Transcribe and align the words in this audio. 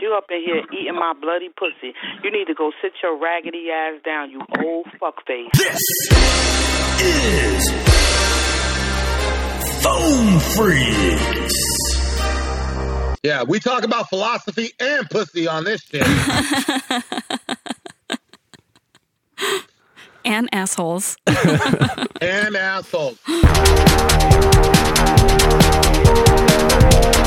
You 0.00 0.14
up 0.14 0.24
in 0.30 0.40
here 0.42 0.62
eating 0.72 0.94
my 0.94 1.12
bloody 1.20 1.50
pussy. 1.50 1.92
You 2.24 2.32
need 2.32 2.46
to 2.46 2.54
go 2.54 2.72
sit 2.80 2.92
your 3.02 3.18
raggedy 3.18 3.68
ass 3.70 4.00
down, 4.02 4.30
you 4.30 4.40
old 4.64 4.86
fuckface. 4.98 5.50
This 5.52 5.78
is 7.02 7.70
Foam 9.82 10.40
Freaks. 10.56 11.54
Yeah, 13.22 13.42
we 13.46 13.60
talk 13.60 13.84
about 13.84 14.08
philosophy 14.08 14.70
and 14.80 15.06
pussy 15.10 15.46
on 15.46 15.64
this 15.64 15.82
shit. 15.82 16.06
and 20.24 20.48
assholes. 20.52 21.18
and 22.22 22.56
assholes. 22.56 23.18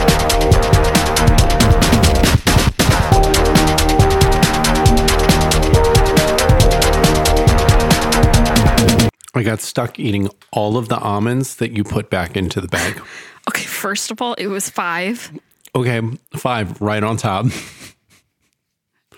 I 9.36 9.44
got 9.44 9.62
stuck 9.62 10.00
eating 10.00 10.30
all 10.52 10.78
of 10.78 10.90
the 10.90 10.98
almonds 10.98 11.56
that 11.56 11.72
you 11.72 11.84
put 11.84 12.10
back 12.10 12.36
into 12.38 12.62
the 12.62 12.68
bag. 12.68 13.02
Okay, 13.50 13.66
first 13.66 14.10
of 14.10 14.22
all, 14.22 14.36
it 14.36 14.48
was 14.48 14.70
five. 14.70 15.30
Okay, 15.76 16.00
five 16.38 16.80
right 16.82 17.04
on 17.04 17.18
top. 17.18 17.46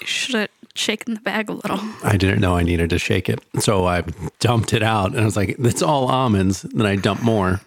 You 0.01 0.07
should 0.07 0.33
have 0.35 0.49
shaken 0.73 1.13
the 1.13 1.19
bag 1.21 1.47
a 1.47 1.53
little. 1.53 1.79
I 2.03 2.17
didn't 2.17 2.39
know 2.41 2.55
I 2.57 2.63
needed 2.63 2.89
to 2.89 2.97
shake 2.97 3.29
it. 3.29 3.39
So 3.59 3.85
I 3.85 4.01
dumped 4.39 4.73
it 4.73 4.81
out 4.81 5.11
and 5.11 5.19
I 5.21 5.25
was 5.25 5.35
like, 5.37 5.55
it's 5.59 5.83
all 5.83 6.07
almonds. 6.07 6.63
Then 6.63 6.87
I 6.87 6.95
dumped 6.95 7.21
more. 7.23 7.61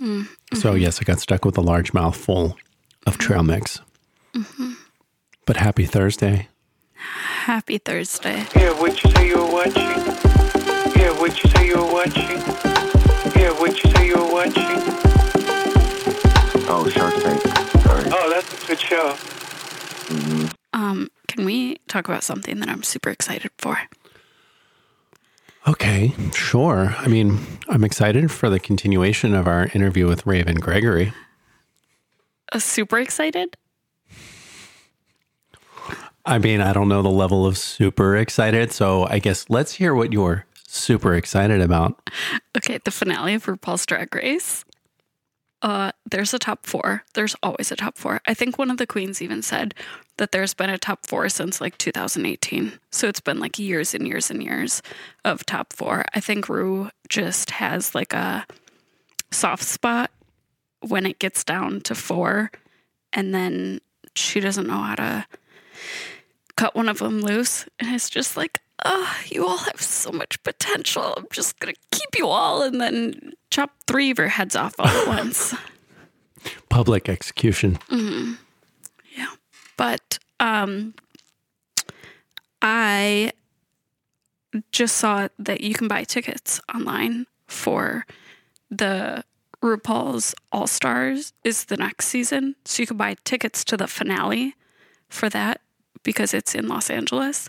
Mm, 0.00 0.26
So, 0.54 0.72
yes, 0.74 1.00
I 1.02 1.04
got 1.04 1.20
stuck 1.20 1.44
with 1.44 1.58
a 1.58 1.60
large 1.60 1.92
mouthful 1.92 2.56
of 3.06 3.18
trail 3.18 3.42
mix. 3.42 3.80
mhm. 4.34 4.76
But 5.44 5.58
happy 5.58 5.84
Thursday. 5.84 6.48
Happy 7.44 7.76
Thursday. 7.76 8.46
Yeah, 8.56 8.72
what 8.80 9.04
you 9.04 9.10
say 9.10 9.28
you 9.28 9.36
were 9.36 9.52
watching? 9.52 10.53
Yeah, 11.04 11.20
what 11.20 11.44
you 11.44 11.50
say 11.50 11.66
you 11.66 11.76
were 11.76 11.92
watching? 11.92 12.38
Yeah, 13.36 13.52
what 13.60 13.84
you 13.84 13.90
say 13.90 14.06
you 14.06 14.16
were 14.16 14.32
watching? 14.32 14.80
Oh, 16.66 16.88
Shark 16.90 17.12
Tank. 17.16 17.42
Sorry. 17.82 18.04
Oh, 18.10 18.30
that's 18.30 18.64
a 18.64 18.66
good 18.66 18.80
show. 18.80 19.14
Um, 20.72 21.10
can 21.28 21.44
we 21.44 21.76
talk 21.88 22.08
about 22.08 22.22
something 22.22 22.58
that 22.60 22.70
I'm 22.70 22.82
super 22.82 23.10
excited 23.10 23.50
for? 23.58 23.76
Okay, 25.68 26.14
sure. 26.32 26.94
I 26.96 27.08
mean, 27.08 27.38
I'm 27.68 27.84
excited 27.84 28.30
for 28.30 28.48
the 28.48 28.58
continuation 28.58 29.34
of 29.34 29.46
our 29.46 29.66
interview 29.74 30.06
with 30.06 30.24
Raven 30.24 30.56
Gregory. 30.56 31.12
Uh, 32.50 32.58
super 32.60 32.98
excited? 32.98 33.58
I 36.24 36.38
mean, 36.38 36.62
I 36.62 36.72
don't 36.72 36.88
know 36.88 37.02
the 37.02 37.10
level 37.10 37.44
of 37.44 37.58
super 37.58 38.16
excited. 38.16 38.72
So 38.72 39.06
I 39.06 39.18
guess 39.18 39.50
let's 39.50 39.74
hear 39.74 39.94
what 39.94 40.10
you're 40.10 40.46
super 40.74 41.14
excited 41.14 41.60
about. 41.60 42.10
Okay, 42.56 42.78
the 42.84 42.90
finale 42.90 43.34
of 43.34 43.46
RuPaul's 43.46 43.86
Drag 43.86 44.14
Race. 44.14 44.64
Uh, 45.62 45.92
there's 46.10 46.34
a 46.34 46.38
top 46.38 46.66
four. 46.66 47.04
There's 47.14 47.34
always 47.42 47.72
a 47.72 47.76
top 47.76 47.96
four. 47.96 48.20
I 48.26 48.34
think 48.34 48.58
one 48.58 48.70
of 48.70 48.76
the 48.76 48.86
queens 48.86 49.22
even 49.22 49.40
said 49.40 49.74
that 50.18 50.30
there's 50.30 50.52
been 50.52 50.68
a 50.68 50.76
top 50.76 51.06
four 51.06 51.28
since 51.30 51.58
like 51.58 51.78
2018. 51.78 52.78
So 52.90 53.08
it's 53.08 53.20
been 53.20 53.40
like 53.40 53.58
years 53.58 53.94
and 53.94 54.06
years 54.06 54.30
and 54.30 54.42
years 54.42 54.82
of 55.24 55.46
top 55.46 55.72
four. 55.72 56.04
I 56.14 56.20
think 56.20 56.50
Ru 56.50 56.90
just 57.08 57.52
has 57.52 57.94
like 57.94 58.12
a 58.12 58.46
soft 59.30 59.64
spot 59.64 60.10
when 60.80 61.06
it 61.06 61.18
gets 61.18 61.44
down 61.44 61.80
to 61.82 61.94
four, 61.94 62.50
and 63.12 63.34
then 63.34 63.80
she 64.14 64.40
doesn't 64.40 64.66
know 64.66 64.82
how 64.82 64.96
to 64.96 65.26
cut 66.56 66.76
one 66.76 66.88
of 66.90 66.98
them 66.98 67.20
loose. 67.20 67.66
And 67.78 67.94
it's 67.94 68.10
just 68.10 68.36
like, 68.36 68.60
oh, 68.84 69.16
you 69.26 69.46
all 69.46 69.58
have 69.58 69.80
so 69.80 70.10
much 70.10 70.42
potential. 70.42 71.14
I'm 71.16 71.26
just 71.30 71.58
going 71.58 71.74
to 71.74 71.80
keep 71.98 72.16
you 72.16 72.26
all 72.26 72.62
and 72.62 72.80
then 72.80 73.32
chop 73.50 73.70
three 73.86 74.10
of 74.10 74.18
your 74.18 74.28
heads 74.28 74.56
off 74.56 74.74
all 74.78 74.86
at 74.86 75.06
once. 75.08 75.54
Public 76.68 77.08
execution. 77.08 77.78
hmm 77.88 78.34
Yeah. 79.16 79.30
But 79.76 80.18
um, 80.40 80.94
I 82.60 83.32
just 84.72 84.96
saw 84.96 85.28
that 85.38 85.60
you 85.60 85.74
can 85.74 85.88
buy 85.88 86.04
tickets 86.04 86.60
online 86.74 87.26
for 87.46 88.06
the 88.70 89.24
RuPaul's 89.62 90.34
All 90.52 90.66
Stars 90.66 91.32
is 91.42 91.64
the 91.66 91.76
next 91.76 92.06
season. 92.08 92.54
So 92.64 92.82
you 92.82 92.86
can 92.86 92.96
buy 92.96 93.16
tickets 93.24 93.64
to 93.64 93.76
the 93.76 93.86
finale 93.86 94.54
for 95.08 95.28
that 95.30 95.60
because 96.02 96.34
it's 96.34 96.54
in 96.54 96.68
Los 96.68 96.90
Angeles. 96.90 97.48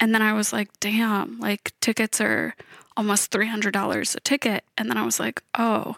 And 0.00 0.14
then 0.14 0.22
I 0.22 0.32
was 0.32 0.52
like, 0.52 0.68
damn, 0.80 1.38
like 1.40 1.72
tickets 1.80 2.20
are 2.20 2.54
almost 2.96 3.30
$300 3.30 4.14
a 4.16 4.20
ticket. 4.20 4.64
And 4.76 4.88
then 4.88 4.96
I 4.96 5.04
was 5.04 5.18
like, 5.18 5.42
oh, 5.58 5.96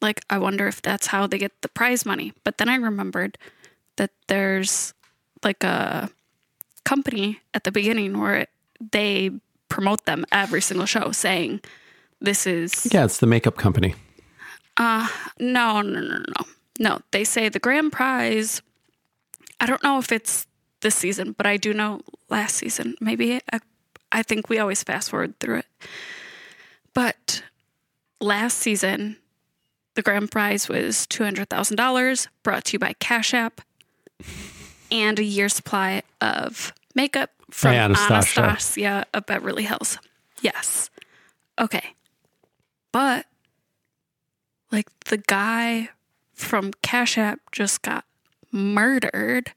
like 0.00 0.24
I 0.30 0.38
wonder 0.38 0.66
if 0.68 0.82
that's 0.82 1.08
how 1.08 1.26
they 1.26 1.38
get 1.38 1.62
the 1.62 1.68
prize 1.68 2.04
money. 2.06 2.32
But 2.44 2.58
then 2.58 2.68
I 2.68 2.76
remembered 2.76 3.38
that 3.96 4.10
there's 4.28 4.94
like 5.44 5.62
a 5.64 6.10
company 6.84 7.40
at 7.54 7.64
the 7.64 7.72
beginning 7.72 8.18
where 8.20 8.36
it, 8.36 8.50
they 8.92 9.30
promote 9.68 10.04
them 10.06 10.24
every 10.32 10.60
single 10.60 10.86
show 10.86 11.12
saying 11.12 11.60
this 12.20 12.46
is 12.46 12.86
Yeah, 12.92 13.04
it's 13.04 13.18
the 13.18 13.26
makeup 13.26 13.56
company. 13.56 13.94
uh 14.76 15.08
no 15.38 15.80
no 15.82 16.00
no 16.00 16.18
no 16.18 16.46
no 16.78 17.00
they 17.10 17.24
say 17.24 17.48
the 17.48 17.58
grand 17.58 17.92
prize 17.92 18.62
I 19.60 19.66
don't 19.66 19.82
know 19.82 19.98
if 19.98 20.10
it's 20.12 20.46
this 20.82 20.94
season 20.94 21.32
but 21.32 21.46
I 21.46 21.56
do 21.56 21.72
know 21.72 22.00
last 22.28 22.56
season 22.56 22.94
maybe 23.00 23.40
I, 23.52 23.60
I 24.10 24.22
think 24.22 24.48
we 24.48 24.58
always 24.58 24.82
fast 24.82 25.10
forward 25.10 25.38
through 25.40 25.58
it 25.58 25.66
but 26.94 27.42
last 28.20 28.58
season 28.58 29.16
the 29.94 30.02
grand 30.02 30.30
prize 30.30 30.68
was 30.68 31.06
$200,000 31.06 32.28
brought 32.42 32.64
to 32.66 32.72
you 32.74 32.78
by 32.78 32.94
Cash 32.94 33.34
App 33.34 33.60
and 34.90 35.18
a 35.18 35.24
year's 35.24 35.54
supply 35.54 36.02
of 36.20 36.72
makeup 36.94 37.30
from 37.50 37.74
Anastasia. 37.74 38.40
Anastasia 38.40 39.06
of 39.12 39.26
Beverly 39.26 39.64
Hills. 39.64 39.98
Yes. 40.40 40.90
Okay. 41.58 41.94
But 42.90 43.26
like 44.70 44.88
the 45.06 45.18
guy 45.18 45.90
from 46.34 46.72
Cash 46.82 47.18
App 47.18 47.40
just 47.52 47.82
got 47.82 48.04
murdered. 48.50 49.52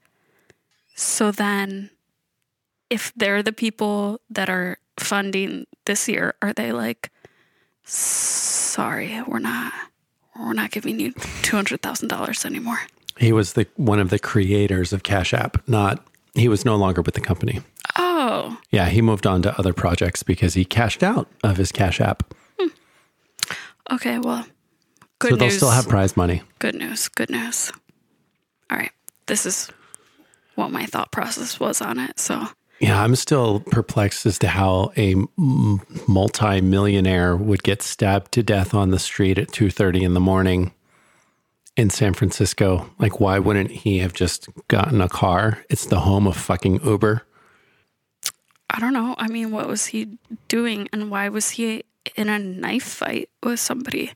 So 0.95 1.31
then 1.31 1.91
if 2.89 3.13
they're 3.15 3.43
the 3.43 3.51
people 3.51 4.21
that 4.29 4.49
are 4.49 4.77
funding 4.97 5.67
this 5.85 6.07
year, 6.07 6.33
are 6.41 6.53
they 6.53 6.71
like 6.71 7.11
sorry, 7.83 9.21
we're 9.27 9.39
not 9.39 9.73
we're 10.39 10.53
not 10.53 10.71
giving 10.71 10.99
you 10.99 11.13
two 11.43 11.55
hundred 11.55 11.81
thousand 11.81 12.07
dollars 12.07 12.45
anymore. 12.45 12.79
He 13.17 13.31
was 13.31 13.53
the 13.53 13.67
one 13.75 13.99
of 13.99 14.09
the 14.09 14.19
creators 14.19 14.93
of 14.93 15.03
Cash 15.03 15.33
App, 15.33 15.67
not 15.67 16.05
he 16.33 16.47
was 16.47 16.65
no 16.65 16.75
longer 16.75 17.01
with 17.01 17.15
the 17.15 17.21
company. 17.21 17.61
Oh. 17.97 18.57
Yeah, 18.71 18.87
he 18.89 19.01
moved 19.01 19.27
on 19.27 19.41
to 19.43 19.57
other 19.57 19.73
projects 19.73 20.23
because 20.23 20.53
he 20.53 20.65
cashed 20.65 21.03
out 21.03 21.27
of 21.43 21.57
his 21.57 21.71
Cash 21.71 22.01
App. 22.01 22.33
Hmm. 22.59 22.67
Okay, 23.91 24.19
well 24.19 24.45
good 25.19 25.31
so 25.31 25.35
they'll 25.35 25.49
still 25.49 25.71
have 25.71 25.87
prize 25.87 26.15
money. 26.17 26.41
Good 26.59 26.75
news. 26.75 27.07
Good 27.09 27.29
news. 27.29 27.71
All 28.69 28.77
right. 28.77 28.91
This 29.27 29.45
is 29.45 29.69
what 30.55 30.71
my 30.71 30.85
thought 30.85 31.11
process 31.11 31.59
was 31.59 31.81
on 31.81 31.99
it. 31.99 32.19
So 32.19 32.47
Yeah, 32.79 33.01
I'm 33.01 33.15
still 33.15 33.61
perplexed 33.61 34.25
as 34.25 34.37
to 34.39 34.47
how 34.47 34.91
a 34.97 35.15
multi-millionaire 35.37 37.35
would 37.35 37.63
get 37.63 37.81
stabbed 37.81 38.31
to 38.33 38.43
death 38.43 38.73
on 38.73 38.91
the 38.91 38.99
street 38.99 39.37
at 39.37 39.49
2:30 39.49 40.03
in 40.03 40.13
the 40.13 40.19
morning 40.19 40.73
in 41.77 41.89
San 41.89 42.13
Francisco. 42.13 42.89
Like 42.99 43.19
why 43.19 43.39
wouldn't 43.39 43.71
he 43.71 43.99
have 43.99 44.13
just 44.13 44.49
gotten 44.67 45.01
a 45.01 45.09
car? 45.09 45.63
It's 45.69 45.85
the 45.85 46.01
home 46.01 46.27
of 46.27 46.35
fucking 46.35 46.81
Uber. 46.83 47.23
I 48.69 48.79
don't 48.79 48.93
know. 48.93 49.15
I 49.17 49.27
mean, 49.27 49.51
what 49.51 49.67
was 49.67 49.87
he 49.87 50.17
doing 50.47 50.89
and 50.91 51.09
why 51.09 51.29
was 51.29 51.51
he 51.51 51.83
in 52.15 52.29
a 52.29 52.37
knife 52.37 52.83
fight 52.83 53.29
with 53.41 53.59
somebody? 53.59 54.11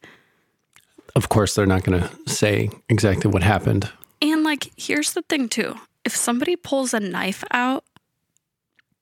Of 1.15 1.29
course, 1.29 1.55
they're 1.55 1.65
not 1.65 1.83
going 1.83 2.01
to 2.01 2.09
say 2.29 2.69
exactly 2.89 3.31
what 3.31 3.41
happened. 3.41 3.89
And 4.21 4.43
like, 4.43 4.71
here's 4.75 5.13
the 5.13 5.21
thing 5.23 5.47
too. 5.49 5.75
If 6.09 6.15
somebody 6.15 6.55
pulls 6.55 6.95
a 6.95 6.99
knife 6.99 7.43
out, 7.51 7.83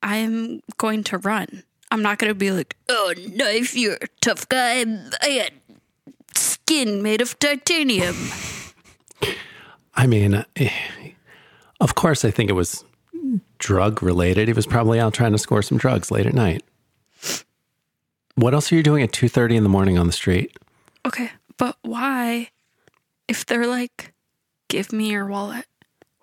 I'm 0.03 0.59
going 0.75 1.05
to 1.05 1.17
run. 1.17 1.63
I'm 1.89 2.01
not 2.01 2.17
going 2.17 2.29
to 2.29 2.35
be 2.35 2.51
like, 2.51 2.75
oh, 2.89 3.13
knife, 3.33 3.77
you're 3.77 3.93
a 3.93 4.07
tough 4.19 4.49
guy. 4.49 4.83
I 5.21 5.27
had 5.27 5.53
skin 6.35 7.01
made 7.01 7.21
of 7.21 7.39
titanium. 7.39 8.13
I 9.95 10.05
mean, 10.05 10.43
eh, 10.57 10.69
of 11.79 11.95
course, 11.95 12.25
I 12.25 12.29
think 12.29 12.49
it 12.49 12.55
was 12.55 12.83
drug 13.57 14.03
related. 14.03 14.49
He 14.49 14.53
was 14.53 14.67
probably 14.67 14.99
out 14.99 15.13
trying 15.13 15.31
to 15.31 15.37
score 15.37 15.61
some 15.61 15.77
drugs 15.77 16.11
late 16.11 16.25
at 16.25 16.33
night. 16.33 16.61
What 18.35 18.53
else 18.53 18.69
are 18.69 18.75
you 18.75 18.83
doing 18.83 19.01
at 19.01 19.13
2:30 19.13 19.55
in 19.55 19.63
the 19.63 19.69
morning 19.69 19.97
on 19.97 20.07
the 20.07 20.11
street? 20.11 20.57
Okay, 21.05 21.31
but 21.55 21.77
why, 21.83 22.49
if 23.29 23.45
they're 23.45 23.65
like, 23.65 24.13
give 24.67 24.91
me 24.91 25.11
your 25.11 25.25
wallet, 25.25 25.67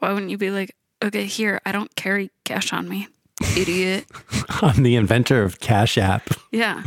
why 0.04 0.12
wouldn't 0.12 0.30
you 0.30 0.36
be 0.36 0.50
like, 0.50 0.76
okay, 1.02 1.24
here, 1.24 1.62
I 1.64 1.72
don't 1.72 1.94
carry 1.96 2.30
cash 2.44 2.74
on 2.74 2.86
me. 2.86 3.08
Idiot. 3.56 4.04
I'm 4.50 4.82
the 4.82 4.96
inventor 4.96 5.42
of 5.42 5.60
Cash 5.60 5.96
App. 5.96 6.28
Yeah. 6.52 6.82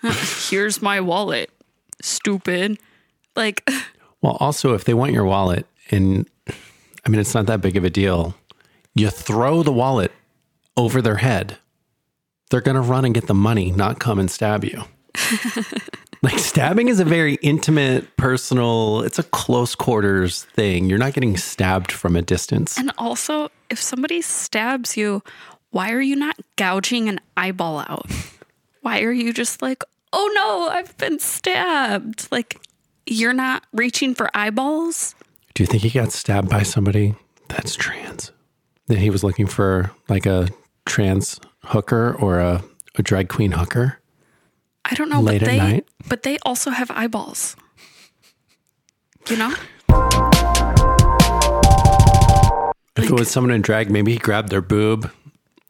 Here's 0.48 0.80
my 0.80 1.00
wallet. 1.00 1.50
Stupid. 2.00 2.78
Like, 3.34 3.68
Well, 4.22 4.36
also, 4.38 4.74
if 4.74 4.84
they 4.84 4.94
want 4.94 5.12
your 5.12 5.24
wallet, 5.24 5.66
and 5.90 6.30
I 7.04 7.08
mean, 7.08 7.20
it's 7.20 7.34
not 7.34 7.46
that 7.46 7.60
big 7.60 7.76
of 7.76 7.82
a 7.82 7.90
deal, 7.90 8.36
you 8.94 9.10
throw 9.10 9.64
the 9.64 9.72
wallet 9.72 10.12
over 10.76 11.02
their 11.02 11.16
head, 11.16 11.58
they're 12.50 12.60
going 12.60 12.76
to 12.76 12.80
run 12.80 13.04
and 13.04 13.12
get 13.12 13.26
the 13.26 13.34
money, 13.34 13.72
not 13.72 13.98
come 13.98 14.20
and 14.20 14.30
stab 14.30 14.62
you. 14.64 14.84
Like, 16.22 16.38
stabbing 16.38 16.88
is 16.88 17.00
a 17.00 17.04
very 17.04 17.34
intimate, 17.36 18.16
personal, 18.16 19.02
it's 19.02 19.18
a 19.18 19.24
close 19.24 19.74
quarters 19.74 20.44
thing. 20.44 20.86
You're 20.86 20.98
not 20.98 21.14
getting 21.14 21.36
stabbed 21.36 21.90
from 21.90 22.14
a 22.16 22.22
distance. 22.22 22.78
and 22.78 22.92
also, 22.98 23.50
if 23.70 23.80
somebody 23.80 24.22
stabs 24.22 24.96
you, 24.96 25.22
why 25.70 25.90
are 25.90 26.00
you 26.00 26.14
not 26.16 26.36
gouging 26.56 27.08
an 27.08 27.20
eyeball 27.36 27.78
out? 27.80 28.10
Why 28.82 29.02
are 29.02 29.12
you 29.12 29.32
just 29.32 29.62
like, 29.62 29.82
oh 30.12 30.30
no, 30.34 30.68
I've 30.68 30.96
been 30.98 31.18
stabbed? 31.18 32.28
Like, 32.30 32.60
you're 33.06 33.32
not 33.32 33.64
reaching 33.72 34.14
for 34.14 34.30
eyeballs? 34.34 35.14
Do 35.54 35.62
you 35.62 35.66
think 35.66 35.82
he 35.82 35.90
got 35.90 36.12
stabbed 36.12 36.48
by 36.48 36.62
somebody 36.62 37.14
that's 37.48 37.74
trans? 37.74 38.32
That 38.88 38.98
he 38.98 39.10
was 39.10 39.22
looking 39.24 39.46
for 39.46 39.92
like 40.08 40.26
a 40.26 40.48
trans 40.84 41.40
hooker 41.64 42.14
or 42.14 42.38
a, 42.38 42.62
a 42.96 43.02
drag 43.02 43.28
queen 43.28 43.52
hooker? 43.52 43.98
I 44.84 44.94
don't 44.94 45.08
know, 45.08 45.20
Late 45.20 45.40
but 45.40 45.48
at 45.48 45.56
night? 45.56 45.86
But 46.08 46.22
they 46.22 46.38
also 46.44 46.70
have 46.70 46.90
eyeballs. 46.90 47.56
You 49.28 49.36
know? 49.36 49.54
If 52.96 53.10
it 53.10 53.12
was 53.12 53.30
someone 53.30 53.52
in 53.52 53.62
drag, 53.62 53.90
maybe 53.90 54.12
he 54.12 54.18
grabbed 54.18 54.50
their 54.50 54.60
boob 54.60 55.10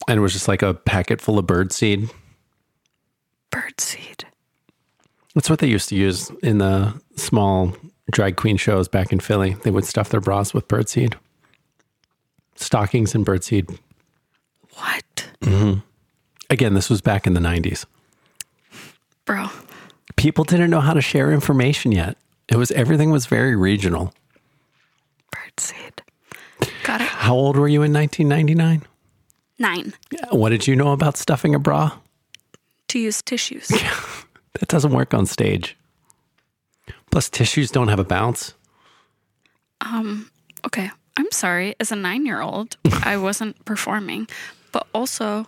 and 0.09 0.19
it 0.19 0.21
was 0.21 0.33
just 0.33 0.49
like 0.49 0.63
a 0.63 0.75
packet 0.75 1.21
full 1.21 1.39
of 1.39 1.47
birdseed. 1.47 2.11
Birdseed. 3.51 4.25
That's 5.35 5.49
what 5.49 5.61
they 5.61 5.69
used 5.69 5.89
to 5.91 5.97
use 5.97 6.31
in 6.43 6.59
the 6.59 7.01
small 7.17 7.75
drag 8.11 8.37
queen 8.37 8.57
shows 8.57 8.89
back 8.89 9.13
in 9.13 9.21
Philly. 9.21 9.55
They 9.63 9.71
would 9.71 9.85
stuff 9.85 10.09
their 10.09 10.21
bras 10.21 10.53
with 10.53 10.69
birdseed, 10.69 11.15
stockings 12.57 13.15
and 13.15 13.25
birdseed. 13.25 13.79
What? 14.75 15.31
Mm-hmm. 15.43 15.81
Again, 16.51 16.75
this 16.75 16.91
was 16.91 17.01
back 17.01 17.27
in 17.27 17.35
the 17.35 17.41
90s. 17.41 17.87
Bro. 19.25 19.49
People 20.17 20.45
didn't 20.45 20.71
know 20.71 20.81
how 20.81 20.95
to 20.95 21.01
share 21.01 21.33
information 21.33 21.93
yet. 21.93 22.17
It 22.49 22.57
was 22.57 22.71
everything 22.73 23.11
was 23.11 23.27
very 23.27 23.57
regional. 23.57 24.13
Birdseed. 25.35 26.01
Got 26.85 27.01
it. 27.01 27.09
How 27.09 27.35
old 27.35 27.57
were 27.57 27.69
you 27.69 27.83
in 27.83 27.93
1999? 27.93 28.83
Nine. 29.59 29.95
What 30.31 30.51
did 30.51 30.67
you 30.67 30.77
know 30.77 30.93
about 30.93 31.17
stuffing 31.17 31.55
a 31.55 31.59
bra? 31.59 31.93
To 32.89 32.99
use 32.99 33.23
tissues. 33.23 33.71
That 34.61 34.69
doesn't 34.69 34.93
work 34.93 35.15
on 35.15 35.25
stage. 35.27 35.77
Plus, 37.11 37.31
tissues 37.31 37.71
don't 37.71 37.89
have 37.89 37.99
a 37.99 38.05
bounce. 38.05 38.55
Um. 39.81 40.31
Okay. 40.67 40.91
I'm 41.17 41.31
sorry. 41.33 41.75
As 41.81 41.91
a 41.91 41.97
nine 41.97 42.27
year 42.27 42.41
old, 42.41 42.77
I 43.03 43.17
wasn't 43.17 43.65
performing. 43.65 44.29
But 44.71 44.87
also, 44.95 45.47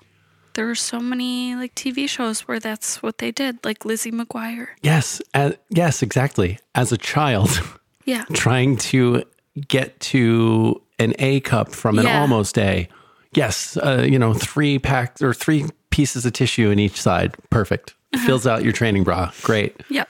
there 0.54 0.66
were 0.66 0.74
so 0.74 0.98
many 1.00 1.54
like 1.54 1.74
TV 1.74 2.08
shows 2.08 2.42
where 2.48 2.58
that's 2.60 3.02
what 3.02 3.18
they 3.18 3.30
did, 3.30 3.64
like 3.64 3.84
Lizzie 3.84 4.10
McGuire. 4.12 4.68
Yes, 4.82 5.20
uh, 5.34 5.52
yes, 5.70 6.02
exactly. 6.02 6.58
As 6.74 6.92
a 6.92 6.96
child, 6.98 7.60
Yeah. 8.04 8.24
trying 8.32 8.76
to 8.78 9.22
get 9.68 9.98
to 10.00 10.80
an 10.98 11.14
A 11.18 11.40
cup 11.40 11.72
from 11.72 11.98
an 11.98 12.06
Yeah. 12.06 12.20
almost 12.20 12.58
A. 12.58 12.88
Yes, 13.34 13.76
uh, 13.78 14.06
you 14.08 14.18
know, 14.18 14.32
three 14.34 14.78
packs 14.78 15.20
or 15.22 15.34
three 15.34 15.66
pieces 15.90 16.24
of 16.26 16.32
tissue 16.32 16.70
in 16.70 16.78
each 16.78 17.00
side. 17.00 17.34
Perfect. 17.50 17.94
Fills 18.24 18.46
out 18.46 18.62
your 18.62 18.72
training 18.72 19.02
bra. 19.04 19.32
Great. 19.42 19.74
Yep. 19.90 20.08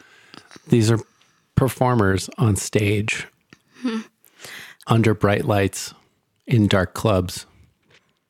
These 0.68 0.90
are 0.90 0.98
performers 1.56 2.28
on 2.36 2.56
stage 2.56 3.26
under 4.86 5.14
bright 5.14 5.44
lights 5.46 5.94
in 6.46 6.66
dark 6.66 6.92
clubs. 6.94 7.46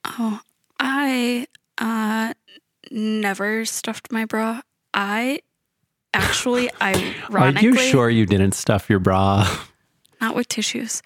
Oh, 0.05 0.41
I 0.79 1.47
uh 1.79 2.33
never 2.91 3.65
stuffed 3.65 4.13
my 4.13 4.25
bra. 4.25 4.61
I 4.93 5.41
actually 6.13 6.71
ironically. 6.83 7.39
Are 7.39 7.63
you 7.63 7.77
sure 7.77 8.11
you 8.11 8.27
didn't 8.27 8.53
stuff 8.53 8.89
your 8.91 8.99
bra? 9.01 9.47
not 10.21 10.35
with 10.37 10.49
tissues. 10.49 11.03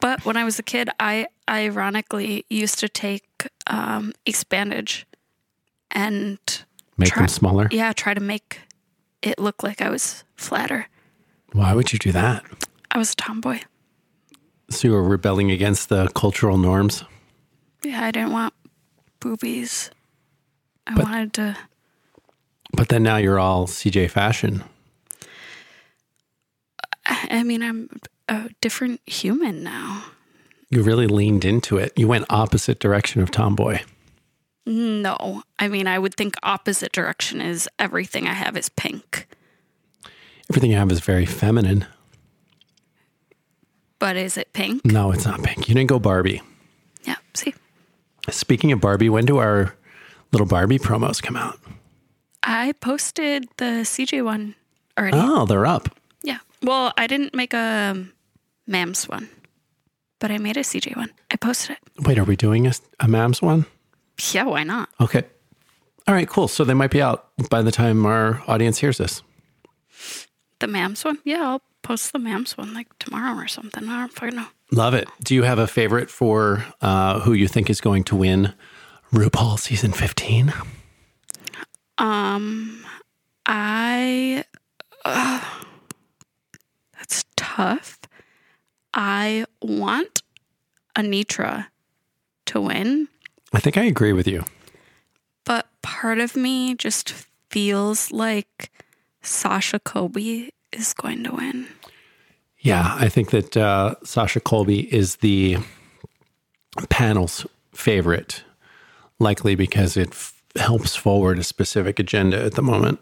but 0.00 0.24
when 0.24 0.36
I 0.36 0.44
was 0.44 0.58
a 0.58 0.62
kid, 0.62 0.88
I 1.00 1.26
ironically 1.48 2.44
used 2.50 2.78
to 2.80 2.88
take 2.88 3.24
um 3.66 4.12
expandage 4.26 5.04
and 5.90 6.38
Make 6.96 7.08
Try- 7.10 7.22
them 7.22 7.28
smaller? 7.28 7.68
yeah, 7.72 7.92
try 7.92 8.14
to 8.14 8.20
make 8.20 8.60
it 9.20 9.38
look 9.38 9.62
like 9.64 9.80
I 9.82 9.90
was 9.90 10.22
flatter. 10.36 10.86
Why 11.52 11.74
would 11.74 11.92
you 11.92 11.98
do 11.98 12.12
that? 12.12 12.44
I 12.92 12.98
was 12.98 13.12
a 13.12 13.16
tomboy. 13.16 13.60
So 14.70 14.88
you 14.88 14.94
were 14.94 15.02
rebelling 15.02 15.50
against 15.50 15.88
the 15.88 16.08
cultural 16.14 16.56
norms? 16.56 17.02
Yeah, 17.84 18.04
I 18.04 18.10
didn't 18.12 18.30
want 18.32 18.54
boobies. 19.24 19.90
I 20.86 20.94
But- 20.94 21.04
wanted 21.04 21.32
to 21.34 21.56
But 22.76 22.88
then 22.88 23.02
now 23.04 23.16
you're 23.16 23.38
all 23.38 23.66
CJ 23.66 24.10
fashion. 24.10 24.62
I 27.06 27.28
I 27.30 27.42
mean, 27.42 27.62
I'm 27.62 27.88
a 28.28 28.50
different 28.60 29.00
human 29.06 29.62
now. 29.62 30.04
You 30.70 30.82
really 30.82 31.06
leaned 31.06 31.44
into 31.44 31.78
it. 31.78 31.92
You 31.96 32.06
went 32.08 32.26
opposite 32.28 32.80
direction 32.80 33.22
of 33.22 33.30
tomboy. 33.30 33.80
No, 34.66 35.42
I 35.58 35.68
mean, 35.68 35.86
I 35.86 35.98
would 35.98 36.14
think 36.14 36.34
opposite 36.42 36.90
direction 36.92 37.40
is 37.40 37.68
everything 37.78 38.26
I 38.26 38.32
have 38.32 38.56
is 38.56 38.68
pink. 38.70 39.26
Everything 40.50 40.70
you 40.72 40.76
have 40.78 40.90
is 40.90 41.00
very 41.00 41.26
feminine. 41.26 41.86
But 43.98 44.16
is 44.16 44.36
it 44.36 44.52
pink? 44.52 44.84
No, 44.84 45.12
it's 45.12 45.24
not 45.26 45.42
pink. 45.42 45.68
You 45.68 45.74
didn't 45.74 45.88
go 45.90 45.98
Barbie. 45.98 46.42
Yeah, 47.04 47.16
see, 47.34 47.54
Speaking 48.30 48.72
of 48.72 48.80
Barbie, 48.80 49.08
when 49.08 49.26
do 49.26 49.38
our 49.38 49.74
little 50.32 50.46
Barbie 50.46 50.78
promos 50.78 51.22
come 51.22 51.36
out? 51.36 51.58
I 52.42 52.72
posted 52.80 53.48
the 53.56 53.84
CJ 53.84 54.24
one 54.24 54.54
already. 54.98 55.16
Oh, 55.20 55.46
they're 55.46 55.66
up. 55.66 55.88
Yeah. 56.22 56.38
Well, 56.62 56.92
I 56.96 57.06
didn't 57.06 57.34
make 57.34 57.54
a 57.54 57.90
um, 57.92 58.12
MAMS 58.66 59.08
one, 59.08 59.28
but 60.18 60.30
I 60.30 60.38
made 60.38 60.56
a 60.56 60.60
CJ 60.60 60.96
one. 60.96 61.10
I 61.30 61.36
posted 61.36 61.76
it. 61.76 62.06
Wait, 62.06 62.18
are 62.18 62.24
we 62.24 62.36
doing 62.36 62.66
a, 62.66 62.72
a 63.00 63.08
MAMS 63.08 63.42
one? 63.42 63.66
Yeah, 64.32 64.44
why 64.44 64.62
not? 64.64 64.88
Okay. 65.00 65.24
All 66.06 66.14
right, 66.14 66.28
cool. 66.28 66.48
So 66.48 66.64
they 66.64 66.74
might 66.74 66.90
be 66.90 67.00
out 67.02 67.28
by 67.50 67.62
the 67.62 67.72
time 67.72 68.04
our 68.06 68.42
audience 68.46 68.78
hears 68.78 68.98
this. 68.98 69.22
The 70.58 70.66
MAMS 70.66 71.04
one? 71.04 71.18
Yeah, 71.24 71.42
I'll 71.42 71.62
post 71.84 72.12
the 72.12 72.18
MAMS 72.18 72.56
one 72.58 72.74
like 72.74 72.88
tomorrow 72.98 73.36
or 73.40 73.46
something. 73.46 73.88
I 73.88 74.00
don't 74.00 74.12
fucking 74.12 74.34
know. 74.36 74.46
Love 74.72 74.94
it. 74.94 75.08
Do 75.22 75.34
you 75.36 75.44
have 75.44 75.58
a 75.60 75.68
favorite 75.68 76.10
for 76.10 76.64
uh, 76.80 77.20
who 77.20 77.32
you 77.32 77.46
think 77.46 77.70
is 77.70 77.80
going 77.80 78.02
to 78.04 78.16
win 78.16 78.52
RuPaul 79.12 79.58
season 79.58 79.92
15? 79.92 80.52
Um, 81.98 82.84
I. 83.46 84.44
Uh, 85.04 85.40
that's 86.96 87.24
tough. 87.36 88.00
I 88.94 89.44
want 89.60 90.22
Anetra 90.96 91.66
to 92.46 92.60
win, 92.60 93.08
I 93.52 93.58
think 93.60 93.76
I 93.76 93.84
agree 93.84 94.12
with 94.12 94.26
you. 94.28 94.44
but 95.44 95.66
part 95.82 96.18
of 96.18 96.36
me 96.36 96.74
just 96.74 97.12
feels 97.50 98.10
like 98.12 98.70
Sasha 99.22 99.78
Colby 99.80 100.53
is 100.74 100.92
going 100.94 101.24
to 101.24 101.32
win. 101.32 101.66
Yeah, 102.58 102.96
I 102.98 103.08
think 103.08 103.30
that 103.30 103.56
uh, 103.56 103.94
Sasha 104.04 104.40
Colby 104.40 104.92
is 104.94 105.16
the 105.16 105.58
panel's 106.88 107.46
favorite, 107.74 108.42
likely 109.18 109.54
because 109.54 109.96
it 109.96 110.08
f- 110.10 110.42
helps 110.56 110.96
forward 110.96 111.38
a 111.38 111.44
specific 111.44 111.98
agenda 111.98 112.42
at 112.42 112.54
the 112.54 112.62
moment. 112.62 113.00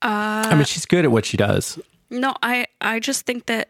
Uh, 0.00 0.46
I 0.46 0.54
mean, 0.54 0.64
she's 0.64 0.86
good 0.86 1.04
at 1.04 1.10
what 1.10 1.24
she 1.24 1.36
does. 1.36 1.78
No, 2.10 2.34
I 2.42 2.66
I 2.80 3.00
just 3.00 3.26
think 3.26 3.46
that 3.46 3.68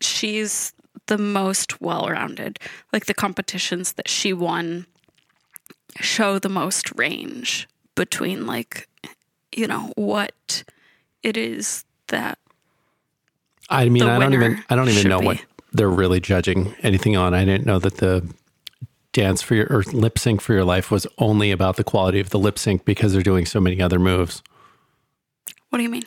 she's 0.00 0.72
the 1.06 1.18
most 1.18 1.80
well-rounded. 1.80 2.58
Like 2.92 3.06
the 3.06 3.14
competitions 3.14 3.94
that 3.94 4.08
she 4.08 4.32
won 4.32 4.86
show 6.00 6.38
the 6.38 6.48
most 6.48 6.92
range 6.96 7.68
between 7.96 8.46
like 8.46 8.88
you 9.54 9.66
know 9.66 9.92
what 9.96 10.62
it 11.28 11.36
is 11.36 11.84
that 12.08 12.38
I 13.70 13.88
mean, 13.88 14.02
I 14.02 14.18
don't 14.18 14.34
even 14.34 14.64
I 14.70 14.76
don't 14.76 14.88
even 14.88 15.08
know 15.08 15.20
be. 15.20 15.26
what 15.26 15.44
they're 15.72 15.90
really 15.90 16.20
judging 16.20 16.74
anything 16.82 17.16
on. 17.16 17.34
I 17.34 17.44
didn't 17.44 17.66
know 17.66 17.78
that 17.78 17.98
the 17.98 18.26
dance 19.12 19.42
for 19.42 19.54
your 19.54 19.66
or 19.70 19.82
lip 19.92 20.18
sync 20.18 20.40
for 20.40 20.54
your 20.54 20.64
life 20.64 20.90
was 20.90 21.06
only 21.18 21.50
about 21.50 21.76
the 21.76 21.84
quality 21.84 22.20
of 22.20 22.30
the 22.30 22.38
lip 22.38 22.58
sync 22.58 22.84
because 22.84 23.12
they're 23.12 23.22
doing 23.22 23.46
so 23.46 23.60
many 23.60 23.80
other 23.80 23.98
moves 23.98 24.42
what 25.70 25.78
do 25.78 25.82
you 25.82 25.90
mean? 25.90 26.04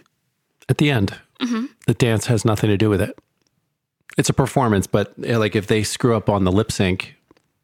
at 0.69 0.77
the 0.77 0.89
end. 0.89 1.19
Mm-hmm. 1.39 1.65
The 1.85 1.93
dance 1.93 2.27
has 2.27 2.45
nothing 2.45 2.69
to 2.69 2.77
do 2.77 2.89
with 2.89 3.01
it. 3.01 3.17
It's 4.17 4.29
a 4.29 4.33
performance, 4.33 4.87
but 4.87 5.13
uh, 5.27 5.37
like 5.39 5.55
if 5.55 5.67
they 5.67 5.83
screw 5.83 6.15
up 6.15 6.29
on 6.29 6.43
the 6.43 6.51
lip 6.51 6.71
sync, 6.71 7.15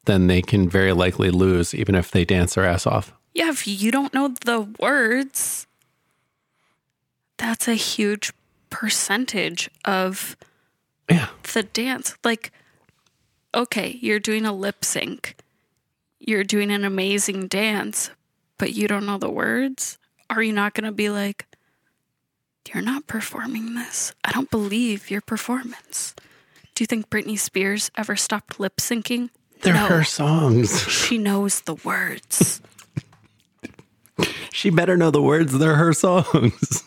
then 0.06 0.28
they 0.28 0.42
can 0.42 0.70
very 0.70 0.94
likely 0.94 1.30
lose, 1.30 1.74
even 1.74 1.96
if 1.96 2.12
they 2.12 2.26
dance 2.26 2.56
their 2.56 2.66
ass 2.66 2.86
off. 2.86 3.14
Yeah, 3.34 3.50
if 3.50 3.68
you 3.68 3.92
don't 3.92 4.14
know 4.14 4.30
the 4.46 4.62
words, 4.80 5.67
that's 7.38 7.68
a 7.68 7.74
huge 7.76 8.34
percentage 8.70 9.70
of 9.86 10.36
Yeah. 11.10 11.28
the 11.54 11.64
dance. 11.64 12.16
Like, 12.24 12.52
okay, 13.54 13.98
you're 14.02 14.20
doing 14.20 14.46
a 14.46 14.54
lip 14.54 14.84
sync, 14.84 15.36
you're 16.20 16.44
doing 16.44 16.72
an 16.72 16.84
amazing 16.84 17.48
dance, 17.48 18.10
but 18.58 18.74
you 18.74 18.88
don't 18.88 19.06
know 19.06 19.18
the 19.18 19.30
words. 19.30 19.98
Are 20.30 20.44
you 20.44 20.52
not 20.54 20.74
going 20.74 20.86
to 20.86 20.92
be 20.92 21.10
like, 21.10 21.46
you're 22.74 22.84
not 22.84 23.08
performing 23.08 23.76
this? 23.76 24.14
I 24.26 24.32
don't 24.32 24.52
believe 24.52 25.10
your 25.10 25.22
performance. 25.22 26.14
Do 26.76 26.84
you 26.84 26.86
think 26.88 27.10
Britney 27.10 27.40
Spears 27.40 27.90
ever 27.96 28.16
stopped 28.18 28.60
lip 28.60 28.78
syncing? 28.78 29.30
They're 29.62 29.74
No. 29.74 29.88
her 29.88 30.04
songs. 30.04 30.88
She 30.90 31.18
knows 31.18 31.62
the 31.62 31.76
words. 31.76 32.62
She 34.52 34.72
better 34.72 34.98
know 34.98 35.12
the 35.12 35.22
words. 35.22 35.56
They're 35.58 35.76
her 35.76 35.94
songs. 35.94 36.84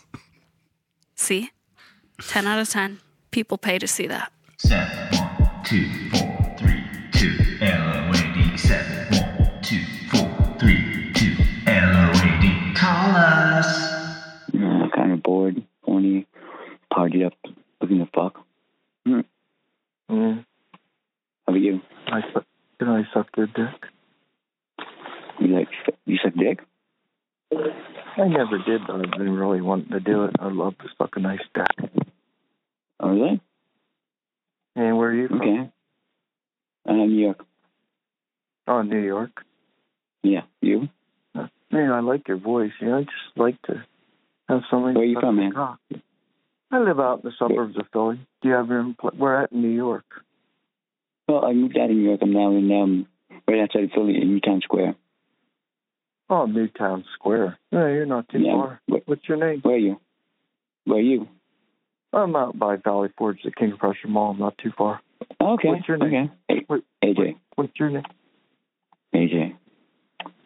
See? 1.21 1.51
10 2.19 2.47
out 2.47 2.59
of 2.59 2.67
10. 2.67 2.99
People 3.29 3.59
pay 3.59 3.77
to 3.77 3.85
see 3.87 4.07
that. 4.07 4.33
Seven, 4.57 4.97
one, 5.11 5.61
two, 5.63 5.87
four, 6.09 6.55
three, 6.57 6.83
two. 7.13 7.37
L-O-A-D. 7.61 8.57
Seven, 8.57 9.07
one, 9.11 9.61
two, 9.61 9.85
four, 10.09 10.57
three, 10.59 11.13
two. 11.13 11.35
L-O-A-D. 11.67 12.73
Call 12.73 13.15
us. 13.15 13.67
Uh, 14.51 14.87
kind 14.95 15.11
of 15.11 15.21
bored, 15.21 15.63
horny, 15.83 16.25
partied 16.91 17.23
up, 17.27 17.33
looking 17.79 17.99
to 17.99 18.07
fuck. 18.15 18.43
Yeah, 19.05 19.21
How 20.09 20.43
about 21.47 21.61
you? 21.61 21.81
I 22.07 22.21
suck. 22.33 22.45
Did 22.79 22.89
I 22.89 23.03
suck 23.13 23.27
their 23.35 23.45
dick? 23.45 23.85
You 25.39 25.47
like 25.55 25.67
you 26.05 26.17
suck 26.23 26.33
dick? 26.33 26.61
I 27.53 28.27
never 28.27 28.57
did, 28.65 28.81
but 28.87 28.95
I've 28.95 29.11
been 29.17 29.33
really 29.33 29.61
wanting 29.61 29.89
to 29.91 29.99
do 29.99 30.25
it. 30.25 30.35
I 30.39 30.49
love 30.49 30.77
to 30.79 30.85
suck 30.97 31.11
a 31.15 31.19
nice 31.19 31.39
dick. 31.53 31.91
Oh, 32.99 33.09
really? 33.09 33.41
And 34.75 34.97
where 34.97 35.09
are 35.09 35.13
you 35.13 35.27
from? 35.27 35.41
Okay. 35.41 35.69
Uh, 36.87 36.93
New 36.93 37.19
York. 37.19 37.45
Oh, 38.67 38.81
New 38.83 38.99
York. 38.99 39.31
Yeah. 40.23 40.41
You? 40.61 40.89
Man, 41.71 41.91
I 41.91 42.01
like 42.01 42.27
your 42.27 42.37
voice. 42.37 42.71
You 42.79 42.87
know, 42.87 42.97
I 42.99 43.01
just 43.01 43.37
like 43.37 43.61
to 43.63 43.83
have 44.49 44.61
somebody. 44.69 44.95
Where 44.95 45.03
are 45.03 45.07
you 45.07 45.19
from, 45.19 45.37
man? 45.37 45.51
talk. 45.53 45.79
I 46.71 46.79
live 46.79 46.99
out 46.99 47.21
in 47.23 47.29
the 47.29 47.31
suburbs 47.37 47.77
of 47.77 47.85
Philly. 47.91 48.19
Do 48.41 48.49
you 48.49 48.55
have 48.55 48.67
your? 48.67 48.93
pl- 48.99 49.11
We're 49.17 49.43
at 49.43 49.51
in 49.51 49.61
New 49.61 49.69
York. 49.69 50.05
Well, 51.27 51.45
I 51.45 51.53
moved 51.53 51.77
out 51.77 51.89
of 51.89 51.95
New 51.95 52.03
York. 52.03 52.19
I'm 52.21 52.33
now 52.33 52.51
in 52.51 52.71
um 52.71 53.07
right 53.47 53.61
outside 53.61 53.85
of 53.85 53.91
Philly 53.91 54.15
in 54.21 54.27
Newtown 54.33 54.61
Square. 54.61 54.95
Oh, 56.31 56.45
Newtown 56.45 57.03
Square. 57.15 57.57
No, 57.73 57.87
you're 57.87 58.05
not 58.05 58.29
too 58.29 58.39
Yeah. 58.39 58.53
far. 58.53 58.81
What's 59.05 59.27
your 59.27 59.37
name? 59.37 59.59
where 59.61 59.75
are 59.75 59.77
you? 59.77 59.99
Where 60.85 60.97
are 60.97 61.01
you? 61.01 61.27
I'm 62.13 62.35
out 62.37 62.57
by 62.57 62.77
Valley 62.77 63.09
Forge, 63.17 63.41
the 63.43 63.51
King 63.51 63.73
of 63.73 63.79
Prussia 63.79 64.07
Mall. 64.07 64.31
I'm 64.31 64.39
not 64.39 64.57
too 64.57 64.71
far. 64.77 65.01
Okay. 65.41 65.67
What's 65.67 65.87
your 65.89 65.97
name? 65.97 66.31
Okay. 66.49 66.63
What, 66.67 66.83
AJ. 67.03 67.35
what's 67.55 67.77
your 67.77 67.89
name? 67.89 68.03
AJ. 69.13 69.55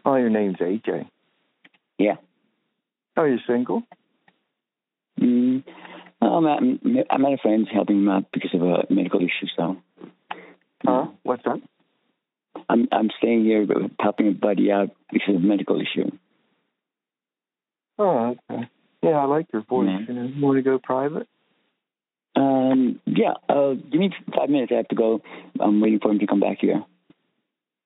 Oh, 0.03 0.15
your 0.15 0.31
name's 0.31 0.57
AJ. 0.57 1.07
Yeah. 1.99 2.15
Are 3.15 3.27
you're 3.27 3.39
single? 3.47 3.83
Mm, 5.19 5.63
I'm 6.21 6.45
at, 6.47 6.61
I'm 7.11 7.25
at 7.25 7.33
a 7.33 7.37
friend's 7.37 7.69
helping 7.71 7.97
him 7.99 8.09
out 8.09 8.25
because 8.33 8.53
of 8.55 8.61
a 8.61 8.85
medical 8.89 9.19
issue. 9.19 9.47
So 9.55 9.77
Huh? 10.83 11.07
What's 11.23 11.43
that? 11.43 11.61
I'm 12.95 13.05
I'm 13.05 13.11
staying 13.17 13.43
here 13.43 13.67
helping 13.99 14.27
a 14.29 14.31
buddy 14.31 14.71
out 14.71 14.89
because 15.11 15.35
of 15.35 15.43
a 15.43 15.45
medical 15.45 15.79
issue. 15.79 16.09
Oh, 17.99 18.35
okay. 18.49 18.69
Yeah, 19.03 19.11
I 19.11 19.25
like 19.25 19.47
your 19.53 19.63
voice. 19.63 19.87
Yeah. 19.89 19.99
You 20.07 20.13
know, 20.13 20.23
you 20.23 20.45
want 20.45 20.57
to 20.57 20.61
go 20.61 20.79
private? 20.79 21.27
Um, 22.35 22.99
yeah. 23.05 23.33
Uh, 23.47 23.73
give 23.73 23.99
me 23.99 24.11
five 24.35 24.49
minutes. 24.49 24.71
I 24.73 24.77
have 24.77 24.87
to 24.89 24.95
go. 24.95 25.21
I'm 25.59 25.79
waiting 25.81 25.99
for 25.99 26.11
him 26.11 26.19
to 26.19 26.27
come 26.27 26.39
back 26.39 26.57
here. 26.59 26.83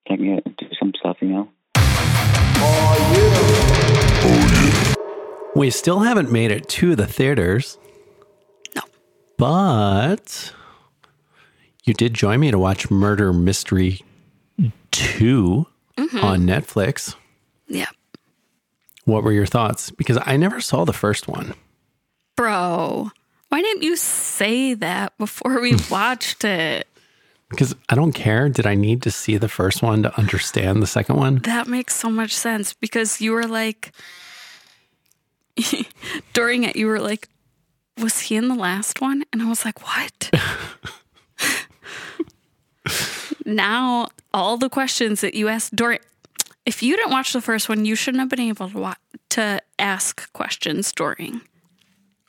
I 0.08 0.16
can 0.16 0.36
get 0.36 0.56
do 0.56 0.66
some 0.78 0.92
stuff, 0.98 1.18
you 1.20 1.28
know. 1.28 1.48
We 5.54 5.70
still 5.70 6.00
haven't 6.00 6.32
made 6.32 6.50
it 6.50 6.68
to 6.70 6.96
the 6.96 7.06
theaters. 7.06 7.78
No. 8.74 8.82
But 9.36 10.54
you 11.84 11.94
did 11.94 12.14
join 12.14 12.40
me 12.40 12.50
to 12.50 12.58
watch 12.58 12.90
Murder 12.90 13.32
Mystery 13.32 14.00
2 15.00 15.66
mm-hmm. 15.96 16.18
on 16.18 16.40
Netflix. 16.40 17.14
Yeah. 17.68 17.88
What 19.04 19.24
were 19.24 19.32
your 19.32 19.46
thoughts? 19.46 19.90
Because 19.90 20.18
I 20.24 20.36
never 20.36 20.60
saw 20.60 20.84
the 20.84 20.92
first 20.92 21.26
one. 21.26 21.54
Bro, 22.36 23.10
why 23.48 23.62
didn't 23.62 23.82
you 23.82 23.96
say 23.96 24.74
that 24.74 25.16
before 25.18 25.60
we 25.60 25.76
watched 25.90 26.44
it? 26.44 26.86
Because 27.48 27.74
I 27.88 27.96
don't 27.96 28.12
care. 28.12 28.48
Did 28.48 28.66
I 28.66 28.76
need 28.76 29.02
to 29.02 29.10
see 29.10 29.36
the 29.36 29.48
first 29.48 29.82
one 29.82 30.04
to 30.04 30.16
understand 30.16 30.82
the 30.82 30.86
second 30.86 31.16
one? 31.16 31.36
That 31.38 31.66
makes 31.66 31.94
so 31.94 32.08
much 32.08 32.32
sense 32.32 32.74
because 32.74 33.20
you 33.20 33.32
were 33.32 33.46
like, 33.46 33.92
during 36.32 36.62
it, 36.62 36.76
you 36.76 36.86
were 36.86 37.00
like, 37.00 37.28
was 37.98 38.20
he 38.20 38.36
in 38.36 38.48
the 38.48 38.54
last 38.54 39.00
one? 39.00 39.24
And 39.32 39.42
I 39.42 39.48
was 39.48 39.64
like, 39.64 39.82
what? 39.82 40.30
now, 43.46 44.08
all 44.32 44.56
the 44.56 44.68
questions 44.68 45.20
that 45.20 45.34
you 45.34 45.48
asked 45.48 45.74
during, 45.74 46.00
if 46.66 46.82
you 46.82 46.96
didn't 46.96 47.12
watch 47.12 47.32
the 47.32 47.40
first 47.40 47.68
one, 47.68 47.84
you 47.84 47.94
shouldn't 47.94 48.20
have 48.20 48.28
been 48.28 48.40
able 48.40 48.68
to, 48.70 48.78
wa- 48.78 48.94
to 49.30 49.60
ask 49.78 50.32
questions 50.32 50.92
during. 50.92 51.40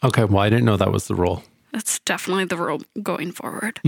Okay, 0.03 0.23
well, 0.23 0.39
I 0.39 0.49
didn't 0.49 0.65
know 0.65 0.77
that 0.77 0.91
was 0.91 1.07
the 1.07 1.15
rule. 1.15 1.43
That's 1.71 1.99
definitely 1.99 2.45
the 2.45 2.57
rule 2.57 2.81
going 3.01 3.31
forward. 3.31 3.79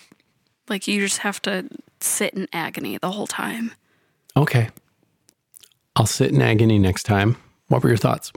like, 0.68 0.86
you 0.86 1.00
just 1.00 1.18
have 1.18 1.42
to 1.42 1.68
sit 2.00 2.34
in 2.34 2.48
agony 2.52 2.98
the 2.98 3.10
whole 3.10 3.26
time. 3.26 3.72
Okay. 4.36 4.70
I'll 5.96 6.06
sit 6.06 6.30
in 6.30 6.40
agony 6.40 6.78
next 6.78 7.02
time. 7.02 7.36
What 7.66 7.82
were 7.82 7.88
your 7.88 7.98
thoughts? 7.98 8.32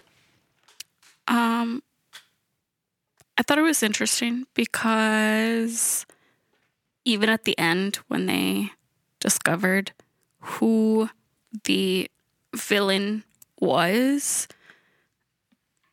Um, 1.28 1.84
I 3.38 3.44
thought 3.44 3.58
it 3.58 3.64
was 3.64 3.84
interesting 3.84 4.46
because 4.54 6.06
even 7.06 7.30
at 7.30 7.44
the 7.44 7.58
end, 7.58 7.98
when 8.08 8.26
they 8.26 8.72
discovered 9.20 9.92
who 10.40 11.10
the 11.64 12.10
villain 12.56 13.24
was, 13.60 14.48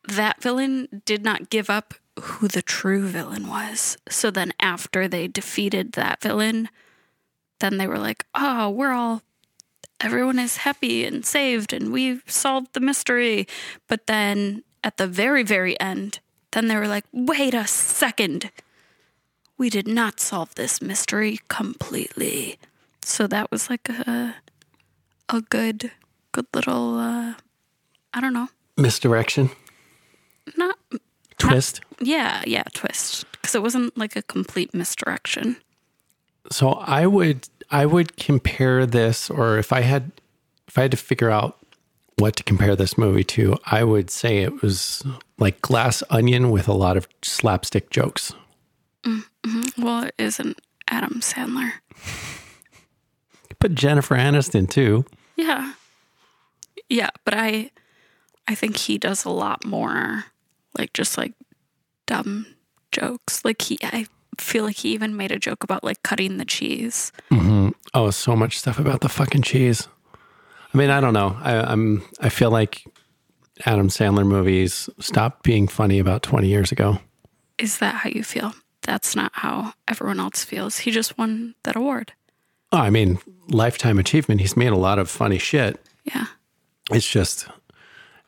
that 0.07 0.41
villain 0.41 1.01
did 1.05 1.23
not 1.23 1.49
give 1.49 1.69
up 1.69 1.93
who 2.19 2.47
the 2.47 2.61
true 2.61 3.07
villain 3.07 3.47
was. 3.47 3.97
So 4.09 4.31
then, 4.31 4.53
after 4.59 5.07
they 5.07 5.27
defeated 5.27 5.93
that 5.93 6.21
villain, 6.21 6.69
then 7.59 7.77
they 7.77 7.87
were 7.87 7.99
like, 7.99 8.25
oh, 8.35 8.69
we're 8.69 8.91
all 8.91 9.21
everyone 10.01 10.39
is 10.39 10.57
happy 10.57 11.05
and 11.05 11.25
saved 11.25 11.73
and 11.73 11.91
we've 11.91 12.23
solved 12.25 12.73
the 12.73 12.79
mystery. 12.79 13.47
But 13.87 14.07
then 14.07 14.63
at 14.83 14.97
the 14.97 15.07
very, 15.07 15.43
very 15.43 15.79
end, 15.79 16.19
then 16.51 16.67
they 16.67 16.75
were 16.75 16.87
like, 16.87 17.05
wait 17.11 17.53
a 17.53 17.67
second. 17.67 18.51
We 19.59 19.69
did 19.69 19.87
not 19.87 20.19
solve 20.19 20.55
this 20.55 20.81
mystery 20.81 21.41
completely. 21.49 22.57
So 23.03 23.27
that 23.27 23.51
was 23.51 23.69
like 23.69 23.89
a 23.89 24.35
a 25.27 25.41
good 25.41 25.91
good 26.31 26.47
little 26.55 26.97
uh 26.97 27.33
I 28.13 28.21
don't 28.21 28.33
know. 28.33 28.47
Misdirection? 28.77 29.51
Not 30.57 30.77
Twist? 31.37 31.81
yeah, 32.01 32.41
yeah, 32.47 32.63
twist. 32.73 33.25
Because 33.31 33.53
it 33.53 33.61
wasn't 33.61 33.97
like 33.97 34.15
a 34.15 34.21
complete 34.21 34.73
misdirection. 34.73 35.57
So 36.51 36.71
I 36.71 37.05
would 37.05 37.47
I 37.69 37.85
would 37.85 38.15
compare 38.17 38.85
this 38.85 39.29
or 39.29 39.57
if 39.57 39.71
I 39.73 39.81
had 39.81 40.11
if 40.67 40.77
I 40.77 40.83
had 40.83 40.91
to 40.91 40.97
figure 40.97 41.29
out 41.29 41.57
what 42.17 42.35
to 42.37 42.43
compare 42.43 42.75
this 42.75 42.97
movie 42.97 43.23
to, 43.23 43.57
I 43.65 43.83
would 43.83 44.09
say 44.09 44.39
it 44.39 44.61
was 44.61 45.03
like 45.37 45.61
glass 45.61 46.01
onion 46.09 46.49
with 46.49 46.67
a 46.67 46.73
lot 46.73 46.95
of 46.95 47.07
slapstick 47.21 47.89
jokes. 47.89 48.33
Well, 49.77 50.03
it 50.03 50.15
isn't 50.17 50.59
Adam 50.87 51.21
Sandler. 51.21 51.71
But 53.59 53.75
Jennifer 53.75 54.15
Aniston 54.15 54.69
too. 54.69 55.05
Yeah. 55.35 55.73
Yeah, 56.89 57.09
but 57.25 57.33
I 57.33 57.71
I 58.47 58.55
think 58.55 58.77
he 58.77 58.97
does 58.97 59.25
a 59.25 59.29
lot 59.29 59.65
more 59.65 60.25
like 60.77 60.93
just 60.93 61.17
like 61.17 61.33
dumb 62.05 62.45
jokes. 62.91 63.43
Like 63.45 63.61
he 63.61 63.77
I 63.83 64.07
feel 64.37 64.63
like 64.63 64.77
he 64.77 64.93
even 64.93 65.15
made 65.17 65.31
a 65.31 65.39
joke 65.39 65.63
about 65.63 65.83
like 65.83 66.01
cutting 66.03 66.37
the 66.37 66.45
cheese. 66.45 67.11
hmm 67.29 67.69
Oh, 67.93 68.11
so 68.11 68.35
much 68.35 68.59
stuff 68.59 68.77
about 68.79 69.01
the 69.01 69.09
fucking 69.09 69.41
cheese. 69.41 69.87
I 70.73 70.77
mean, 70.77 70.91
I 70.91 71.01
don't 71.01 71.13
know. 71.15 71.35
I, 71.41 71.55
I'm. 71.59 72.03
I 72.21 72.29
feel 72.29 72.51
like 72.51 72.85
Adam 73.65 73.87
Sandler 73.87 74.25
movies 74.25 74.87
stopped 74.99 75.41
being 75.43 75.67
funny 75.67 75.97
about 75.97 76.21
20 76.21 76.47
years 76.47 76.71
ago. 76.71 76.99
Is 77.57 77.79
that 77.79 77.95
how 77.95 78.09
you 78.09 78.23
feel? 78.23 78.53
That's 78.89 79.15
not 79.15 79.31
how 79.35 79.73
everyone 79.87 80.19
else 80.19 80.43
feels. 80.43 80.79
He 80.79 80.89
just 80.89 81.15
won 81.15 81.53
that 81.61 81.75
award. 81.75 82.13
Oh, 82.71 82.79
I 82.79 82.89
mean, 82.89 83.19
lifetime 83.47 83.99
achievement. 83.99 84.41
He's 84.41 84.57
made 84.57 84.71
a 84.71 84.77
lot 84.77 84.97
of 84.97 85.11
funny 85.11 85.37
shit. 85.37 85.79
Yeah. 86.05 86.25
It's 86.91 87.07
just 87.07 87.47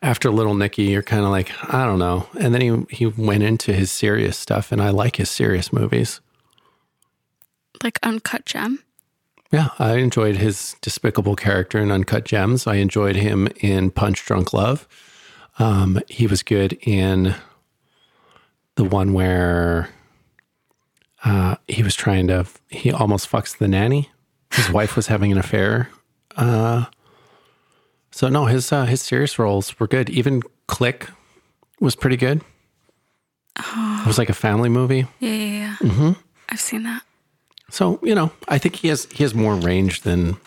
after 0.03 0.29
Little 0.29 0.53
Nicky, 0.53 0.83
you're 0.83 1.01
kind 1.01 1.23
of 1.23 1.31
like, 1.31 1.51
I 1.73 1.85
don't 1.85 1.97
know. 1.97 2.27
And 2.39 2.53
then 2.53 2.61
he 2.61 2.95
he 2.95 3.05
went 3.07 3.41
into 3.41 3.73
his 3.73 3.89
serious 3.89 4.37
stuff, 4.37 4.71
and 4.71 4.79
I 4.79 4.91
like 4.91 5.15
his 5.15 5.31
serious 5.31 5.73
movies. 5.73 6.21
Like 7.83 7.97
Uncut 8.03 8.45
Gem. 8.45 8.83
Yeah, 9.51 9.69
I 9.79 9.95
enjoyed 9.95 10.35
his 10.35 10.75
despicable 10.81 11.35
character 11.35 11.79
in 11.79 11.91
Uncut 11.91 12.23
Gems. 12.23 12.67
I 12.67 12.75
enjoyed 12.75 13.15
him 13.15 13.47
in 13.61 13.89
Punch 13.89 14.23
Drunk 14.25 14.53
Love. 14.53 14.87
Um, 15.57 15.99
he 16.07 16.27
was 16.27 16.43
good 16.43 16.77
in 16.83 17.33
the 18.75 18.83
one 18.83 19.13
where 19.13 19.89
uh, 21.23 21.55
he 21.67 21.83
was 21.83 21.95
trying 21.95 22.27
to, 22.27 22.45
he 22.69 22.91
almost 22.91 23.29
fucks 23.29 23.57
the 23.57 23.67
nanny. 23.67 24.09
His 24.51 24.69
wife 24.77 24.95
was 24.95 25.07
having 25.07 25.31
an 25.31 25.37
affair. 25.37 25.89
Uh, 26.35 26.85
so 28.11 28.27
no, 28.29 28.45
his 28.45 28.71
uh, 28.71 28.85
his 28.85 29.01
serious 29.01 29.37
roles 29.39 29.79
were 29.79 29.87
good. 29.87 30.09
Even 30.09 30.41
Click 30.67 31.07
was 31.79 31.95
pretty 31.95 32.17
good. 32.17 32.41
It 33.57 34.07
was 34.07 34.17
like 34.17 34.29
a 34.29 34.33
family 34.33 34.69
movie. 34.69 35.07
Yeah, 35.19 35.29
yeah, 35.33 35.75
yeah. 35.81 35.89
hmm 35.89 36.11
I've 36.49 36.59
seen 36.59 36.83
that. 36.83 37.03
So 37.69 37.99
you 38.03 38.15
know, 38.15 38.31
I 38.47 38.57
think 38.57 38.75
he 38.77 38.87
has 38.89 39.07
he 39.11 39.23
has 39.23 39.33
more 39.33 39.55
range 39.55 40.01
than 40.01 40.37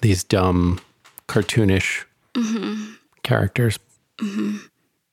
these 0.00 0.24
dumb, 0.24 0.80
cartoonish 1.28 2.04
hmm 2.36 2.92
characters. 3.22 3.78
hmm 4.20 4.56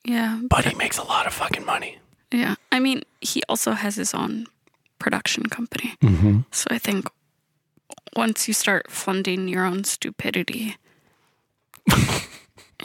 Yeah. 0.05 0.39
But 0.49 0.65
he 0.65 0.75
makes 0.75 0.97
a 0.97 1.03
lot 1.03 1.27
of 1.27 1.33
fucking 1.33 1.65
money. 1.65 1.97
Yeah. 2.31 2.55
I 2.71 2.79
mean, 2.79 3.03
he 3.21 3.41
also 3.49 3.71
has 3.71 3.95
his 3.95 4.13
own 4.13 4.47
production 4.99 5.47
company. 5.47 5.95
Mm-hmm. 6.01 6.41
So 6.51 6.67
I 6.69 6.77
think 6.77 7.09
once 8.15 8.47
you 8.47 8.53
start 8.53 8.91
funding 8.91 9.47
your 9.47 9.65
own 9.65 9.83
stupidity, 9.83 10.75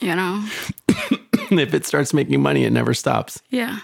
you 0.00 0.14
know, 0.14 0.44
if 0.88 1.74
it 1.74 1.86
starts 1.86 2.14
making 2.14 2.40
money, 2.40 2.64
it 2.64 2.72
never 2.72 2.94
stops. 2.94 3.42
yeah. 3.50 3.80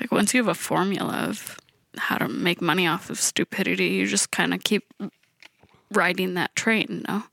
Like 0.00 0.12
once 0.12 0.32
you 0.32 0.38
have 0.38 0.48
a 0.48 0.54
formula 0.54 1.26
of 1.28 1.58
how 1.98 2.16
to 2.16 2.26
make 2.26 2.62
money 2.62 2.86
off 2.86 3.10
of 3.10 3.20
stupidity, 3.20 3.88
you 3.88 4.06
just 4.06 4.30
kind 4.30 4.54
of 4.54 4.64
keep 4.64 4.84
riding 5.92 6.34
that 6.34 6.56
train, 6.56 7.04
no? 7.06 7.24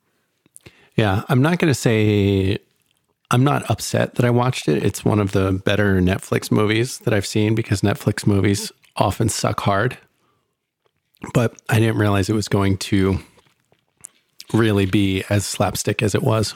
Yeah, 0.98 1.24
I'm 1.30 1.42
not 1.42 1.60
going 1.60 1.70
to 1.72 1.80
say 1.80 2.58
I'm 3.30 3.44
not 3.44 3.70
upset 3.70 4.16
that 4.16 4.26
I 4.26 4.30
watched 4.30 4.68
it. 4.68 4.84
It's 4.84 5.06
one 5.06 5.20
of 5.20 5.32
the 5.32 5.52
better 5.64 6.02
Netflix 6.02 6.52
movies 6.52 7.00
that 7.00 7.14
I've 7.14 7.26
seen 7.26 7.56
because 7.56 7.82
Netflix 7.82 8.26
movies 8.26 8.72
often 8.98 9.30
suck 9.30 9.60
hard. 9.62 9.98
But 11.34 11.60
I 11.70 11.80
didn't 11.80 11.98
realize 11.98 12.30
it 12.30 12.34
was 12.34 12.48
going 12.48 12.78
to 12.78 13.20
really 14.54 14.86
be 14.86 15.24
as 15.30 15.46
slapstick 15.46 16.04
as 16.04 16.14
it 16.16 16.24
was. 16.24 16.56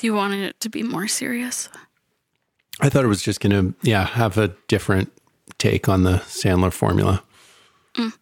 You 0.00 0.14
wanted 0.14 0.42
it 0.44 0.60
to 0.60 0.70
be 0.70 0.82
more 0.82 1.06
serious. 1.06 1.68
I 2.80 2.88
thought 2.88 3.04
it 3.04 3.08
was 3.08 3.22
just 3.22 3.40
going 3.40 3.52
to, 3.52 3.74
yeah, 3.82 4.04
have 4.04 4.38
a 4.38 4.48
different 4.66 5.12
take 5.58 5.88
on 5.88 6.04
the 6.04 6.18
Sandler 6.26 6.72
formula. 6.72 7.22
Mm. 7.94 8.12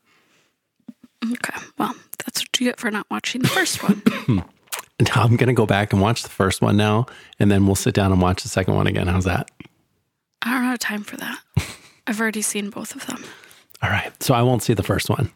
Mm, 1.23 1.33
okay. 1.33 1.65
Well, 1.79 1.95
that's 2.25 2.41
what 2.41 2.61
you 2.61 2.67
get 2.67 2.81
for 2.81 2.91
not 2.91 3.07
watching 3.11 3.43
the 3.43 3.49
first 3.49 3.83
one. 3.83 4.03
And 4.99 5.11
I'm 5.17 5.35
going 5.35 5.49
to 5.49 5.53
go 5.53 5.67
back 5.67 5.93
and 5.93 6.01
watch 6.01 6.23
the 6.23 6.29
first 6.29 6.63
one 6.63 6.77
now, 6.77 7.07
and 7.41 7.51
then 7.51 7.67
we'll 7.67 7.75
sit 7.75 7.93
down 7.93 8.13
and 8.13 8.23
watch 8.23 8.45
the 8.45 8.49
second 8.49 8.75
one 8.75 8.87
again. 8.87 9.09
How's 9.09 9.25
that? 9.25 9.51
I 10.43 10.53
don't 10.53 10.63
have 10.63 10.79
time 10.79 11.03
for 11.03 11.17
that. 11.17 11.41
I've 12.07 12.21
already 12.21 12.43
seen 12.43 12.71
both 12.71 12.95
of 12.95 13.07
them. 13.07 13.25
All 13.83 13.91
right. 13.91 14.13
So 14.23 14.35
I 14.35 14.43
won't 14.43 14.63
see 14.63 14.75
the 14.75 14.83
first 14.83 15.09
one. 15.11 15.31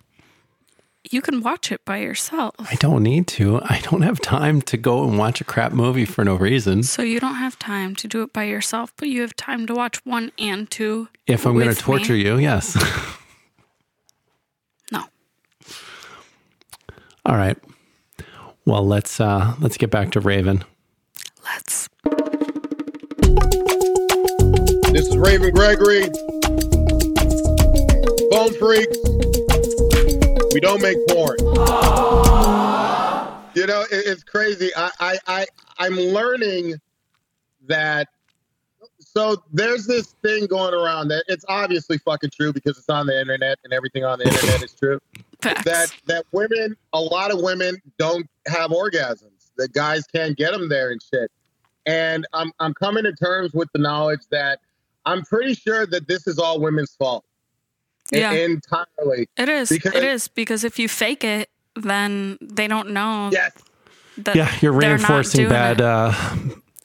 You 1.08 1.22
can 1.22 1.40
watch 1.40 1.70
it 1.70 1.84
by 1.84 1.98
yourself. 1.98 2.54
I 2.58 2.74
don't 2.74 3.02
need 3.04 3.28
to. 3.28 3.60
I 3.62 3.78
don't 3.84 4.02
have 4.02 4.20
time 4.20 4.60
to 4.62 4.76
go 4.76 5.04
and 5.08 5.16
watch 5.16 5.40
a 5.40 5.44
crap 5.44 5.72
movie 5.72 6.04
for 6.04 6.24
no 6.24 6.34
reason. 6.34 6.82
So 6.82 7.02
you 7.02 7.20
don't 7.20 7.36
have 7.36 7.56
time 7.60 7.94
to 7.96 8.08
do 8.08 8.22
it 8.22 8.32
by 8.32 8.42
yourself, 8.44 8.92
but 8.96 9.06
you 9.08 9.20
have 9.20 9.36
time 9.36 9.66
to 9.68 9.74
watch 9.74 10.04
one 10.04 10.32
and 10.36 10.68
two. 10.68 11.08
If 11.28 11.46
I'm 11.46 11.54
going 11.54 11.72
to 11.72 11.80
torture 11.80 12.14
me. 12.14 12.24
you, 12.24 12.38
yes. 12.38 12.76
No. 14.92 15.02
All 17.24 17.36
right. 17.36 17.56
Well, 18.64 18.84
let's 18.86 19.20
uh 19.20 19.54
let's 19.60 19.76
get 19.76 19.90
back 19.90 20.10
to 20.12 20.20
Raven. 20.20 20.64
Let's. 21.44 21.88
This 24.92 25.06
is 25.08 25.16
Raven 25.16 25.52
Gregory. 25.52 26.08
Freaks. 28.54 28.98
We 30.52 30.60
don't 30.60 30.80
make 30.80 30.96
porn. 31.08 31.36
You 33.54 33.66
know, 33.66 33.82
it, 33.82 33.88
it's 33.90 34.22
crazy. 34.22 34.70
I, 34.76 34.90
I, 35.00 35.18
I, 35.26 35.46
I'm 35.78 35.94
learning 35.94 36.74
that. 37.68 38.08
So 38.98 39.42
there's 39.52 39.86
this 39.86 40.14
thing 40.22 40.46
going 40.46 40.74
around 40.74 41.08
that 41.08 41.24
it's 41.26 41.44
obviously 41.48 41.98
fucking 41.98 42.30
true 42.30 42.52
because 42.52 42.76
it's 42.76 42.88
on 42.90 43.06
the 43.06 43.18
internet 43.18 43.58
and 43.64 43.72
everything 43.72 44.04
on 44.04 44.18
the 44.18 44.26
internet 44.26 44.62
is 44.62 44.74
true. 44.74 45.00
Facts. 45.40 45.64
That 45.64 45.92
that 46.06 46.26
women, 46.32 46.76
a 46.92 47.00
lot 47.00 47.30
of 47.30 47.40
women 47.40 47.80
don't 47.98 48.26
have 48.46 48.70
orgasms. 48.70 49.50
The 49.56 49.68
guys 49.68 50.06
can't 50.06 50.36
get 50.36 50.52
them 50.52 50.68
there 50.68 50.90
and 50.90 51.00
shit. 51.02 51.30
And 51.86 52.26
I'm 52.34 52.52
I'm 52.60 52.74
coming 52.74 53.04
to 53.04 53.12
terms 53.12 53.54
with 53.54 53.68
the 53.72 53.78
knowledge 53.78 54.22
that 54.30 54.60
I'm 55.06 55.22
pretty 55.22 55.54
sure 55.54 55.86
that 55.86 56.08
this 56.08 56.26
is 56.26 56.38
all 56.38 56.60
women's 56.60 56.94
fault. 56.94 57.24
Yeah. 58.12 58.32
entirely. 58.32 59.28
It 59.36 59.48
is. 59.48 59.68
Because- 59.68 59.94
it 59.94 60.04
is 60.04 60.28
because 60.28 60.64
if 60.64 60.78
you 60.78 60.88
fake 60.88 61.24
it, 61.24 61.48
then 61.74 62.38
they 62.40 62.68
don't 62.68 62.90
know. 62.90 63.30
Yes. 63.32 63.52
That 64.18 64.34
yeah, 64.36 64.50
you're 64.60 64.72
reinforcing 64.72 65.48
bad 65.48 65.80
uh 65.80 66.12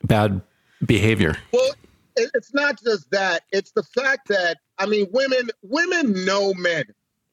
bad 0.03 0.41
behavior. 0.85 1.37
Well, 1.53 1.71
it's 2.17 2.53
not 2.53 2.81
just 2.83 3.09
that. 3.11 3.43
It's 3.51 3.71
the 3.71 3.83
fact 3.83 4.27
that 4.27 4.57
I 4.77 4.85
mean, 4.85 5.07
women 5.11 5.49
women 5.63 6.25
know 6.25 6.53
men. 6.55 6.83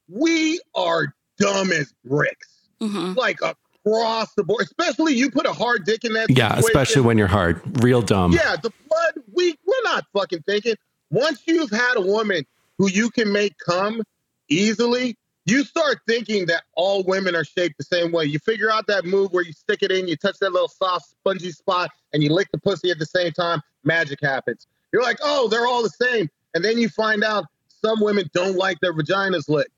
We 0.07 0.59
are 0.73 1.13
dumb 1.37 1.71
as 1.71 1.93
bricks, 2.05 2.47
Mhm. 2.81 3.15
like 3.17 3.39
across 3.41 4.33
the 4.35 4.43
board. 4.43 4.61
Especially 4.63 5.15
you 5.15 5.29
put 5.31 5.45
a 5.45 5.51
hard 5.53 5.83
dick 5.85 6.05
in 6.05 6.13
that. 6.13 6.29
Yeah, 6.29 6.49
situation. 6.55 6.65
especially 6.67 7.01
when 7.01 7.17
you're 7.17 7.27
hard. 7.27 7.83
Real 7.83 8.01
dumb. 8.01 8.31
Yeah, 8.31 8.55
the 8.55 8.71
blood. 8.87 9.23
We 9.33 9.55
we're 9.65 9.83
not 9.83 10.05
fucking 10.13 10.43
thinking. 10.47 10.75
Once 11.11 11.41
you've 11.45 11.71
had 11.71 11.95
a 11.97 12.01
woman 12.01 12.45
who 12.79 12.89
you 12.89 13.11
can 13.11 13.31
make 13.31 13.55
come 13.59 14.01
easily, 14.49 15.15
you 15.45 15.63
start 15.63 15.99
thinking 16.07 16.47
that 16.47 16.63
all 16.75 17.03
women 17.03 17.35
are 17.35 17.43
shaped 17.43 17.77
the 17.77 17.83
same 17.83 18.11
way. 18.11 18.25
You 18.25 18.39
figure 18.39 18.71
out 18.71 18.87
that 18.87 19.05
move 19.05 19.31
where 19.31 19.43
you 19.43 19.53
stick 19.53 19.83
it 19.83 19.91
in, 19.91 20.07
you 20.07 20.15
touch 20.15 20.39
that 20.39 20.51
little 20.51 20.67
soft, 20.69 21.09
spongy 21.09 21.51
spot, 21.51 21.91
and 22.13 22.23
you 22.23 22.31
lick 22.33 22.47
the 22.51 22.57
pussy 22.59 22.89
at 22.89 22.97
the 22.97 23.05
same 23.05 23.31
time. 23.33 23.61
Magic 23.83 24.19
happens. 24.21 24.65
You're 24.91 25.03
like, 25.03 25.17
oh, 25.21 25.47
they're 25.49 25.67
all 25.67 25.83
the 25.83 25.89
same, 25.89 26.29
and 26.55 26.63
then 26.65 26.77
you 26.79 26.89
find 26.89 27.23
out 27.23 27.45
some 27.83 27.99
women 28.01 28.29
don't 28.33 28.55
like 28.55 28.79
their 28.79 28.93
vaginas 28.93 29.47
licked. 29.49 29.71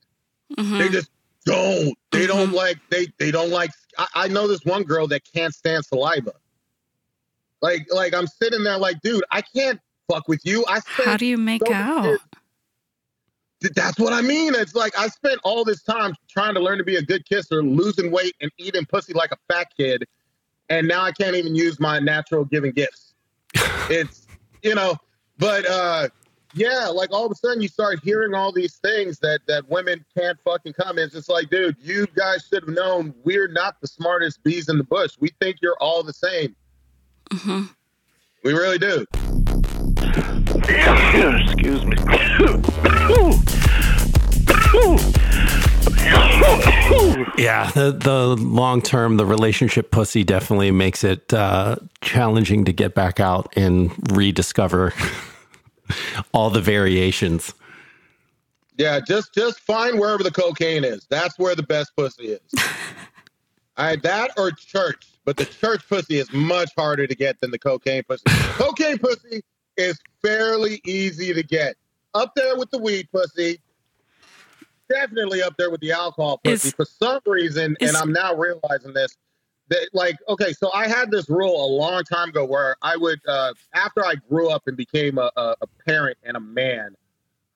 Mhm. 0.56 0.78
They 0.78 0.88
just 0.88 1.10
don't. 1.44 1.94
They 2.12 2.26
don't 2.26 2.52
like. 2.52 2.78
They 2.90 3.08
they 3.18 3.30
don't 3.30 3.50
like. 3.50 3.70
I, 3.98 4.06
I 4.14 4.28
know 4.28 4.46
this 4.48 4.64
one 4.64 4.82
girl 4.84 5.06
that 5.08 5.22
can't 5.34 5.54
stand 5.54 5.84
saliva. 5.84 6.32
Like 7.60 7.86
like 7.92 8.14
I'm 8.14 8.26
sitting 8.26 8.62
there 8.64 8.78
like, 8.78 9.00
dude, 9.02 9.24
I 9.30 9.42
can't 9.42 9.80
fuck 10.10 10.28
with 10.28 10.40
you. 10.44 10.64
I 10.68 10.80
How 11.04 11.16
do 11.16 11.26
you 11.26 11.38
make 11.38 11.62
so 11.66 11.72
out? 11.72 12.04
years- 12.04 12.20
That's 13.74 13.98
what 13.98 14.12
I 14.12 14.20
mean. 14.22 14.54
It's 14.54 14.74
like 14.74 14.98
I 14.98 15.08
spent 15.08 15.40
all 15.44 15.64
this 15.64 15.82
time 15.82 16.14
trying 16.28 16.54
to 16.54 16.60
learn 16.60 16.78
to 16.78 16.84
be 16.84 16.96
a 16.96 17.02
good 17.02 17.24
kisser, 17.26 17.62
losing 17.62 18.10
weight 18.10 18.34
and 18.40 18.50
eating 18.58 18.84
pussy 18.84 19.12
like 19.12 19.32
a 19.32 19.36
fat 19.52 19.68
kid, 19.76 20.04
and 20.68 20.88
now 20.88 21.02
I 21.02 21.12
can't 21.12 21.36
even 21.36 21.54
use 21.54 21.78
my 21.80 21.98
natural 21.98 22.44
giving 22.44 22.72
gifts. 22.72 23.14
it's 23.90 24.26
you 24.62 24.74
know, 24.74 24.96
but 25.38 25.68
uh 25.68 26.08
yeah, 26.54 26.88
like 26.88 27.10
all 27.12 27.24
of 27.24 27.32
a 27.32 27.34
sudden 27.34 27.62
you 27.62 27.68
start 27.68 28.00
hearing 28.02 28.34
all 28.34 28.52
these 28.52 28.76
things 28.76 29.18
that 29.20 29.40
that 29.46 29.68
women 29.68 30.04
can't 30.16 30.38
fucking 30.44 30.74
come. 30.74 30.98
It's 30.98 31.14
just 31.14 31.28
like, 31.28 31.50
dude, 31.50 31.76
you 31.80 32.06
guys 32.14 32.46
should 32.48 32.64
have 32.64 32.74
known 32.74 33.14
we're 33.24 33.48
not 33.48 33.80
the 33.80 33.86
smartest 33.86 34.42
bees 34.42 34.68
in 34.68 34.78
the 34.78 34.84
bush. 34.84 35.12
We 35.18 35.30
think 35.40 35.58
you're 35.62 35.78
all 35.80 36.02
the 36.02 36.12
same. 36.12 36.54
Mhm. 37.30 37.70
We 38.44 38.52
really 38.52 38.78
do. 38.78 39.06
Excuse 40.68 41.84
me. 41.84 41.96
Yeah, 47.38 47.70
the 47.72 47.92
the 47.92 48.36
long 48.38 48.82
term, 48.82 49.16
the 49.16 49.26
relationship 49.26 49.90
pussy 49.90 50.24
definitely 50.24 50.70
makes 50.70 51.02
it 51.04 51.32
uh, 51.32 51.76
challenging 52.00 52.64
to 52.66 52.72
get 52.72 52.94
back 52.94 53.20
out 53.20 53.52
and 53.56 53.90
rediscover 54.12 54.92
all 56.34 56.50
the 56.50 56.60
variations. 56.60 57.54
Yeah, 58.78 59.00
just 59.00 59.34
just 59.34 59.60
find 59.60 59.98
wherever 59.98 60.22
the 60.22 60.30
cocaine 60.30 60.84
is. 60.84 61.06
That's 61.10 61.38
where 61.38 61.54
the 61.54 61.62
best 61.62 61.92
pussy 61.96 62.28
is. 62.32 62.40
All 63.78 63.86
right, 63.86 64.02
that 64.02 64.32
or 64.36 64.50
church, 64.50 65.06
but 65.24 65.38
the 65.38 65.46
church 65.46 65.88
pussy 65.88 66.18
is 66.18 66.30
much 66.32 66.70
harder 66.76 67.06
to 67.06 67.14
get 67.14 67.40
than 67.40 67.50
the 67.50 67.58
cocaine 67.58 68.02
pussy. 68.02 68.22
cocaine 68.26 68.98
pussy 68.98 69.42
is 69.76 69.98
fairly 70.22 70.80
easy 70.84 71.32
to 71.34 71.42
get. 71.42 71.76
up 72.14 72.32
there 72.36 72.56
with 72.56 72.70
the 72.70 72.78
weed 72.78 73.08
pussy. 73.12 73.58
Definitely 74.88 75.42
up 75.42 75.56
there 75.56 75.70
with 75.70 75.80
the 75.80 75.92
alcohol 75.92 76.38
pussy. 76.44 76.68
Is- 76.68 76.74
For 76.74 76.84
some 76.84 77.20
reason, 77.24 77.76
and 77.80 77.96
I'm 77.96 78.12
now 78.12 78.34
realizing 78.34 78.92
this, 78.92 79.16
that 79.68 79.88
like, 79.94 80.16
okay, 80.28 80.52
so 80.52 80.70
I 80.74 80.86
had 80.88 81.10
this 81.10 81.30
rule 81.30 81.64
a 81.64 81.70
long 81.74 82.02
time 82.04 82.28
ago 82.28 82.44
where 82.44 82.76
I 82.82 82.96
would, 82.96 83.20
uh, 83.26 83.54
after 83.74 84.04
I 84.04 84.16
grew 84.28 84.50
up 84.50 84.64
and 84.66 84.76
became 84.76 85.16
a, 85.16 85.30
a, 85.36 85.54
a 85.62 85.66
parent 85.86 86.18
and 86.24 86.36
a 86.36 86.40
man, 86.40 86.94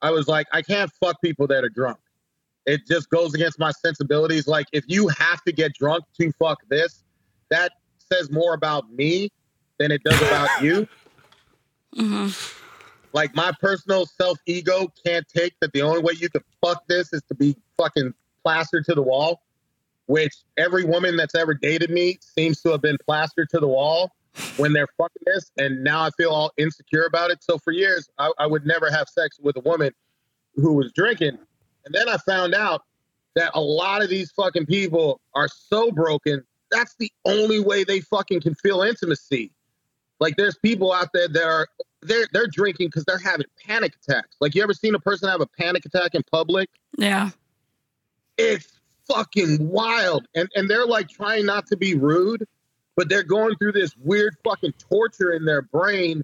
I 0.01 0.09
was 0.09 0.27
like, 0.27 0.47
I 0.51 0.61
can't 0.63 0.91
fuck 0.99 1.21
people 1.21 1.45
that 1.47 1.63
are 1.63 1.69
drunk. 1.69 1.99
It 2.65 2.87
just 2.87 3.09
goes 3.11 3.33
against 3.35 3.59
my 3.59 3.71
sensibilities. 3.71 4.47
Like, 4.47 4.67
if 4.73 4.83
you 4.87 5.07
have 5.09 5.43
to 5.43 5.51
get 5.51 5.73
drunk 5.75 6.05
to 6.19 6.31
fuck 6.33 6.59
this, 6.69 7.03
that 7.49 7.71
says 8.11 8.31
more 8.31 8.53
about 8.55 8.91
me 8.91 9.29
than 9.77 9.91
it 9.91 10.03
does 10.03 10.19
about 10.23 10.49
you. 10.63 10.87
Hmm 11.95 12.27
Like 13.13 13.35
my 13.35 13.51
personal 13.59 14.05
self 14.05 14.37
ego 14.45 14.91
can't 15.05 15.27
take 15.27 15.53
that 15.61 15.73
the 15.73 15.81
only 15.81 16.01
way 16.01 16.13
you 16.19 16.29
can 16.29 16.41
fuck 16.61 16.85
this 16.87 17.13
is 17.13 17.21
to 17.29 17.35
be 17.35 17.55
fucking 17.77 18.13
plastered 18.43 18.85
to 18.85 18.93
the 18.95 19.01
wall, 19.01 19.41
which 20.05 20.33
every 20.57 20.83
woman 20.83 21.15
that's 21.15 21.35
ever 21.35 21.53
dated 21.53 21.89
me 21.89 22.17
seems 22.21 22.61
to 22.61 22.69
have 22.71 22.81
been 22.81 22.97
plastered 23.05 23.49
to 23.49 23.59
the 23.59 23.67
wall 23.67 24.11
when 24.57 24.73
they're 24.73 24.87
fucking 24.97 25.23
this. 25.25 25.51
And 25.57 25.83
now 25.83 26.01
I 26.01 26.09
feel 26.11 26.31
all 26.31 26.51
insecure 26.57 27.05
about 27.05 27.31
it. 27.31 27.43
So 27.43 27.57
for 27.57 27.71
years, 27.71 28.09
I, 28.17 28.31
I 28.37 28.47
would 28.47 28.65
never 28.65 28.89
have 28.91 29.07
sex 29.07 29.37
with 29.41 29.55
a 29.57 29.61
woman 29.61 29.91
who 30.55 30.73
was 30.73 30.91
drinking. 30.93 31.37
And 31.85 31.93
then 31.95 32.09
I 32.09 32.17
found 32.17 32.53
out 32.53 32.83
that 33.35 33.51
a 33.53 33.61
lot 33.61 34.01
of 34.01 34.09
these 34.09 34.31
fucking 34.31 34.65
people 34.65 35.21
are 35.35 35.47
so 35.47 35.91
broken. 35.91 36.43
That's 36.71 36.95
the 36.99 37.11
only 37.25 37.59
way 37.59 37.83
they 37.83 38.01
fucking 38.01 38.41
can 38.41 38.55
feel 38.55 38.81
intimacy. 38.81 39.51
Like 40.19 40.35
there's 40.35 40.57
people 40.57 40.91
out 40.93 41.09
there 41.13 41.27
that 41.27 41.43
are 41.43 41.67
they're 42.01 42.27
they're 42.33 42.47
drinking 42.47 42.87
because 42.87 43.05
they're 43.05 43.19
having 43.19 43.45
panic 43.65 43.93
attacks. 44.03 44.35
Like 44.39 44.55
you 44.55 44.63
ever 44.63 44.73
seen 44.73 44.95
a 44.95 44.99
person 44.99 45.29
have 45.29 45.41
a 45.41 45.47
panic 45.47 45.85
attack 45.85 46.15
in 46.15 46.23
public? 46.31 46.69
Yeah. 46.97 47.29
It's 48.37 48.79
fucking 49.07 49.69
wild. 49.69 50.27
And 50.35 50.49
and 50.55 50.69
they're 50.69 50.85
like 50.85 51.09
trying 51.09 51.45
not 51.45 51.67
to 51.67 51.77
be 51.77 51.95
rude, 51.95 52.47
but 52.95 53.09
they're 53.09 53.23
going 53.23 53.55
through 53.57 53.73
this 53.73 53.95
weird 53.97 54.35
fucking 54.43 54.73
torture 54.73 55.31
in 55.31 55.45
their 55.45 55.61
brain 55.61 56.23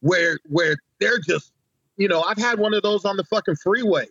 where 0.00 0.38
where 0.48 0.76
they're 1.00 1.18
just 1.18 1.52
you 1.96 2.08
know, 2.08 2.22
I've 2.22 2.38
had 2.38 2.58
one 2.58 2.74
of 2.74 2.82
those 2.82 3.04
on 3.04 3.16
the 3.16 3.24
fucking 3.24 3.56
freeway. 3.56 4.06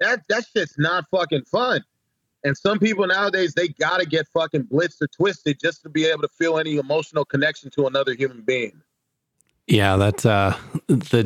That 0.00 0.22
that 0.28 0.44
shit's 0.54 0.78
not 0.78 1.04
fucking 1.10 1.44
fun. 1.44 1.82
And 2.44 2.56
some 2.56 2.78
people 2.78 3.06
nowadays 3.06 3.54
they 3.54 3.68
gotta 3.68 4.06
get 4.06 4.26
fucking 4.28 4.64
blitzed 4.64 5.02
or 5.02 5.08
twisted 5.08 5.58
just 5.60 5.82
to 5.82 5.88
be 5.88 6.06
able 6.06 6.22
to 6.22 6.28
feel 6.28 6.58
any 6.58 6.76
emotional 6.76 7.24
connection 7.24 7.70
to 7.70 7.86
another 7.86 8.14
human 8.14 8.42
being. 8.42 8.80
Yeah, 9.66 9.96
that's 9.96 10.24
uh, 10.24 10.56
the 10.86 11.24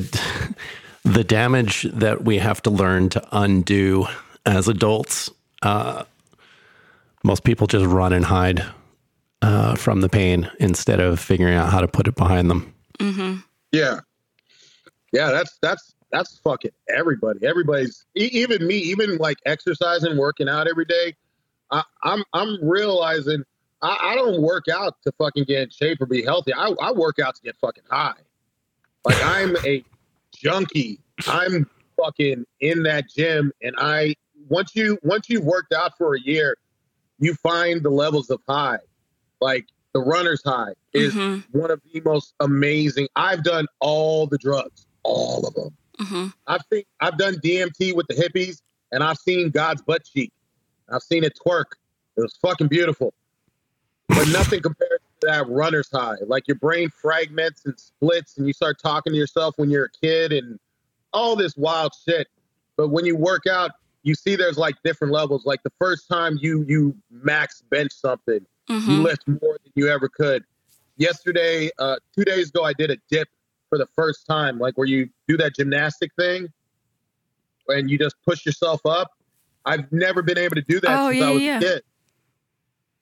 the 1.04 1.24
damage 1.24 1.82
that 1.92 2.24
we 2.24 2.38
have 2.38 2.62
to 2.62 2.70
learn 2.70 3.08
to 3.10 3.28
undo 3.32 4.06
as 4.46 4.68
adults. 4.68 5.30
Uh, 5.62 6.04
most 7.24 7.44
people 7.44 7.66
just 7.66 7.86
run 7.86 8.12
and 8.12 8.24
hide 8.24 8.64
uh, 9.42 9.76
from 9.76 10.00
the 10.00 10.08
pain 10.08 10.50
instead 10.58 11.00
of 11.00 11.20
figuring 11.20 11.54
out 11.54 11.70
how 11.70 11.80
to 11.80 11.88
put 11.88 12.08
it 12.08 12.16
behind 12.16 12.50
them. 12.50 12.74
hmm 13.00 13.36
Yeah, 13.70 14.00
yeah. 15.12 15.30
That's 15.30 15.58
that's 15.62 15.94
that's 16.12 16.38
fucking 16.38 16.70
everybody. 16.88 17.44
Everybody's 17.46 18.04
e- 18.16 18.30
even 18.32 18.66
me. 18.66 18.76
Even 18.76 19.16
like 19.16 19.38
exercising, 19.46 20.16
working 20.16 20.48
out 20.48 20.68
every 20.68 20.84
day. 20.84 21.14
I, 21.70 21.82
I'm 22.02 22.22
I'm 22.32 22.58
realizing 22.62 23.44
I, 23.80 23.96
I 24.00 24.14
don't 24.14 24.42
work 24.42 24.64
out 24.72 24.94
to 25.04 25.12
fucking 25.12 25.44
get 25.44 25.62
in 25.62 25.70
shape 25.70 26.00
or 26.00 26.06
be 26.06 26.22
healthy. 26.22 26.52
I, 26.54 26.74
I 26.80 26.92
work 26.92 27.18
out 27.18 27.34
to 27.36 27.42
get 27.42 27.56
fucking 27.56 27.84
high. 27.90 28.12
Like 29.04 29.16
I'm 29.24 29.56
a 29.64 29.84
junkie. 30.34 31.00
I'm 31.26 31.68
fucking 31.96 32.44
in 32.60 32.82
that 32.84 33.08
gym, 33.08 33.52
and 33.62 33.74
I 33.78 34.14
once 34.48 34.76
you 34.76 34.98
once 35.02 35.28
you've 35.28 35.44
worked 35.44 35.72
out 35.72 35.96
for 35.96 36.14
a 36.14 36.20
year, 36.20 36.56
you 37.18 37.34
find 37.34 37.82
the 37.82 37.90
levels 37.90 38.30
of 38.30 38.40
high. 38.48 38.78
Like 39.40 39.66
the 39.94 40.00
runner's 40.00 40.42
high 40.44 40.74
is 40.92 41.14
hmm 41.14 41.38
one 41.52 41.70
of 41.70 41.82
the 41.92 42.00
most 42.00 42.32
amazing. 42.40 43.08
I've 43.14 43.44
done 43.44 43.66
all 43.78 44.26
the 44.26 44.38
drugs, 44.38 44.86
all 45.02 45.46
of 45.46 45.54
them. 45.54 45.76
Hmm 46.04 46.26
I've 46.46 46.62
seen, 46.72 46.82
I've 47.00 47.18
done 47.18 47.36
DMT 47.36 47.94
with 47.94 48.06
the 48.08 48.14
hippies, 48.14 48.62
and 48.90 49.02
I've 49.02 49.18
seen 49.18 49.50
God's 49.50 49.82
butt 49.82 50.04
cheek. 50.04 50.32
I've 50.90 51.02
seen 51.02 51.24
it 51.24 51.38
twerk. 51.46 51.66
It 52.16 52.20
was 52.20 52.36
fucking 52.42 52.68
beautiful, 52.68 53.14
but 54.14 54.28
nothing 54.28 54.60
compared 54.60 55.00
to 55.20 55.26
that 55.28 55.48
runner's 55.48 55.88
high. 55.90 56.16
Like 56.26 56.46
your 56.46 56.56
brain 56.56 56.90
fragments 56.90 57.64
and 57.64 57.78
splits, 57.78 58.36
and 58.38 58.46
you 58.46 58.52
start 58.52 58.78
talking 58.82 59.12
to 59.12 59.18
yourself 59.18 59.54
when 59.56 59.70
you're 59.70 59.86
a 59.86 60.06
kid, 60.06 60.32
and 60.32 60.58
all 61.12 61.36
this 61.36 61.56
wild 61.56 61.92
shit. 62.06 62.28
But 62.76 62.88
when 62.88 63.04
you 63.06 63.16
work 63.16 63.46
out, 63.46 63.70
you 64.02 64.14
see 64.14 64.36
there's 64.36 64.58
like 64.58 64.74
different 64.84 65.12
levels. 65.12 65.46
Like 65.46 65.62
the 65.62 65.72
first 65.78 66.08
time 66.08 66.38
you 66.40 66.64
you 66.68 66.96
max 67.10 67.62
bench 67.70 67.92
something, 67.92 68.44
you 68.68 68.80
hmm 68.80 69.02
lift 69.02 69.26
more 69.26 69.58
than 69.62 69.72
you 69.74 69.88
ever 69.88 70.08
could. 70.08 70.44
Yesterday, 70.96 71.70
uh, 71.78 71.96
two 72.14 72.24
days 72.24 72.50
ago, 72.50 72.64
I 72.64 72.72
did 72.74 72.90
a 72.90 72.98
dip 73.10 73.28
for 73.72 73.78
the 73.78 73.88
first 73.96 74.26
time, 74.26 74.58
like 74.58 74.76
where 74.76 74.86
you 74.86 75.08
do 75.26 75.38
that 75.38 75.54
gymnastic 75.56 76.10
thing 76.18 76.46
and 77.68 77.90
you 77.90 77.96
just 77.96 78.14
push 78.26 78.44
yourself 78.44 78.82
up. 78.84 79.10
I've 79.64 79.90
never 79.90 80.20
been 80.20 80.36
able 80.36 80.56
to 80.56 80.62
do 80.62 80.78
that 80.80 81.00
Oh, 81.00 81.08
since 81.08 81.20
yeah, 81.20 81.26
I 81.26 81.30
was 81.30 81.42
yeah. 81.42 81.56
a 81.56 81.60
kid. 81.60 81.82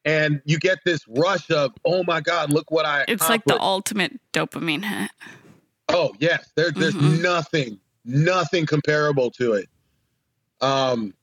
And 0.05 0.41
you 0.45 0.61
get 0.61 0.79
this 0.85 1.01
rush 1.09 1.51
of, 1.51 1.73
oh 1.85 2.05
my 2.05 2.21
God, 2.21 2.53
look 2.53 2.71
what 2.71 2.87
I 2.87 3.05
It's 3.09 3.29
like 3.29 3.45
the 3.47 3.61
ultimate 3.61 4.21
dopamine 4.33 4.85
hit. 4.85 5.11
Oh 5.89 6.15
yes, 6.21 6.53
there, 6.55 6.71
there's 6.71 6.95
Mhm. 6.95 7.21
nothing, 7.21 7.81
nothing 8.05 8.65
comparable 8.65 9.33
to 9.33 9.55
it. 9.55 9.69
Um, 10.61 11.15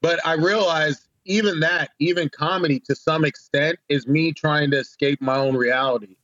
but 0.00 0.24
I 0.24 0.34
realized 0.34 1.08
even 1.24 1.58
that, 1.58 1.90
even 1.98 2.28
comedy 2.28 2.78
to 2.86 2.94
some 2.94 3.24
extent, 3.24 3.80
is 3.88 4.06
me 4.06 4.32
trying 4.32 4.70
to 4.70 4.78
escape 4.78 5.20
my 5.20 5.36
own 5.36 5.56
reality. 5.56 6.16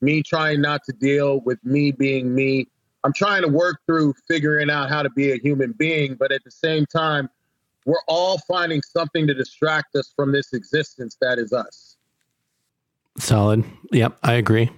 Me 0.00 0.22
trying 0.22 0.60
not 0.60 0.82
to 0.84 0.92
deal 0.92 1.40
with 1.40 1.58
me 1.64 1.90
being 1.90 2.34
me. 2.34 2.66
I'm 3.04 3.12
trying 3.12 3.42
to 3.42 3.48
work 3.48 3.80
through 3.86 4.14
figuring 4.28 4.70
out 4.70 4.88
how 4.88 5.02
to 5.02 5.10
be 5.10 5.32
a 5.32 5.36
human 5.36 5.72
being, 5.72 6.14
but 6.14 6.32
at 6.32 6.44
the 6.44 6.50
same 6.50 6.86
time, 6.86 7.28
we're 7.86 8.02
all 8.06 8.38
finding 8.46 8.82
something 8.82 9.26
to 9.26 9.34
distract 9.34 9.96
us 9.96 10.12
from 10.14 10.32
this 10.32 10.52
existence 10.52 11.16
that 11.20 11.38
is 11.38 11.52
us. 11.52 11.96
Solid. 13.18 13.64
Yep, 13.92 14.18
I 14.22 14.34
agree. 14.34 14.70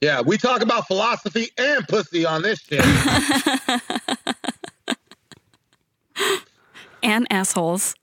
Yeah, 0.00 0.20
we 0.20 0.38
talk 0.38 0.62
about 0.62 0.86
philosophy 0.86 1.48
and 1.58 1.86
pussy 1.88 2.24
on 2.24 2.42
this 2.42 2.60
shit. 2.60 2.84
and 7.02 7.26
assholes. 7.30 7.94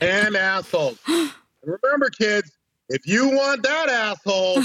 and 0.00 0.36
assholes. 0.36 0.98
Remember, 1.62 2.10
kids, 2.10 2.52
if 2.90 3.06
you 3.06 3.28
want 3.28 3.62
that 3.62 3.88
asshole, 3.88 4.62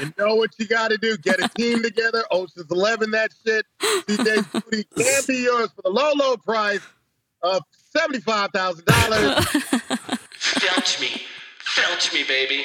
you 0.00 0.12
know 0.18 0.34
what 0.34 0.50
you 0.58 0.66
got 0.66 0.90
to 0.90 0.96
do. 0.98 1.16
Get 1.18 1.42
a 1.42 1.48
team 1.50 1.82
together. 1.82 2.24
Ocean's 2.30 2.70
Eleven, 2.70 3.10
that 3.10 3.30
shit. 3.46 3.66
CJ's 3.80 4.46
booty 4.46 4.84
can 4.96 5.22
be 5.28 5.42
yours 5.44 5.70
for 5.76 5.82
the 5.82 5.90
low, 5.90 6.12
low 6.14 6.36
price 6.38 6.80
of 7.42 7.62
seventy-five 7.92 8.50
thousand 8.52 8.86
dollars. 8.86 9.44
Felch 10.38 11.00
me. 11.00 11.22
Felch 11.60 12.14
me, 12.14 12.24
baby. 12.24 12.64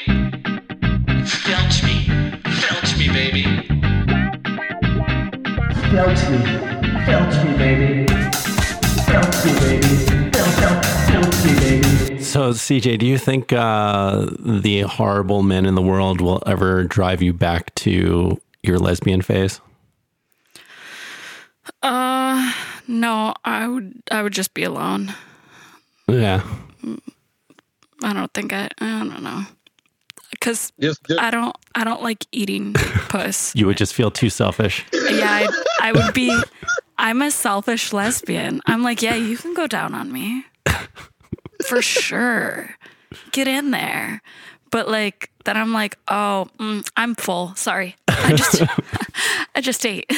Felch 1.25 1.83
me. 1.83 2.05
Felch 2.43 2.97
me, 2.97 3.07
baby. 3.09 3.43
Felch 5.91 6.31
me. 6.31 6.37
Felch 7.05 7.45
me, 7.45 7.57
baby. 7.57 8.05
Felch 9.05 9.45
me, 9.45 9.59
baby. 9.59 10.10
So, 12.41 12.53
CJ, 12.53 12.97
do 12.97 13.05
you 13.05 13.19
think 13.19 13.53
uh, 13.53 14.25
the 14.39 14.81
horrible 14.81 15.43
men 15.43 15.67
in 15.67 15.75
the 15.75 15.81
world 15.83 16.21
will 16.21 16.41
ever 16.47 16.83
drive 16.85 17.21
you 17.21 17.33
back 17.33 17.75
to 17.75 18.41
your 18.63 18.79
lesbian 18.79 19.21
phase? 19.21 19.61
Uh, 21.83 22.51
no, 22.87 23.35
I 23.45 23.67
would. 23.67 24.01
I 24.09 24.23
would 24.23 24.33
just 24.33 24.55
be 24.55 24.63
alone. 24.63 25.13
Yeah. 26.07 26.41
I 28.01 28.11
don't 28.11 28.33
think 28.33 28.53
I. 28.53 28.69
I 28.79 29.05
don't 29.05 29.21
know. 29.21 29.43
Cause 30.39 30.73
Just, 30.79 31.03
just 31.03 31.19
I 31.19 31.29
don't. 31.29 31.55
I 31.75 31.83
don't 31.83 32.01
like 32.01 32.25
eating 32.31 32.73
puss. 33.07 33.55
You 33.55 33.67
would 33.67 33.77
just 33.77 33.93
feel 33.93 34.09
too 34.09 34.31
selfish. 34.31 34.83
Yeah, 34.91 35.29
I, 35.29 35.63
I 35.79 35.91
would 35.91 36.15
be. 36.15 36.35
I'm 36.97 37.21
a 37.21 37.29
selfish 37.29 37.93
lesbian. 37.93 38.61
I'm 38.65 38.81
like, 38.81 39.03
yeah, 39.03 39.13
you 39.13 39.37
can 39.37 39.53
go 39.53 39.67
down 39.67 39.93
on 39.93 40.11
me, 40.11 40.45
for 41.65 41.81
sure. 41.81 42.75
Get 43.31 43.47
in 43.47 43.71
there, 43.71 44.21
but 44.69 44.87
like 44.87 45.31
then 45.45 45.57
I'm 45.57 45.73
like, 45.73 45.97
oh, 46.07 46.47
mm, 46.59 46.87
I'm 46.95 47.15
full. 47.15 47.55
Sorry, 47.55 47.95
I 48.07 48.33
just, 48.35 48.63
I 49.55 49.61
just 49.61 49.85
ate. 49.85 50.11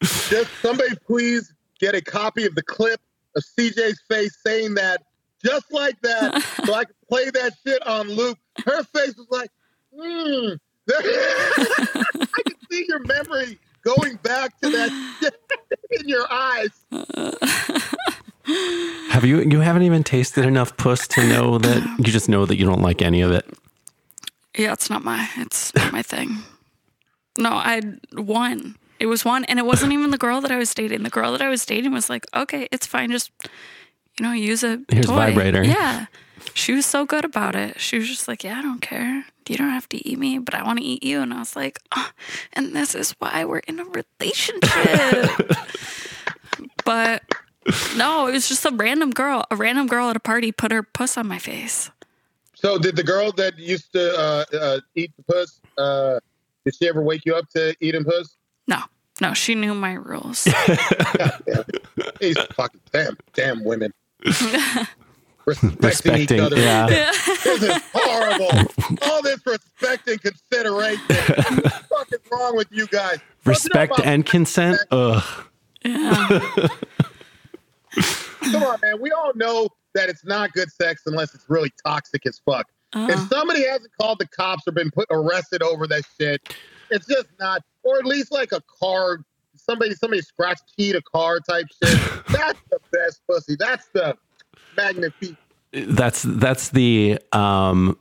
just 0.00 0.50
somebody 0.62 0.94
please 1.06 1.52
get 1.78 1.94
a 1.94 2.00
copy 2.00 2.44
of 2.44 2.54
the 2.54 2.62
clip 2.62 3.00
of 3.36 3.42
CJ's 3.58 4.00
face 4.08 4.36
saying 4.44 4.74
that 4.74 5.02
just 5.44 5.72
like 5.72 6.00
that, 6.02 6.42
so 6.64 6.74
I 6.74 6.84
can 6.84 6.94
play 7.08 7.30
that 7.30 7.52
shit 7.64 7.86
on 7.86 8.08
loop. 8.08 8.38
Her 8.64 8.82
face 8.84 9.14
was 9.16 9.26
like, 9.30 9.50
hmm. 9.94 10.54
I 10.90 12.42
can 12.46 12.56
see 12.70 12.86
your 12.88 13.00
memory 13.00 13.58
going 13.82 14.16
back 14.22 14.58
to 14.60 14.70
that 14.70 15.18
shit 15.20 16.00
in 16.00 16.08
your 16.08 16.26
eyes. 16.30 16.70
Have 19.10 19.24
you? 19.24 19.40
You 19.40 19.60
haven't 19.60 19.82
even 19.82 20.04
tasted 20.04 20.44
enough 20.44 20.76
puss 20.76 21.08
to 21.08 21.26
know 21.26 21.58
that 21.58 21.82
you 21.98 22.12
just 22.12 22.28
know 22.28 22.46
that 22.46 22.56
you 22.56 22.64
don't 22.66 22.82
like 22.82 23.02
any 23.02 23.20
of 23.22 23.32
it. 23.32 23.46
Yeah, 24.56 24.72
it's 24.72 24.88
not 24.88 25.04
my 25.04 25.28
it's 25.36 25.74
not 25.74 25.92
my 25.92 26.02
thing. 26.02 26.38
No, 27.38 27.50
I 27.50 27.80
one. 28.12 28.76
It 28.98 29.06
was 29.06 29.24
one, 29.24 29.44
and 29.44 29.58
it 29.58 29.66
wasn't 29.66 29.92
even 29.92 30.10
the 30.10 30.18
girl 30.18 30.40
that 30.40 30.50
I 30.50 30.56
was 30.56 30.72
dating. 30.72 31.02
The 31.02 31.10
girl 31.10 31.32
that 31.32 31.42
I 31.42 31.50
was 31.50 31.66
dating 31.66 31.92
was 31.92 32.08
like, 32.08 32.24
"Okay, 32.34 32.66
it's 32.70 32.86
fine. 32.86 33.10
Just 33.10 33.30
you 34.18 34.24
know, 34.24 34.32
use 34.32 34.64
a 34.64 34.80
Here's 34.90 35.06
toy." 35.06 35.16
vibrator. 35.16 35.62
Yeah, 35.62 36.06
she 36.54 36.72
was 36.72 36.86
so 36.86 37.04
good 37.04 37.24
about 37.24 37.54
it. 37.54 37.78
She 37.78 37.98
was 37.98 38.08
just 38.08 38.26
like, 38.26 38.42
"Yeah, 38.42 38.58
I 38.58 38.62
don't 38.62 38.80
care. 38.80 39.26
You 39.48 39.56
don't 39.56 39.70
have 39.70 39.88
to 39.90 40.08
eat 40.08 40.18
me, 40.18 40.38
but 40.38 40.54
I 40.54 40.62
want 40.62 40.78
to 40.78 40.84
eat 40.84 41.02
you." 41.02 41.20
And 41.20 41.34
I 41.34 41.40
was 41.40 41.54
like, 41.54 41.78
oh, 41.94 42.10
"And 42.54 42.74
this 42.74 42.94
is 42.94 43.10
why 43.18 43.44
we're 43.44 43.58
in 43.58 43.80
a 43.80 43.84
relationship." 43.84 45.50
but 46.86 47.22
no, 47.96 48.26
it 48.26 48.32
was 48.32 48.48
just 48.48 48.64
a 48.64 48.70
random 48.70 49.10
girl. 49.10 49.44
A 49.50 49.56
random 49.56 49.86
girl 49.86 50.08
at 50.10 50.16
a 50.16 50.20
party 50.20 50.52
put 50.52 50.70
her 50.72 50.82
puss 50.82 51.16
on 51.16 51.26
my 51.26 51.38
face. 51.38 51.90
So 52.54 52.78
did 52.78 52.96
the 52.96 53.02
girl 53.04 53.32
that 53.32 53.58
used 53.58 53.92
to 53.92 54.18
uh, 54.18 54.44
uh, 54.56 54.80
eat 54.94 55.12
the 55.16 55.22
puss? 55.24 55.60
Uh, 55.76 56.20
did 56.64 56.74
she 56.74 56.88
ever 56.88 57.02
wake 57.02 57.22
you 57.24 57.34
up 57.34 57.48
to 57.50 57.70
eat 57.70 57.76
eating 57.80 58.04
puss? 58.04 58.36
No, 58.66 58.80
no, 59.20 59.34
she 59.34 59.54
knew 59.54 59.74
my 59.74 59.92
rules. 59.94 60.44
These 62.20 62.38
fucking 62.54 62.80
damn 62.92 63.16
damn 63.34 63.64
women. 63.64 63.92
Respecting, 64.24 64.88
Respecting, 65.46 66.22
each 66.22 66.40
other. 66.40 66.58
yeah. 66.58 66.86
This 66.86 67.62
is 67.62 67.82
horrible. 67.94 68.70
All 69.02 69.22
this 69.22 69.40
respect 69.46 70.08
and 70.08 70.20
consideration. 70.20 71.00
what 71.88 72.08
the 72.10 72.18
wrong 72.32 72.56
with 72.56 72.68
you 72.70 72.86
guys? 72.88 73.18
Respect 73.44 73.90
Don't 73.90 73.98
you 73.98 74.04
know 74.04 74.12
and 74.12 74.26
consent. 74.26 74.78
Ugh. 74.90 75.22
Yeah. 75.84 76.40
About- 77.96 78.22
Come 78.52 78.62
on, 78.62 78.78
man. 78.82 79.00
We 79.00 79.10
all 79.10 79.32
know 79.34 79.68
that 79.94 80.08
it's 80.08 80.24
not 80.24 80.52
good 80.52 80.70
sex 80.70 81.02
unless 81.06 81.34
it's 81.34 81.44
really 81.48 81.72
toxic 81.84 82.26
as 82.26 82.40
fuck. 82.44 82.66
Uh, 82.92 83.08
If 83.10 83.28
somebody 83.28 83.66
hasn't 83.66 83.90
called 84.00 84.18
the 84.20 84.28
cops 84.28 84.62
or 84.66 84.72
been 84.72 84.90
put 84.90 85.06
arrested 85.10 85.62
over 85.62 85.86
that 85.88 86.02
shit, 86.20 86.54
it's 86.90 87.06
just 87.06 87.26
not. 87.40 87.62
Or 87.82 87.98
at 87.98 88.04
least 88.04 88.30
like 88.30 88.52
a 88.52 88.60
car, 88.80 89.18
somebody 89.56 89.94
somebody 89.94 90.22
scratch 90.22 90.60
keyed 90.76 90.94
a 90.96 91.02
car 91.02 91.40
type 91.40 91.66
shit. 91.82 91.98
That's 92.28 92.60
the 92.70 92.78
best 92.92 93.20
pussy. 93.28 93.56
That's 93.58 93.86
the 93.92 94.16
magnifique. 94.76 95.36
That's 95.72 96.22
that's 96.22 96.68
the 96.70 97.18
um 97.32 97.98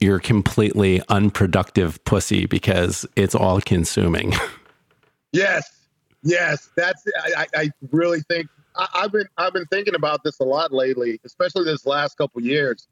you're 0.00 0.18
completely 0.20 1.00
unproductive 1.08 2.02
pussy 2.04 2.46
because 2.46 3.06
it's 3.16 3.34
all 3.34 3.60
consuming. 3.60 4.34
Yes, 5.32 5.70
yes. 6.22 6.70
That's. 6.76 7.04
I, 7.22 7.42
I, 7.42 7.46
I 7.62 7.70
really 7.90 8.20
think 8.22 8.46
I, 8.76 8.88
I've 8.94 9.12
been 9.12 9.26
I've 9.36 9.52
been 9.52 9.66
thinking 9.66 9.94
about 9.94 10.22
this 10.24 10.40
a 10.40 10.44
lot 10.44 10.72
lately, 10.72 11.20
especially 11.24 11.64
this 11.64 11.86
last 11.86 12.16
couple 12.16 12.40
years. 12.42 12.88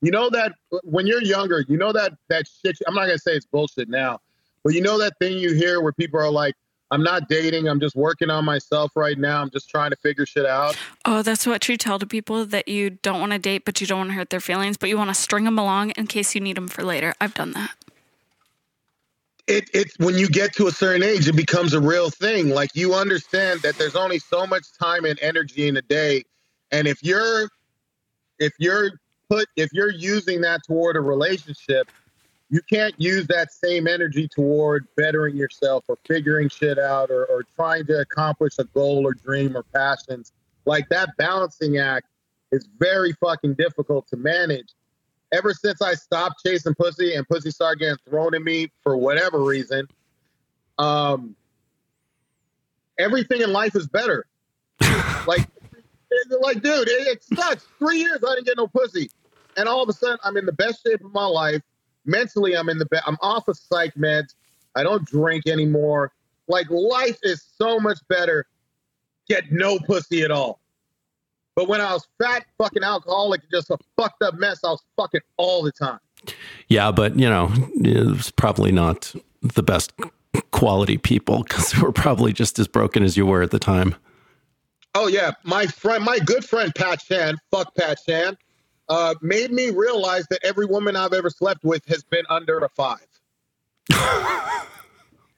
You 0.00 0.12
know 0.12 0.30
that 0.30 0.52
when 0.84 1.06
you're 1.06 1.22
younger, 1.22 1.64
you 1.68 1.76
know 1.76 1.92
that 1.92 2.12
that 2.28 2.46
shit. 2.46 2.76
I'm 2.86 2.94
not 2.94 3.06
gonna 3.06 3.18
say 3.18 3.32
it's 3.32 3.46
bullshit 3.46 3.88
now, 3.88 4.20
but 4.64 4.74
you 4.74 4.80
know 4.80 4.98
that 4.98 5.14
thing 5.18 5.38
you 5.38 5.54
hear 5.54 5.80
where 5.80 5.92
people 5.92 6.20
are 6.20 6.30
like, 6.30 6.54
"I'm 6.90 7.02
not 7.02 7.28
dating. 7.28 7.68
I'm 7.68 7.80
just 7.80 7.96
working 7.96 8.30
on 8.30 8.44
myself 8.44 8.92
right 8.94 9.18
now. 9.18 9.42
I'm 9.42 9.50
just 9.50 9.68
trying 9.68 9.90
to 9.90 9.96
figure 9.96 10.24
shit 10.24 10.46
out." 10.46 10.76
oh, 11.04 11.22
that's 11.22 11.46
what 11.46 11.68
you 11.68 11.76
tell 11.76 11.98
to 11.98 12.06
people 12.06 12.46
that 12.46 12.68
you 12.68 12.90
don't 12.90 13.18
want 13.18 13.32
to 13.32 13.38
date, 13.38 13.64
but 13.64 13.80
you 13.80 13.86
don't 13.86 13.98
want 13.98 14.10
to 14.10 14.14
hurt 14.14 14.30
their 14.30 14.40
feelings, 14.40 14.76
but 14.76 14.88
you 14.88 14.96
want 14.96 15.10
to 15.10 15.14
string 15.14 15.44
them 15.44 15.58
along 15.58 15.90
in 15.90 16.06
case 16.06 16.34
you 16.34 16.40
need 16.40 16.56
them 16.56 16.68
for 16.68 16.84
later. 16.84 17.14
I've 17.20 17.34
done 17.34 17.52
that. 17.52 17.70
It 19.48 19.70
it's 19.72 19.98
when 19.98 20.16
you 20.16 20.28
get 20.28 20.54
to 20.54 20.66
a 20.66 20.70
certain 20.70 21.02
age 21.02 21.26
it 21.26 21.36
becomes 21.36 21.74
a 21.74 21.80
real 21.80 22.10
thing. 22.10 22.50
Like 22.50 22.70
you 22.74 22.94
understand 22.94 23.60
that 23.62 23.76
there's 23.76 23.96
only 23.96 24.18
so 24.18 24.46
much 24.46 24.66
time 24.78 25.04
and 25.04 25.18
energy 25.20 25.68
in 25.68 25.76
a 25.76 25.82
day. 25.82 26.24
And 26.70 26.86
if 26.86 27.02
you're 27.02 27.48
if 28.38 28.52
you're 28.58 28.92
put 29.28 29.48
if 29.56 29.70
you're 29.72 29.92
using 29.92 30.42
that 30.42 30.60
toward 30.66 30.96
a 30.96 31.00
relationship 31.00 31.90
you 32.50 32.60
can't 32.62 32.94
use 32.98 33.26
that 33.26 33.52
same 33.52 33.86
energy 33.86 34.26
toward 34.26 34.86
bettering 34.96 35.36
yourself 35.36 35.84
or 35.88 35.98
figuring 36.06 36.48
shit 36.48 36.78
out 36.78 37.10
or, 37.10 37.26
or 37.26 37.44
trying 37.56 37.84
to 37.86 38.00
accomplish 38.00 38.54
a 38.58 38.64
goal 38.64 39.06
or 39.06 39.12
dream 39.12 39.56
or 39.56 39.62
passions. 39.62 40.32
Like 40.64 40.88
that 40.88 41.10
balancing 41.18 41.76
act 41.76 42.06
is 42.50 42.66
very 42.78 43.12
fucking 43.12 43.54
difficult 43.54 44.06
to 44.08 44.16
manage 44.16 44.72
ever 45.32 45.52
since 45.52 45.82
I 45.82 45.94
stopped 45.94 46.42
chasing 46.44 46.74
pussy 46.74 47.14
and 47.14 47.26
pussy 47.28 47.50
started 47.50 47.80
getting 47.80 47.96
thrown 48.08 48.34
at 48.34 48.42
me 48.42 48.70
for 48.82 48.96
whatever 48.96 49.42
reason, 49.42 49.86
um, 50.78 51.36
everything 52.98 53.40
in 53.42 53.52
life 53.52 53.76
is 53.76 53.86
better. 53.86 54.26
like, 55.26 55.46
like, 56.40 56.62
dude, 56.62 56.88
it, 56.88 57.06
it 57.08 57.24
sucks. 57.24 57.66
Three 57.78 57.98
years 57.98 58.20
I 58.26 58.34
didn't 58.34 58.46
get 58.46 58.56
no 58.56 58.66
pussy, 58.66 59.10
and 59.56 59.68
all 59.68 59.82
of 59.82 59.88
a 59.88 59.92
sudden 59.92 60.18
I'm 60.24 60.36
in 60.36 60.46
the 60.46 60.52
best 60.52 60.82
shape 60.86 61.04
of 61.04 61.12
my 61.12 61.26
life. 61.26 61.62
Mentally, 62.04 62.56
I'm 62.56 62.68
in 62.68 62.78
the 62.78 62.86
best. 62.86 63.04
I'm 63.06 63.18
off 63.20 63.48
of 63.48 63.56
psych 63.58 63.94
meds. 63.94 64.34
I 64.74 64.82
don't 64.82 65.04
drink 65.04 65.46
anymore. 65.46 66.12
Like, 66.46 66.70
life 66.70 67.18
is 67.22 67.42
so 67.56 67.78
much 67.78 67.98
better. 68.08 68.46
Get 69.28 69.52
no 69.52 69.78
pussy 69.78 70.22
at 70.22 70.30
all. 70.30 70.60
But 71.58 71.66
when 71.66 71.80
I 71.80 71.92
was 71.92 72.06
fat, 72.22 72.46
fucking 72.56 72.84
alcoholic, 72.84 73.40
just 73.50 73.68
a 73.70 73.78
fucked 73.96 74.22
up 74.22 74.34
mess, 74.34 74.60
I 74.62 74.68
was 74.70 74.82
fucking 74.96 75.22
all 75.38 75.64
the 75.64 75.72
time. 75.72 75.98
yeah, 76.68 76.92
but 76.92 77.18
you 77.18 77.28
know, 77.28 77.50
it's 77.80 78.30
probably 78.30 78.70
not 78.70 79.12
the 79.42 79.64
best 79.64 79.92
quality 80.52 80.98
people 80.98 81.42
because 81.42 81.76
we're 81.82 81.90
probably 81.90 82.32
just 82.32 82.60
as 82.60 82.68
broken 82.68 83.02
as 83.02 83.16
you 83.16 83.26
were 83.26 83.42
at 83.42 83.50
the 83.50 83.58
time. 83.58 83.96
Oh 84.94 85.08
yeah, 85.08 85.32
my 85.42 85.66
friend, 85.66 86.04
my 86.04 86.20
good 86.20 86.44
friend 86.44 86.72
Pat 86.76 87.02
Shan, 87.02 87.34
fuck 87.50 87.74
Pat 87.74 87.98
Shan, 88.06 88.38
uh, 88.88 89.16
made 89.20 89.50
me 89.50 89.70
realize 89.70 90.28
that 90.30 90.38
every 90.44 90.66
woman 90.66 90.94
I've 90.94 91.12
ever 91.12 91.28
slept 91.28 91.64
with 91.64 91.84
has 91.88 92.04
been 92.04 92.24
under 92.30 92.58
a 92.58 92.68
five. 92.68 93.04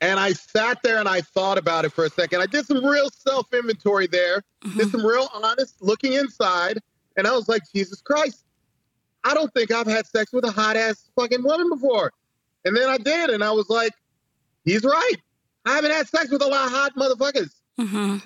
and 0.01 0.19
I 0.19 0.33
sat 0.33 0.83
there 0.83 0.99
and 0.99 1.09
I 1.09 1.21
thought 1.21 1.59
about 1.59 1.85
it 1.85 1.93
for 1.93 2.05
a 2.05 2.11
second. 2.11 2.41
I 2.41 2.47
did 2.47 2.67
some 2.67 2.85
real 2.85 3.11
self 3.11 3.53
inventory 3.53 4.07
there, 4.07 4.43
did 4.77 4.91
some 4.91 5.05
real 5.05 5.29
honest 5.35 5.77
looking 5.81 6.15
inside, 6.15 6.79
and 7.17 7.27
I 7.27 7.33
was 7.33 7.49
like, 7.49 7.63
Jesus 7.75 8.01
Christ, 8.01 8.45
I 9.25 9.35
don't 9.35 9.53
think 9.53 9.71
I've 9.71 9.87
had 9.87 10.07
sex 10.07 10.33
with 10.33 10.45
a 10.45 10.51
hot 10.51 10.77
ass 10.77 11.11
fucking 11.17 11.43
woman 11.43 11.69
before. 11.69 12.13
And 12.65 12.77
then 12.77 12.89
I 12.89 12.99
did, 12.99 13.31
and 13.31 13.43
I 13.43 13.51
was 13.51 13.69
like, 13.71 13.93
he's 14.65 14.85
right. 14.85 15.17
I 15.67 15.75
haven't 15.75 15.91
had 15.91 16.09
sex 16.09 16.31
with 16.31 16.43
a 16.43 16.47
lot 16.47 16.67
of 16.67 16.73
hot 16.73 16.95
motherfuckers. 16.97 17.51
Mm-hmm. 17.79 18.17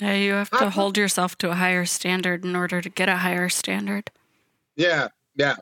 Yeah, 0.00 0.14
you 0.14 0.32
have 0.32 0.50
to 0.50 0.56
How- 0.56 0.70
hold 0.70 0.96
yourself 0.96 1.36
to 1.38 1.50
a 1.50 1.54
higher 1.54 1.84
standard 1.84 2.44
in 2.44 2.56
order 2.56 2.80
to 2.80 2.88
get 2.88 3.08
a 3.08 3.16
higher 3.16 3.48
standard. 3.48 4.10
Yeah, 4.76 5.08
yeah. 5.34 5.56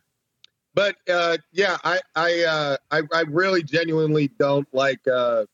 But 0.79 0.95
uh, 1.13 1.39
yeah, 1.51 1.77
I 1.83 1.99
I, 2.15 2.45
uh, 2.45 2.77
I 2.93 3.03
I 3.13 3.23
really 3.23 3.65
genuinely 3.65 4.29
don't 4.39 4.73
like 4.73 5.01
uh, 5.09 5.45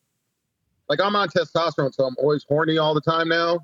like 0.91 1.01
I'm 1.01 1.17
on 1.17 1.31
testosterone, 1.31 1.95
so 1.95 2.05
I'm 2.05 2.15
always 2.19 2.45
horny 2.47 2.77
all 2.77 2.93
the 2.93 3.01
time 3.01 3.31
now. 3.31 3.61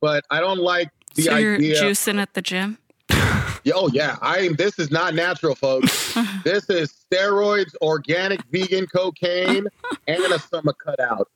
But 0.00 0.24
I 0.30 0.38
don't 0.38 0.60
like 0.60 0.90
the 1.16 1.22
so 1.22 1.36
you're 1.38 1.56
idea. 1.56 1.82
juicing 1.82 2.20
at 2.20 2.34
the 2.34 2.40
gym. 2.40 2.78
Yeah, 3.10 3.72
oh 3.74 3.90
yeah, 3.92 4.14
I. 4.22 4.50
This 4.56 4.78
is 4.78 4.92
not 4.92 5.14
natural, 5.14 5.56
folks. 5.56 6.14
this 6.44 6.70
is 6.70 6.94
steroids, 7.12 7.74
organic 7.82 8.44
vegan 8.52 8.86
cocaine, 8.86 9.66
and 10.06 10.22
a 10.22 10.38
stomach 10.38 10.76
cutout. 10.78 11.28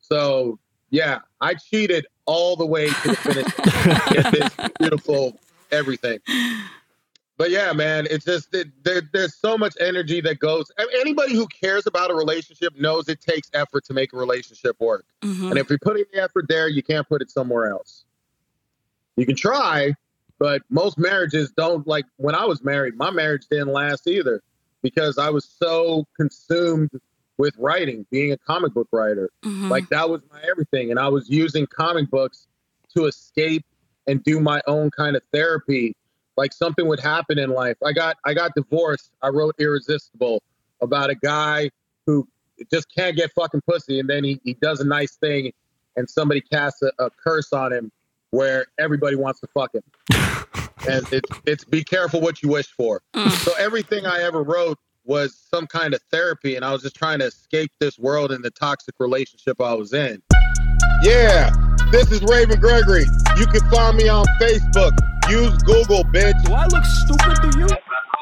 So 0.00 0.58
yeah, 0.88 1.18
I 1.42 1.52
cheated 1.52 2.06
all 2.24 2.56
the 2.56 2.64
way 2.64 2.88
to 2.88 3.08
the 3.08 3.16
finish. 3.16 4.32
this 4.32 4.70
beautiful 4.78 5.38
everything. 5.70 6.20
But 7.36 7.50
yeah, 7.50 7.72
man, 7.72 8.06
it's 8.10 8.24
just 8.24 8.54
it, 8.54 8.68
there, 8.84 9.02
there's 9.12 9.34
so 9.34 9.58
much 9.58 9.74
energy 9.80 10.20
that 10.20 10.38
goes. 10.38 10.70
Anybody 11.00 11.34
who 11.34 11.46
cares 11.48 11.86
about 11.86 12.10
a 12.10 12.14
relationship 12.14 12.78
knows 12.78 13.08
it 13.08 13.20
takes 13.20 13.50
effort 13.54 13.84
to 13.86 13.92
make 13.92 14.12
a 14.12 14.16
relationship 14.16 14.76
work. 14.80 15.04
Mhm. 15.22 15.50
And 15.50 15.58
if 15.58 15.68
you're 15.68 15.80
putting 15.80 16.04
the 16.12 16.22
effort 16.22 16.46
there, 16.48 16.68
you 16.68 16.82
can't 16.82 17.08
put 17.08 17.22
it 17.22 17.30
somewhere 17.30 17.68
else. 17.70 18.04
You 19.16 19.26
can 19.26 19.34
try, 19.36 19.94
but 20.38 20.62
most 20.70 20.96
marriages 20.96 21.52
don't 21.56 21.86
like 21.86 22.04
when 22.16 22.36
I 22.36 22.44
was 22.44 22.62
married, 22.62 22.96
my 22.96 23.10
marriage 23.10 23.46
didn't 23.50 23.72
last 23.72 24.06
either 24.06 24.42
because 24.82 25.18
I 25.18 25.30
was 25.30 25.44
so 25.44 26.06
consumed 26.16 26.90
with 27.36 27.56
writing, 27.58 28.06
being 28.12 28.30
a 28.30 28.36
comic 28.36 28.74
book 28.74 28.88
writer. 28.92 29.30
Mhm. 29.42 29.70
Like 29.70 29.88
that 29.88 30.08
was 30.08 30.20
my 30.32 30.40
everything. 30.48 30.90
And 30.92 31.00
I 31.00 31.08
was 31.08 31.28
using 31.28 31.66
comic 31.66 32.10
books 32.10 32.46
to 32.96 33.06
escape 33.06 33.64
and 34.06 34.22
do 34.22 34.38
my 34.38 34.62
own 34.68 34.92
kind 34.92 35.16
of 35.16 35.22
therapy. 35.32 35.96
Like 36.36 36.52
something 36.52 36.86
would 36.86 37.00
happen 37.00 37.38
in 37.38 37.50
life. 37.50 37.76
I 37.84 37.92
got 37.92 38.16
I 38.24 38.34
got 38.34 38.54
divorced. 38.54 39.12
I 39.22 39.28
wrote 39.28 39.54
Irresistible 39.58 40.42
about 40.80 41.10
a 41.10 41.14
guy 41.14 41.70
who 42.06 42.26
just 42.72 42.92
can't 42.94 43.16
get 43.16 43.32
fucking 43.32 43.62
pussy 43.68 44.00
and 44.00 44.08
then 44.08 44.24
he, 44.24 44.40
he 44.44 44.54
does 44.54 44.80
a 44.80 44.84
nice 44.84 45.16
thing 45.16 45.52
and 45.96 46.08
somebody 46.08 46.40
casts 46.40 46.82
a, 46.82 46.90
a 46.98 47.10
curse 47.10 47.52
on 47.52 47.72
him 47.72 47.90
where 48.30 48.66
everybody 48.78 49.16
wants 49.16 49.40
to 49.40 49.46
fuck 49.48 49.70
him. 49.74 49.82
and 50.88 51.06
it's 51.12 51.30
it's 51.46 51.64
be 51.64 51.84
careful 51.84 52.20
what 52.20 52.42
you 52.42 52.48
wish 52.48 52.66
for. 52.66 53.02
Mm. 53.14 53.30
So 53.44 53.52
everything 53.58 54.06
I 54.06 54.22
ever 54.22 54.42
wrote 54.42 54.78
was 55.04 55.36
some 55.52 55.66
kind 55.66 55.94
of 55.94 56.00
therapy, 56.10 56.56
and 56.56 56.64
I 56.64 56.72
was 56.72 56.82
just 56.82 56.96
trying 56.96 57.18
to 57.18 57.26
escape 57.26 57.70
this 57.78 57.98
world 57.98 58.32
and 58.32 58.42
the 58.42 58.50
toxic 58.50 58.94
relationship 58.98 59.60
I 59.60 59.74
was 59.74 59.92
in. 59.92 60.22
Yeah, 61.02 61.50
This 61.90 62.10
is 62.10 62.22
Raven 62.22 62.58
Gregory. 62.58 63.04
You 63.36 63.46
can 63.46 63.60
find 63.70 63.96
me 63.96 64.08
on 64.08 64.24
Facebook. 64.40 65.13
Use 65.28 65.56
Google, 65.62 66.04
bitch. 66.04 66.42
Do 66.44 66.52
I 66.52 66.66
look 66.66 66.84
stupid 66.84 67.52
to 67.52 67.58
you? 67.58 67.66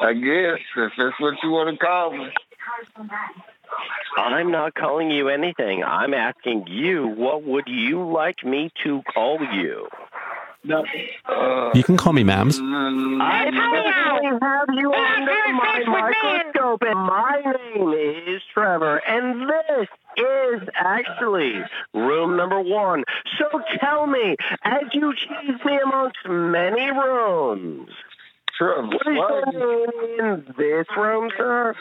I 0.01 0.13
guess 0.13 0.59
if 0.77 0.91
that's 0.97 1.19
what 1.19 1.35
you 1.43 1.51
want 1.51 1.77
to 1.77 1.85
call 1.85 2.11
me. 2.11 2.29
I'm 4.17 4.51
not 4.51 4.73
calling 4.75 5.11
you 5.11 5.27
anything. 5.29 5.83
I'm 5.83 6.13
asking 6.13 6.67
you, 6.67 7.07
what 7.07 7.43
would 7.43 7.67
you 7.67 8.09
like 8.09 8.43
me 8.45 8.71
to 8.83 9.01
call 9.13 9.39
you? 9.53 9.87
Uh, 10.71 11.71
You 11.73 11.83
can 11.83 11.97
call 11.97 12.13
me 12.13 12.23
Mams. 12.23 12.57
I 13.21 13.45
definitely 13.51 14.39
have 14.41 14.69
you 14.73 14.93
under 14.93 15.53
my 15.53 15.83
microscope, 15.85 16.83
and 16.83 16.99
my 16.99 17.41
name 17.75 17.93
is 18.33 18.41
Trevor, 18.53 18.97
and 19.05 19.49
this 19.49 19.87
is 20.17 20.67
actually 20.75 21.61
room 21.93 22.37
number 22.37 22.59
one. 22.59 23.03
So 23.37 23.61
tell 23.79 24.07
me, 24.07 24.35
as 24.63 24.83
you 24.93 25.13
choose 25.15 25.59
me 25.65 25.79
amongst 25.83 26.17
many 26.27 26.91
rooms, 26.91 27.89
Trevor, 28.57 28.87
what 28.87 29.07
is 29.07 29.17
why, 29.17 29.43
your 29.51 29.87
name 29.87 30.19
in 30.19 30.53
this 30.57 30.87
room, 30.95 31.31
sir? 31.35 31.75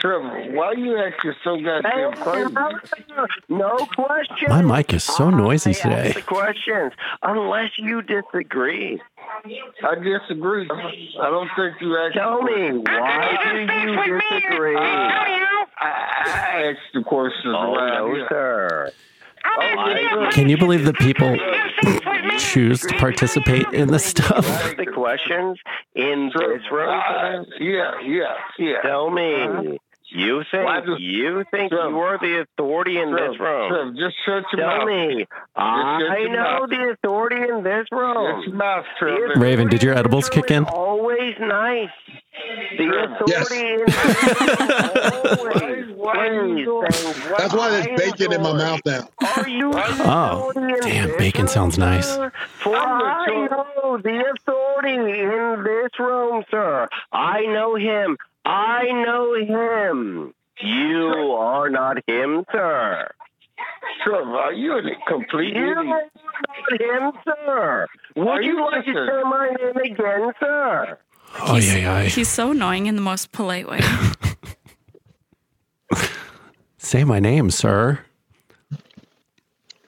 Trevor, 0.00 0.52
why 0.52 0.66
are 0.68 0.74
you 0.74 0.98
acting 0.98 1.34
so 1.44 1.60
goddamn 1.60 2.14
crazy? 2.14 2.54
No 3.48 3.76
questions. 3.94 4.48
My 4.48 4.62
mic 4.62 4.92
is 4.94 5.04
so 5.04 5.30
noisy 5.30 5.70
I 5.70 5.72
ask 5.72 5.82
today. 5.82 6.12
the 6.12 6.22
questions, 6.22 6.92
unless 7.22 7.70
you 7.78 8.02
disagree. 8.02 9.00
I 9.44 9.94
disagree. 9.94 10.68
I 10.70 11.30
don't 11.30 11.48
think 11.54 11.80
you 11.80 11.96
actually. 11.98 12.20
Tell 12.20 12.42
me, 12.42 12.78
why 12.78 13.36
do 13.44 13.58
you 13.60 14.18
disagree? 14.18 14.76
I, 16.58 16.62
I 16.62 16.70
asked 16.70 16.78
the 16.94 17.02
questions 17.02 17.54
Oh, 17.56 17.74
around 17.74 18.08
no, 18.08 18.14
here. 18.14 18.26
sir. 18.28 18.90
Can 20.32 20.48
you 20.48 20.56
believe 20.58 20.84
that 20.84 20.96
people 20.96 21.36
choose 22.38 22.80
to 22.82 22.94
participate 22.96 23.66
in 23.72 23.88
this 23.88 24.04
stuff? 24.04 24.44
The 24.76 24.86
questions 24.92 25.58
in 25.94 26.30
this 26.34 26.62
room. 26.70 26.88
Uh, 26.90 27.44
yeah, 27.60 27.92
yeah, 28.04 28.34
yeah. 28.58 28.80
Tell 28.82 29.10
me, 29.10 29.78
you 30.10 30.36
Why 30.52 30.80
think 30.80 30.86
do- 30.86 31.02
you 31.02 31.44
think 31.50 31.70
Trevor, 31.72 31.88
you 31.90 31.98
are 31.98 32.18
the 32.18 32.40
authority 32.40 32.98
in 32.98 33.10
Trevor, 33.10 33.28
this 33.32 33.40
room? 33.40 33.68
Trevor, 33.70 33.90
just 33.92 34.16
shut 34.24 34.44
your 34.52 34.66
Tell 34.68 34.78
mouth. 34.78 34.88
me, 34.88 35.26
I 35.56 36.24
know 36.30 36.60
mouth. 36.60 36.70
the 36.70 36.90
authority 36.92 37.36
in 37.36 37.62
this 37.62 37.86
Shut 37.90 37.98
room. 37.98 38.42
your 38.46 38.54
mouth, 38.54 38.84
The 39.00 39.34
Raven, 39.40 39.68
did 39.68 39.82
your 39.82 39.94
edibles 39.94 40.28
authority 40.28 40.48
kick 40.48 40.56
in? 40.56 40.64
Always 40.64 41.34
nice. 41.38 41.90
The 42.78 42.84
Yes. 43.26 43.46
authority 43.50 43.66
in 43.66 43.80
always 45.38 45.86
plays 45.98 47.36
That's 47.38 47.52
why 47.54 47.70
there's 47.70 47.86
I 47.88 47.96
bacon 47.96 48.32
in 48.32 48.42
my 48.42 48.52
mouth 48.52 48.80
now. 48.86 49.08
Are 49.36 49.48
you 49.48 49.72
Oh, 49.74 50.52
damn, 50.82 51.16
bacon 51.18 51.48
sounds 51.48 51.78
nice. 51.78 52.14
For 52.60 52.76
I 52.76 53.48
know 53.50 53.98
the 53.98 54.24
authority 54.36 54.94
in 54.94 55.64
this 55.64 55.90
room, 55.98 56.44
sir. 56.50 56.88
I 57.12 57.40
know 57.46 57.74
him. 57.74 58.16
I 58.48 58.84
know 59.04 59.34
him. 59.34 60.34
You 60.60 61.32
are 61.38 61.68
not 61.70 61.98
him, 62.08 62.44
sir. 62.50 63.10
Trevor, 64.04 64.36
are 64.36 64.52
you 64.52 64.72
a 64.78 64.82
complete 65.06 65.54
You 65.54 65.62
are 65.66 65.80
idiot? 65.82 66.10
not 66.16 66.80
him, 66.80 67.12
sir. 67.24 67.86
Would 68.16 68.26
Are 68.28 68.42
you 68.42 68.56
you 68.56 68.64
like 68.64 68.84
to 68.84 68.90
listening? 68.90 69.08
say 69.08 69.22
my 69.24 69.48
name 69.60 69.76
again, 69.92 70.32
sir? 70.40 70.98
Oh, 71.40 71.56
yeah, 71.56 71.76
yeah. 71.76 72.02
He's 72.04 72.28
so 72.28 72.52
annoying 72.52 72.86
in 72.86 72.96
the 72.96 73.02
most 73.02 73.32
polite 73.32 73.68
way. 73.68 73.80
Say 76.78 77.04
my 77.04 77.20
name, 77.20 77.50
sir. 77.50 77.98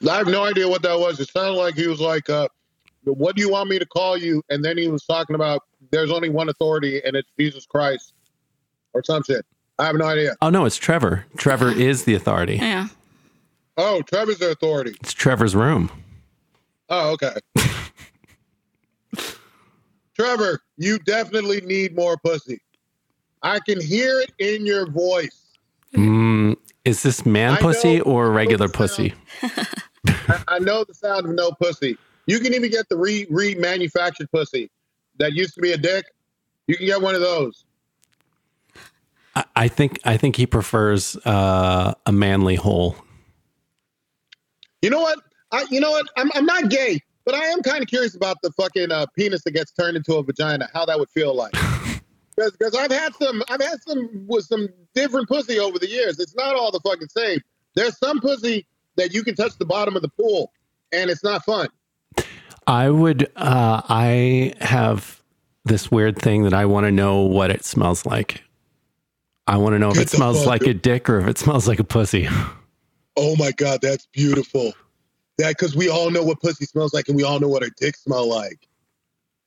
I 0.09 0.17
have 0.17 0.27
no 0.27 0.45
idea 0.45 0.69
what 0.69 0.83
that 0.83 0.99
was. 0.99 1.19
It 1.21 1.29
sounded 1.31 1.59
like 1.59 1.75
he 1.75 1.87
was 1.87 2.01
like, 2.01 2.29
uh, 2.29 2.49
"What 3.05 3.37
do 3.37 3.43
you 3.43 3.51
want 3.51 3.71
me 3.71 3.79
to 3.79 3.87
call 3.87 4.17
you?" 4.19 4.43
And 4.51 4.63
then 4.65 4.77
he 4.77 4.89
was 4.89 5.05
talking 5.07 5.35
about 5.35 5.63
there's 5.93 6.11
only 6.11 6.29
one 6.29 6.49
authority, 6.49 7.01
and 7.05 7.17
it's 7.17 7.29
Jesus 7.39 7.65
Christ, 7.65 8.13
or 8.93 9.03
some 9.05 9.23
shit. 9.23 9.45
I 9.79 9.87
have 9.87 9.97
no 9.97 10.07
idea. 10.07 10.37
Oh, 10.43 10.51
no, 10.51 10.67
it's 10.67 10.77
Trevor. 10.77 11.27
Trevor 11.37 11.71
is 11.71 12.05
the 12.05 12.15
authority. 12.15 12.57
Yeah. 12.57 12.89
Oh, 13.77 14.03
Trevor's 14.03 14.39
the 14.39 14.51
authority. 14.51 14.95
It's 15.01 15.15
Trevor's 15.15 15.57
room. 15.57 15.91
Oh, 16.91 17.13
okay. 17.13 17.35
Trevor, 20.15 20.61
you 20.77 20.99
definitely 20.99 21.63
need 21.63 21.97
more 21.97 22.19
pussy. 22.19 22.61
I 23.43 23.59
can 23.61 23.81
hear 23.81 24.21
it 24.21 24.33
in 24.39 24.67
your 24.67 24.91
voice. 24.91 25.57
Mm, 25.95 26.57
is 26.85 27.03
this 27.03 27.25
man 27.25 27.55
I 27.55 27.61
pussy 27.61 28.01
or 28.03 28.31
regular 28.31 28.67
I 28.67 28.71
pussy? 28.71 29.15
I, 30.05 30.43
I 30.49 30.59
know 30.59 30.85
the 30.85 30.93
sound 30.93 31.27
of 31.27 31.35
no 31.35 31.53
pussy. 31.53 31.97
You 32.27 32.39
can 32.39 32.53
even 32.53 32.71
get 32.71 32.89
the 32.91 32.99
re 32.99 33.25
remanufactured 33.27 34.31
pussy 34.31 34.71
that 35.19 35.33
used 35.33 35.55
to 35.55 35.61
be 35.61 35.73
a 35.73 35.79
dick. 35.79 36.05
You 36.67 36.77
can 36.77 36.87
get 36.87 37.01
one 37.01 37.15
of 37.15 37.23
those. 37.23 37.65
I, 39.41 39.65
I 39.65 39.69
think 39.69 40.01
I 40.05 40.17
think 40.17 40.37
he 40.37 40.47
prefers 40.47 41.17
uh, 41.25 41.95
a 42.07 42.13
manly 42.13 42.57
hole. 42.57 42.97
You 44.83 44.91
know 44.91 45.01
what? 45.01 45.19
I 45.53 45.67
you 45.71 45.81
know 45.81 45.91
what? 45.91 46.07
I'm 46.17 46.31
I'm 46.35 46.47
not 46.47 46.69
gay, 46.69 47.01
but 47.25 47.35
I 47.35 47.45
am 47.47 47.63
kind 47.63 47.83
of 47.83 47.89
curious 47.89 48.15
about 48.15 48.37
the 48.43 48.51
fucking 48.53 48.93
uh, 48.93 49.07
penis 49.17 49.43
that 49.45 49.53
gets 49.53 49.73
turned 49.73 49.97
into 49.97 50.15
a 50.15 50.23
vagina. 50.23 50.69
How 50.73 50.85
that 50.87 50.99
would 50.99 51.11
feel 51.11 51.35
like. 51.35 51.55
Because 52.37 52.75
I've 52.75 52.91
had 52.91 53.15
some 53.17 53.43
I've 53.51 53.61
had 53.61 53.83
some 53.87 54.25
with 54.27 54.47
some 54.47 54.67
different 54.95 55.29
pussy 55.29 55.59
over 55.59 55.79
the 55.79 55.89
years. 55.89 56.19
It's 56.19 56.35
not 56.35 56.55
all 56.55 56.71
the 56.71 56.81
fucking 56.81 57.09
same. 57.09 57.39
There's 57.75 57.99
some 57.99 58.19
pussy 58.19 58.67
that 58.97 59.13
you 59.13 59.23
can 59.23 59.35
touch 59.35 59.59
the 59.59 59.67
bottom 59.67 59.95
of 59.95 60.01
the 60.01 60.09
pool, 60.09 60.51
and 60.91 61.11
it's 61.11 61.23
not 61.23 61.45
fun. 61.45 61.69
I 62.67 62.89
would. 62.89 63.31
Uh, 63.37 63.83
I 63.87 64.55
have 64.59 65.21
this 65.67 65.91
weird 65.91 66.17
thing 66.17 66.45
that 66.45 66.55
I 66.55 66.65
want 66.65 66.87
to 66.87 66.91
know 66.91 67.21
what 67.21 67.51
it 67.51 67.63
smells 67.63 68.07
like. 68.07 68.43
I 69.51 69.57
want 69.57 69.73
to 69.75 69.81
know 69.81 69.89
if 69.89 69.95
Get 69.95 70.05
it 70.05 70.11
smells 70.11 70.47
like 70.47 70.63
a 70.63 70.73
dick 70.75 71.11
or 71.11 71.19
if 71.19 71.27
it 71.27 71.37
smells 71.37 71.67
like 71.67 71.81
a 71.81 71.85
pussy. 71.85 72.29
Oh 73.17 73.35
my 73.35 73.51
god, 73.51 73.81
that's 73.83 74.07
beautiful. 74.07 74.73
That 75.39 75.59
because 75.59 75.75
we 75.75 75.89
all 75.89 76.09
know 76.13 76.23
what 76.23 76.41
pussy 76.41 76.67
smells 76.67 76.95
like, 76.95 77.09
and 77.09 77.17
we 77.17 77.25
all 77.25 77.41
know 77.41 77.49
what 77.49 77.65
a 77.65 77.71
dick 77.77 77.97
smell 77.97 78.29
like. 78.29 78.69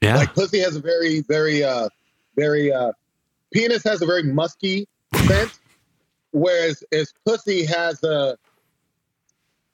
Yeah. 0.01 0.17
Like 0.17 0.33
pussy 0.33 0.59
has 0.59 0.75
a 0.75 0.81
very, 0.81 1.21
very, 1.21 1.63
uh, 1.63 1.87
very 2.35 2.69
uh, 2.73 2.91
penis 3.53 3.81
has 3.85 4.01
a 4.01 4.05
very 4.05 4.23
musky 4.23 4.89
scent, 5.25 5.57
whereas 6.31 6.83
as 6.91 7.13
pussy 7.25 7.63
has 7.63 8.03
a 8.03 8.37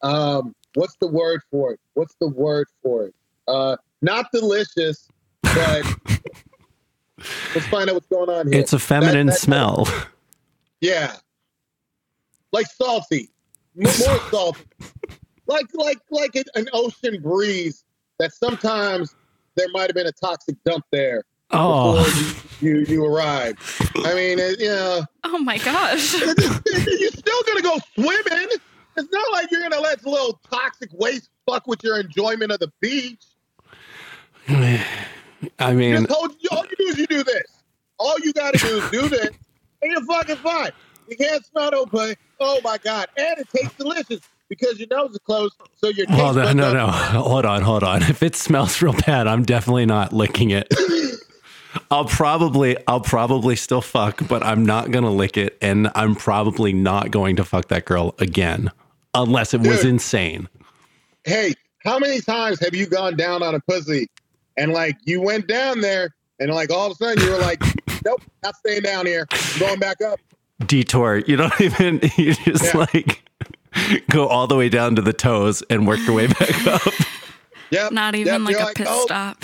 um, 0.04 0.54
what's 0.76 0.96
the 1.02 1.08
word 1.08 1.42
for 1.50 1.74
it? 1.74 1.80
What's 1.96 2.14
the 2.22 2.28
word 2.28 2.68
for 2.84 3.06
it? 3.06 3.16
Uh, 3.48 3.78
not 4.04 4.28
delicious, 4.32 5.08
but 5.42 5.84
let's 7.18 7.66
find 7.66 7.90
out 7.90 7.96
what's 7.96 8.08
going 8.10 8.30
on 8.30 8.52
here. 8.52 8.62
it's 8.62 8.74
a 8.74 8.80
feminine 8.80 9.26
That- 9.26 9.34
that- 9.34 9.40
smell. 9.40 9.88
Yeah, 10.82 11.16
like 12.52 12.68
salty, 12.68 13.30
more 13.76 13.92
salty, 14.32 14.62
like 15.48 15.68
like 15.74 15.98
like 16.10 16.36
an- 16.36 16.44
an 16.56 16.68
ocean 16.74 17.22
breeze. 17.22 17.84
That 18.20 18.34
sometimes 18.34 19.16
there 19.56 19.68
might 19.72 19.84
have 19.88 19.96
been 19.96 20.08
a 20.08 20.12
toxic 20.12 20.58
dump 20.66 20.84
there 20.92 21.24
Oh, 21.52 22.04
before 22.04 22.68
you, 22.68 22.80
you 22.80 22.86
you 22.86 23.06
arrived. 23.06 23.60
I 24.06 24.14
mean, 24.14 24.40
it, 24.40 24.60
you 24.60 24.68
know, 24.68 25.04
Oh 25.24 25.38
my 25.40 25.58
gosh. 25.58 26.14
you're 26.22 26.34
still 27.12 27.42
gonna 27.48 27.62
go 27.62 27.78
swimming. 27.96 28.50
It's 28.98 29.10
not 29.12 29.32
like 29.32 29.50
you're 29.52 29.62
gonna 29.62 29.80
let 29.80 30.06
little 30.06 30.38
toxic 30.52 30.90
waste 30.94 31.30
fuck 31.50 31.66
with 31.66 31.82
your 31.82 31.98
enjoyment 32.02 32.52
of 32.52 32.60
the 32.60 32.70
beach. 32.82 33.24
I 34.50 35.74
mean, 35.74 35.96
Just 36.06 36.12
hold, 36.12 36.36
all 36.52 36.66
you 36.66 36.76
do 36.78 36.84
is 36.88 36.98
you 36.98 37.08
do 37.08 37.24
this. 37.24 37.46
All 37.98 38.20
you 38.20 38.34
gotta 38.34 38.58
do 38.58 38.78
is 38.82 38.90
do 38.92 39.08
this, 39.10 39.30
and 39.82 39.92
you're 39.92 40.04
fucking 40.06 40.38
fine. 40.38 40.72
You 41.08 41.18
can't 41.18 41.46
smell 41.46 41.72
no 41.72 41.86
pussy. 41.86 42.16
Oh 42.40 42.60
my 42.64 42.78
god, 42.78 43.08
and 43.18 43.40
it 43.40 43.48
tastes 43.50 43.76
delicious 43.78 44.22
because 44.48 44.80
your 44.80 44.88
nose 44.90 45.12
is 45.12 45.20
closed, 45.20 45.56
so 45.76 45.90
your 45.90 46.06
taste 46.08 46.20
hold 46.20 46.38
on, 46.38 46.58
no, 46.58 46.74
no, 46.74 46.88
hold 46.88 47.46
on, 47.46 47.62
hold 47.62 47.84
on. 47.84 48.02
If 48.04 48.24
it 48.24 48.36
smells 48.36 48.82
real 48.82 48.94
bad, 48.94 49.28
I'm 49.28 49.44
definitely 49.44 49.86
not 49.86 50.12
licking 50.14 50.52
it. 50.52 50.74
I'll 51.92 52.06
probably, 52.06 52.76
I'll 52.88 53.02
probably 53.02 53.56
still 53.56 53.82
fuck, 53.82 54.28
but 54.28 54.44
I'm 54.44 54.66
not 54.66 54.92
gonna 54.92 55.12
lick 55.12 55.38
it, 55.38 55.58
and 55.62 55.92
I'm 55.96 56.16
probably 56.16 56.74
not 56.74 57.12
going 57.12 57.36
to 57.38 57.44
fuck 57.44 57.68
that 57.70 57.86
girl 57.86 58.16
again, 58.20 58.72
unless 59.14 59.54
it 59.54 59.62
was 59.62 59.86
insane. 59.86 60.50
Hey, 61.24 61.54
how 61.84 62.00
many 62.00 62.22
times 62.22 62.60
have 62.62 62.74
you 62.76 62.86
gone 62.88 63.16
down 63.16 63.44
on 63.44 63.56
a 63.56 63.60
pussy, 63.60 64.08
and 64.58 64.74
like 64.74 64.98
you 65.06 65.22
went 65.22 65.48
down 65.48 65.82
there, 65.82 66.10
and 66.40 66.52
like 66.52 66.72
all 66.72 66.88
of 66.88 66.94
a 66.94 66.96
sudden 66.96 67.24
you 67.24 67.32
were 67.32 67.38
like, 67.40 67.62
nope, 68.06 68.22
not 68.44 68.56
staying 68.58 68.82
down 68.82 69.06
here, 69.06 69.28
I'm 69.32 69.60
going 69.60 69.80
back 69.80 70.02
up. 70.02 70.20
Detour. 70.66 71.20
You 71.20 71.38
don't 71.38 71.62
even. 71.62 72.00
You 72.18 72.34
just 72.34 72.74
Yeah. 72.74 72.86
like 72.94 73.24
go 74.10 74.28
all 74.28 74.48
the 74.48 74.56
way 74.56 74.68
down 74.70 74.96
to 74.96 75.02
the 75.02 75.14
toes 75.14 75.64
and 75.70 75.88
work 75.88 76.00
your 76.06 76.16
way 76.16 76.28
back 76.28 76.68
up. 76.68 76.82
Yep. 77.72 77.92
Not 77.92 78.16
even 78.16 78.34
yep, 78.34 78.42
like 78.42 78.52
you're 78.58 78.70
a 78.72 78.74
pit 78.74 78.88
oh, 78.90 79.06
stop. 79.06 79.44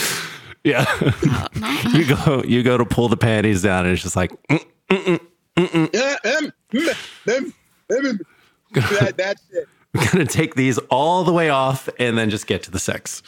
Yeah. 0.63 0.83
Oh, 0.89 1.47
no. 1.59 1.69
you 1.93 2.07
go. 2.07 2.43
You 2.43 2.63
go 2.63 2.75
to 2.75 2.83
pull 2.83 3.07
the 3.07 3.17
panties 3.17 3.61
down, 3.61 3.85
and 3.85 3.93
it's 3.93 4.01
just 4.01 4.15
like. 4.15 4.31
mm, 4.47 4.65
Yeah, 4.89 5.17
um, 5.61 6.51
mm, 6.73 6.95
mm, 7.27 7.53
mm, 7.91 8.19
mm. 8.73 8.99
that, 8.99 9.13
that's 9.15 9.43
it. 9.51 9.67
We're 9.93 10.11
going 10.11 10.25
to 10.25 10.33
take 10.33 10.55
these 10.55 10.79
all 10.89 11.23
the 11.23 11.31
way 11.31 11.49
off 11.49 11.87
and 11.99 12.17
then 12.17 12.31
just 12.31 12.47
get 12.47 12.63
to 12.63 12.71
the 12.71 12.79
sex. 12.79 13.21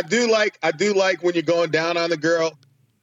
I, 0.00 0.08
do 0.08 0.30
like 0.30 0.58
I 0.62 0.70
do 0.72 0.94
like 0.94 1.22
when 1.22 1.34
you're 1.34 1.42
going 1.42 1.70
down 1.70 1.96
on 1.96 2.10
the 2.10 2.16
girl, 2.16 2.52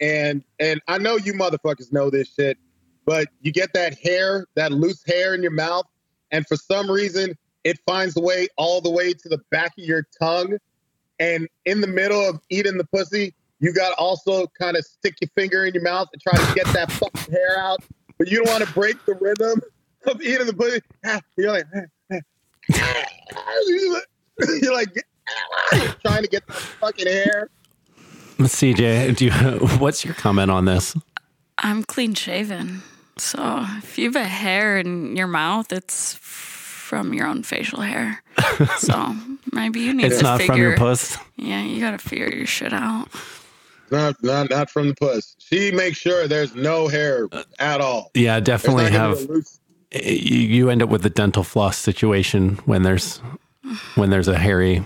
and 0.02 0.44
and 0.60 0.82
I 0.88 0.98
know 0.98 1.16
you 1.16 1.34
motherfuckers 1.34 1.94
know 1.94 2.10
this 2.10 2.34
shit, 2.34 2.58
but 3.06 3.28
you 3.42 3.52
get 3.52 3.74
that 3.74 3.98
hair, 4.00 4.48
that 4.56 4.72
loose 4.72 5.04
hair 5.06 5.36
in 5.36 5.44
your 5.44 5.52
mouth, 5.52 5.86
and 6.32 6.46
for 6.48 6.56
some 6.56 6.90
reason 6.90 7.38
it 7.64 7.78
finds 7.86 8.18
a 8.18 8.22
way 8.22 8.48
all 8.58 8.82
the 8.82 8.90
way 8.90 9.14
to 9.14 9.30
the 9.30 9.40
back 9.52 9.74
of 9.78 9.84
your 9.84 10.08
tongue, 10.20 10.58
and 11.20 11.48
in 11.66 11.82
the 11.82 11.88
middle 11.88 12.28
of 12.28 12.40
eating 12.50 12.78
the 12.78 12.86
pussy, 12.86 13.34
you 13.60 13.74
got 13.74 13.90
to 13.90 13.96
also 13.96 14.48
kind 14.60 14.76
of 14.76 14.84
stick 14.84 15.16
your 15.22 15.30
finger 15.36 15.66
in 15.66 15.74
your 15.74 15.84
mouth 15.84 16.08
and 16.14 16.22
try 16.22 16.34
to 16.34 16.56
get 16.56 16.66
that 16.74 16.92
fucking 16.92 17.32
hair 17.32 17.60
out, 17.60 17.84
but 18.18 18.28
you 18.28 18.44
don't 18.44 18.50
want 18.50 18.68
to 18.68 18.74
break 18.74 19.04
the 19.06 19.14
rhythm 19.16 19.62
of 20.08 20.20
eating 20.22 20.48
the 20.48 20.54
pussy. 20.54 20.82
You're 21.38 21.52
like, 21.52 21.66
you're 24.62 24.74
like 24.74 25.04
trying 26.06 26.24
to 26.24 26.30
get 26.30 26.46
the 26.48 26.54
fucking 26.54 27.08
hair. 27.08 27.50
CJ, 28.40 29.16
do 29.16 29.26
you, 29.26 29.32
what's 29.80 30.06
your 30.06 30.14
comment 30.14 30.52
on 30.52 30.66
this? 30.66 30.96
I'm 31.58 31.84
clean 31.84 32.14
shaven. 32.14 32.82
So 33.18 33.66
if 33.78 33.98
you 33.98 34.06
have 34.06 34.16
a 34.16 34.26
hair 34.26 34.78
in 34.78 35.16
your 35.16 35.28
mouth, 35.28 35.72
it's 35.74 36.14
from 36.22 37.14
your 37.14 37.26
own 37.28 37.42
facial 37.44 37.82
hair. 37.82 38.22
so 38.78 39.16
maybe 39.52 39.80
you 39.82 39.94
need 39.94 40.06
It's 40.06 40.18
to 40.18 40.24
not 40.24 40.38
figure, 40.40 40.54
from 40.54 40.62
your 40.62 40.78
puss. 40.78 41.18
Yeah, 41.36 41.64
you 41.64 41.82
got 41.82 41.92
to 41.92 41.98
figure 41.98 42.30
your 42.30 42.46
shit 42.46 42.74
out. 42.74 43.08
Not, 43.90 44.22
not, 44.22 44.50
not 44.50 44.70
from 44.70 44.90
the 44.90 44.96
puss. 44.96 45.36
She 45.40 45.72
makes 45.72 45.98
sure 45.98 46.28
there's 46.28 46.54
no 46.54 46.88
hair 46.88 47.28
at 47.58 47.82
all. 47.82 48.12
Yeah, 48.14 48.40
definitely 48.40 48.84
There's 48.90 48.96
have. 48.96 49.18
be 49.18 49.24
a 49.24 49.28
loose- 49.36 49.60
You, 49.94 50.38
you 50.40 50.70
end 50.70 50.84
up 50.84 50.90
with 50.90 51.02
the 51.04 51.10
dental 51.10 51.44
floss 51.44 51.78
situation 51.78 52.58
when 52.66 52.84
there's 52.84 53.18
when 53.96 54.10
there's 54.12 54.28
a 54.28 54.38
hairy 54.38 54.84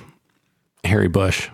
hairy 0.83 1.07
bush. 1.07 1.49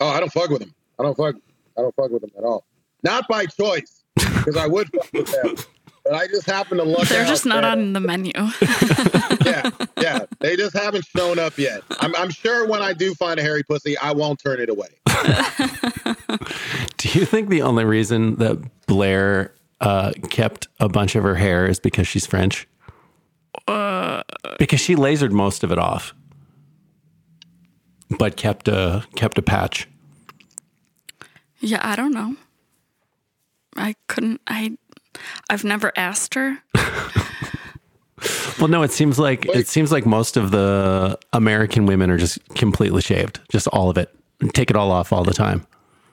Oh, 0.00 0.08
I 0.08 0.20
don't 0.20 0.32
fuck 0.32 0.50
with 0.50 0.62
him. 0.62 0.74
I 0.98 1.02
don't 1.02 1.16
fuck. 1.16 1.34
I 1.76 1.82
don't 1.82 1.94
fuck 1.94 2.10
with 2.10 2.22
him 2.24 2.30
at 2.38 2.44
all. 2.44 2.64
Not 3.02 3.26
by 3.28 3.46
choice, 3.46 4.02
because 4.16 4.56
I 4.56 4.66
would 4.66 4.88
fuck 4.92 5.12
with 5.12 5.26
them, 5.42 5.54
but 6.04 6.14
I 6.14 6.26
just 6.28 6.46
happen 6.46 6.78
to 6.78 6.84
luck 6.84 7.06
They're 7.08 7.22
out 7.22 7.28
just 7.28 7.44
not 7.46 7.62
that- 7.62 7.72
on 7.78 7.92
the 7.92 8.00
menu. 8.00 8.32
Yeah, 9.44 9.70
yeah. 10.00 10.20
They 10.40 10.56
just 10.56 10.74
haven't 10.74 11.04
shown 11.04 11.38
up 11.38 11.58
yet. 11.58 11.82
I'm, 12.00 12.14
I'm 12.16 12.30
sure 12.30 12.66
when 12.66 12.80
I 12.80 12.94
do 12.94 13.14
find 13.14 13.38
a 13.38 13.42
hairy 13.42 13.62
pussy, 13.62 13.96
I 13.98 14.12
won't 14.12 14.38
turn 14.42 14.58
it 14.58 14.70
away. 14.70 14.88
Do 16.96 17.08
you 17.18 17.26
think 17.26 17.50
the 17.50 17.60
only 17.62 17.84
reason 17.84 18.36
that 18.36 18.86
Blair 18.86 19.52
uh, 19.80 20.12
kept 20.30 20.68
a 20.80 20.88
bunch 20.88 21.14
of 21.14 21.22
her 21.24 21.34
hair 21.34 21.66
is 21.66 21.78
because 21.78 22.08
she's 22.08 22.26
French? 22.26 22.66
Uh, 23.68 24.22
Because 24.58 24.80
she 24.80 24.96
lasered 24.96 25.30
most 25.32 25.62
of 25.62 25.70
it 25.70 25.78
off, 25.78 26.14
but 28.18 28.36
kept 28.36 28.68
a 28.68 29.04
kept 29.16 29.38
a 29.38 29.42
patch. 29.42 29.88
yeah, 31.60 31.80
I 31.82 31.96
don't 31.96 32.12
know. 32.12 32.36
I 33.76 33.94
couldn't. 34.08 34.40
I. 34.46 34.76
I've 35.48 35.64
never 35.64 35.92
asked 35.96 36.34
her. 36.34 36.58
Well, 38.58 38.68
no, 38.68 38.82
it 38.82 38.92
seems 38.92 39.18
like 39.18 39.44
it 39.46 39.66
seems 39.66 39.92
like 39.92 40.06
most 40.06 40.36
of 40.36 40.50
the 40.50 41.18
American 41.32 41.86
women 41.86 42.08
are 42.10 42.16
just 42.16 42.38
completely 42.54 43.02
shaved, 43.02 43.40
just 43.50 43.66
all 43.68 43.90
of 43.90 43.98
it, 43.98 44.14
take 44.54 44.70
it 44.70 44.76
all 44.76 44.90
off 44.92 45.12
all 45.12 45.24
the 45.24 45.34
time. 45.34 45.66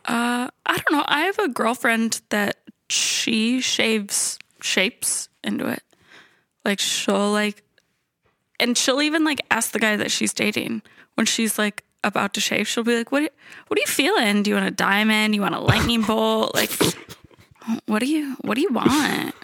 Uh, 0.06 0.50
I 0.66 0.78
don't 0.78 0.92
know. 0.92 1.06
I 1.08 1.22
have 1.22 1.40
a 1.40 1.48
girlfriend 1.48 2.22
that 2.30 2.58
she 2.90 3.62
shaves 3.62 4.40
shapes 4.60 5.30
into 5.44 5.68
it. 5.68 5.84
Like 6.66 6.80
she'll 6.80 7.32
like, 7.32 7.64
and 8.60 8.78
she'll 8.78 9.02
even 9.02 9.24
like 9.24 9.40
ask 9.52 9.72
the 9.72 9.80
guy 9.80 9.96
that 9.96 10.12
she's 10.12 10.34
dating 10.34 10.82
when 11.14 11.26
she's 11.28 11.58
like 11.58 11.84
about 12.04 12.34
to 12.34 12.42
shave. 12.42 12.68
She'll 12.68 12.84
be 12.84 12.98
like, 12.98 13.12
"What? 13.12 13.32
What 13.68 13.78
are 13.78 13.82
you 13.82 13.88
feeling? 13.88 14.44
Do 14.44 14.50
you 14.52 14.56
want 14.56 14.68
a 14.68 14.72
diamond? 14.72 15.36
You 15.36 15.42
want 15.42 15.56
a 15.56 15.60
lightning 15.60 16.02
bolt? 16.02 16.52
Like, 16.56 16.72
what 17.86 18.00
do 18.00 18.08
you? 18.08 18.36
What 18.42 18.56
do 18.56 18.62
you 18.62 18.70
want?" 18.72 19.36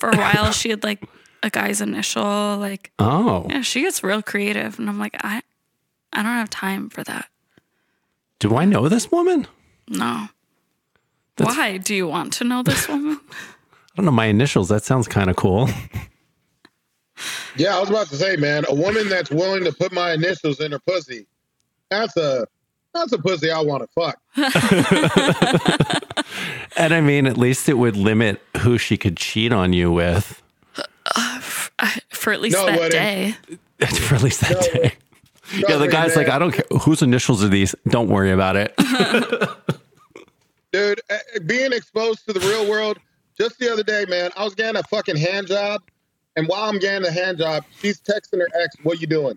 For 0.00 0.08
a 0.10 0.16
while, 0.16 0.52
she 0.52 0.70
had 0.70 0.84
like 0.84 1.02
a 1.42 1.50
guy's 1.50 1.80
initial. 1.80 2.56
Like, 2.58 2.92
Oh, 2.98 3.46
yeah, 3.50 3.62
she 3.62 3.82
gets 3.82 4.02
real 4.04 4.22
creative, 4.22 4.78
and 4.78 4.88
I'm 4.88 4.98
like, 4.98 5.16
I, 5.24 5.42
I 6.12 6.22
don't 6.22 6.32
have 6.32 6.48
time 6.50 6.88
for 6.90 7.02
that. 7.04 7.26
do 8.38 8.56
I 8.56 8.64
know 8.64 8.88
this 8.88 9.10
woman? 9.10 9.46
No. 9.88 10.28
Why 11.38 11.78
do 11.78 11.94
you 11.94 12.06
want 12.06 12.32
to 12.34 12.44
know 12.44 12.62
this 12.62 12.86
woman? 12.88 13.18
I 13.30 13.96
don't 13.96 14.04
know 14.04 14.12
my 14.12 14.26
initials. 14.26 14.68
That 14.68 14.84
sounds 14.84 15.08
kind 15.08 15.28
of 15.28 15.36
cool. 15.36 15.68
Yeah, 17.56 17.76
I 17.76 17.80
was 17.80 17.90
about 17.90 18.06
to 18.08 18.16
say, 18.16 18.36
man, 18.36 18.64
a 18.68 18.74
woman 18.74 19.08
that's 19.08 19.30
willing 19.30 19.64
to 19.64 19.72
put 19.72 19.92
my 19.92 20.12
initials 20.12 20.60
in 20.60 20.72
her 20.72 20.78
pussy, 20.78 21.26
that's 21.90 22.16
a 22.16 22.46
that's 22.94 23.12
a 23.12 23.18
pussy 23.18 23.50
I 23.50 23.60
want 23.60 23.82
to 23.82 23.88
fuck. 23.94 24.18
And 26.76 26.94
I 26.94 27.00
mean, 27.00 27.26
at 27.26 27.36
least 27.36 27.68
it 27.68 27.74
would 27.74 27.96
limit 27.96 28.40
who 28.58 28.78
she 28.78 28.96
could 28.96 29.16
cheat 29.16 29.52
on 29.52 29.72
you 29.72 29.92
with 29.92 30.40
for 32.10 32.32
at 32.32 32.40
least 32.40 32.56
No, 32.56 32.66
that 32.66 32.90
day. 32.90 33.34
for 33.86 34.14
at 34.14 34.22
least 34.22 34.40
that 34.42 34.52
No, 34.52 34.60
day. 34.60 34.92
Yeah, 35.52 35.60
the 35.60 35.66
Trust 35.66 35.80
me, 35.80 35.88
guy's 35.88 36.16
like. 36.16 36.28
I 36.28 36.38
don't 36.38 36.52
care 36.52 36.64
whose 36.80 37.02
initials 37.02 37.42
are 37.42 37.48
these. 37.48 37.74
Don't 37.88 38.08
worry 38.08 38.30
about 38.30 38.54
it. 38.56 38.72
dude, 40.72 41.00
eh, 41.10 41.18
being 41.44 41.72
exposed 41.72 42.24
to 42.26 42.32
the 42.32 42.40
real 42.40 42.70
world. 42.70 42.98
Just 43.36 43.58
the 43.58 43.72
other 43.72 43.82
day, 43.82 44.04
man, 44.08 44.30
I 44.36 44.44
was 44.44 44.54
getting 44.54 44.78
a 44.78 44.84
fucking 44.84 45.16
hand 45.16 45.48
job, 45.48 45.82
and 46.36 46.46
while 46.46 46.68
I'm 46.68 46.78
getting 46.78 47.02
the 47.02 47.10
hand 47.10 47.38
job, 47.38 47.64
she's 47.80 48.00
texting 48.00 48.38
her 48.38 48.48
ex, 48.62 48.76
"What 48.84 49.00
you 49.00 49.06
doing?" 49.08 49.36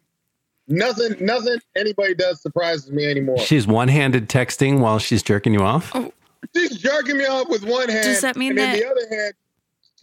Nothing, 0.73 1.23
nothing 1.23 1.59
anybody 1.75 2.15
does 2.15 2.41
surprises 2.41 2.91
me 2.91 3.05
anymore. 3.05 3.37
She's 3.37 3.67
one-handed 3.67 4.27
texting 4.27 4.79
while 4.79 4.97
she's 4.97 5.21
jerking 5.21 5.53
you 5.53 5.59
off. 5.59 5.91
Oh. 5.93 6.11
She's 6.55 6.77
jerking 6.77 7.17
me 7.17 7.25
off 7.25 7.47
with 7.47 7.63
one 7.63 7.89
hand. 7.89 8.03
Does 8.03 8.21
that 8.21 8.35
mean 8.35 8.51
and 8.51 8.57
then 8.57 8.71
that- 8.71 8.79
the 8.79 8.89
other 8.89 9.15
hand, 9.15 9.33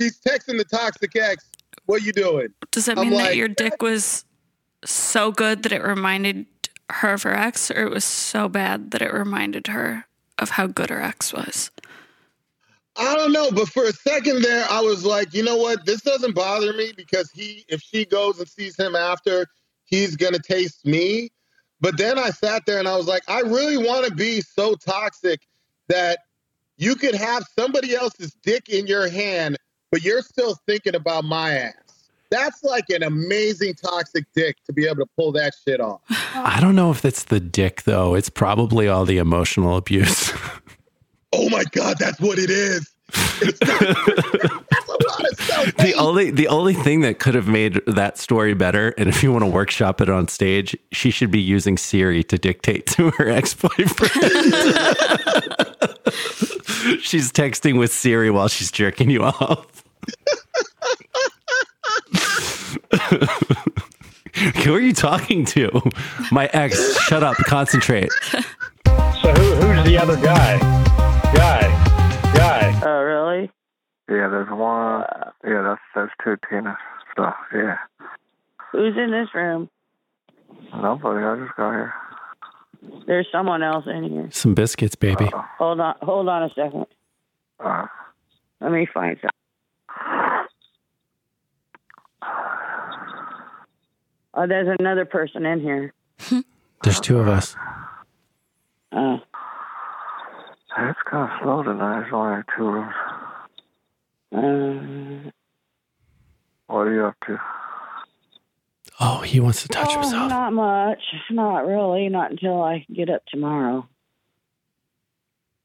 she's 0.00 0.20
texting 0.20 0.58
the 0.58 0.64
toxic 0.64 1.14
ex, 1.16 1.44
"What 1.86 2.02
are 2.02 2.04
you 2.04 2.12
doing?" 2.12 2.54
Does 2.70 2.86
that 2.86 2.98
I'm 2.98 3.08
mean 3.08 3.18
that 3.18 3.24
like- 3.30 3.36
your 3.36 3.48
dick 3.48 3.82
was 3.82 4.24
so 4.84 5.32
good 5.32 5.64
that 5.64 5.72
it 5.72 5.82
reminded 5.82 6.46
her 6.90 7.14
of 7.14 7.24
her 7.24 7.34
ex, 7.34 7.70
or 7.70 7.86
it 7.86 7.90
was 7.90 8.04
so 8.04 8.48
bad 8.48 8.92
that 8.92 9.02
it 9.02 9.12
reminded 9.12 9.66
her 9.66 10.06
of 10.38 10.50
how 10.50 10.66
good 10.68 10.88
her 10.90 11.02
ex 11.02 11.32
was? 11.32 11.70
I 12.96 13.14
don't 13.16 13.32
know, 13.32 13.50
but 13.50 13.68
for 13.68 13.84
a 13.84 13.92
second 13.92 14.42
there, 14.42 14.66
I 14.70 14.80
was 14.80 15.04
like, 15.04 15.34
you 15.34 15.42
know 15.42 15.56
what? 15.56 15.84
This 15.84 16.00
doesn't 16.02 16.34
bother 16.34 16.72
me 16.72 16.92
because 16.96 17.30
he, 17.32 17.64
if 17.68 17.80
she 17.80 18.04
goes 18.04 18.38
and 18.38 18.48
sees 18.48 18.76
him 18.76 18.94
after, 18.94 19.46
he's 19.90 20.16
gonna 20.16 20.38
taste 20.38 20.86
me. 20.86 21.30
But 21.80 21.96
then 21.96 22.18
I 22.18 22.30
sat 22.30 22.66
there 22.66 22.78
and 22.78 22.86
I 22.86 22.96
was 22.96 23.06
like, 23.06 23.22
I 23.28 23.40
really 23.40 23.78
want 23.78 24.06
to 24.06 24.14
be 24.14 24.42
so 24.42 24.74
toxic 24.74 25.40
that 25.88 26.20
you 26.76 26.94
could 26.94 27.14
have 27.14 27.44
somebody 27.58 27.94
else's 27.94 28.34
dick 28.42 28.68
in 28.68 28.86
your 28.86 29.08
hand, 29.08 29.56
but 29.90 30.02
you're 30.02 30.22
still 30.22 30.56
thinking 30.66 30.94
about 30.94 31.24
my 31.24 31.52
ass. 31.52 31.74
That's 32.30 32.62
like 32.62 32.88
an 32.90 33.02
amazing 33.02 33.74
toxic 33.74 34.24
dick 34.34 34.56
to 34.66 34.72
be 34.72 34.86
able 34.86 35.04
to 35.04 35.06
pull 35.16 35.32
that 35.32 35.52
shit 35.66 35.80
off. 35.80 36.00
I 36.34 36.58
don't 36.60 36.76
know 36.76 36.90
if 36.90 37.04
it's 37.04 37.24
the 37.24 37.40
dick 37.40 37.82
though. 37.82 38.14
It's 38.14 38.30
probably 38.30 38.88
all 38.88 39.04
the 39.04 39.18
emotional 39.18 39.76
abuse. 39.76 40.32
Oh 41.32 41.48
my 41.48 41.62
god, 41.70 41.96
that's 41.98 42.18
what 42.18 42.40
it 42.40 42.50
is. 42.50 42.92
It's 43.42 43.60
not, 43.60 43.80
that's 44.70 44.88
a 44.88 44.92
lot 44.92 45.30
of 45.30 45.40
self 45.40 45.76
the 45.76 45.94
only 45.94 46.30
the 46.30 46.48
only 46.48 46.74
thing 46.74 47.00
that 47.00 47.18
could 47.18 47.34
have 47.34 47.48
made 47.48 47.80
that 47.86 48.18
story 48.18 48.54
better, 48.54 48.90
and 48.98 49.08
if 49.08 49.22
you 49.22 49.32
want 49.32 49.44
to 49.44 49.50
workshop 49.50 50.00
it 50.00 50.08
on 50.08 50.28
stage, 50.28 50.76
she 50.92 51.10
should 51.10 51.30
be 51.30 51.40
using 51.40 51.76
Siri 51.76 52.22
to 52.24 52.38
dictate 52.38 52.86
to 52.88 53.10
her 53.12 53.28
ex 53.30 53.54
boyfriend. 53.54 53.88
she's 57.00 57.32
texting 57.32 57.78
with 57.78 57.92
Siri 57.92 58.30
while 58.30 58.48
she's 58.48 58.70
jerking 58.70 59.10
you 59.10 59.24
off. 59.24 59.84
Who 64.64 64.74
are 64.74 64.80
you 64.80 64.92
talking 64.92 65.44
to? 65.46 65.70
My 66.30 66.48
ex. 66.52 66.96
Shut 67.00 67.22
up. 67.22 67.36
Concentrate. 67.38 68.10
So 68.24 69.32
who, 69.32 69.54
who's 69.56 69.84
the 69.84 69.98
other 70.00 70.16
guy? 70.16 70.58
Guy, 70.60 70.89
Yeah, 74.10 74.28
there's 74.28 74.50
one. 74.50 75.04
Yeah, 75.44 75.62
that's 75.62 75.80
that's 75.94 76.10
two 76.24 76.36
Tina 76.50 76.76
stuff. 77.12 77.36
Yeah, 77.54 77.76
Who's 78.72 78.96
in 78.96 79.10
this 79.12 79.28
room? 79.34 79.70
nobody. 80.74 81.24
I 81.24 81.36
just 81.46 81.56
got 81.56 81.70
here. 81.72 81.94
There's 83.06 83.26
someone 83.30 83.62
else 83.62 83.84
in 83.86 84.04
here. 84.04 84.28
Some 84.32 84.54
biscuits, 84.54 84.96
baby. 84.96 85.30
Hold 85.58 85.80
on, 85.80 85.94
hold 86.02 86.28
on 86.28 86.42
a 86.44 86.48
second. 86.50 86.86
Uh, 87.60 87.86
Let 88.60 88.72
me 88.72 88.86
find 88.92 89.16
some. 89.20 89.30
Oh, 94.34 94.46
there's 94.46 94.76
another 94.78 95.04
person 95.04 95.44
in 95.44 95.60
here. 95.60 95.92
There's 96.82 97.00
two 97.00 97.18
of 97.18 97.28
us. 97.28 97.56
Uh, 98.92 99.18
It's 100.78 100.98
kind 101.10 101.30
of 101.30 101.38
slow 101.42 101.62
tonight. 101.62 102.00
There's 102.00 102.12
only 102.12 102.42
two 102.56 102.64
rooms. 102.70 102.94
Uh, 104.32 105.30
What 106.66 106.86
are 106.86 106.94
you 106.94 107.04
up 107.06 107.16
to? 107.26 107.38
Oh, 109.02 109.20
he 109.20 109.40
wants 109.40 109.62
to 109.62 109.68
touch 109.68 109.88
oh, 109.92 110.00
himself. 110.00 110.28
not 110.30 110.52
much. 110.52 111.00
Not 111.30 111.66
really. 111.66 112.08
Not 112.08 112.30
until 112.32 112.60
I 112.62 112.84
get 112.92 113.08
up 113.08 113.22
tomorrow. 113.26 113.88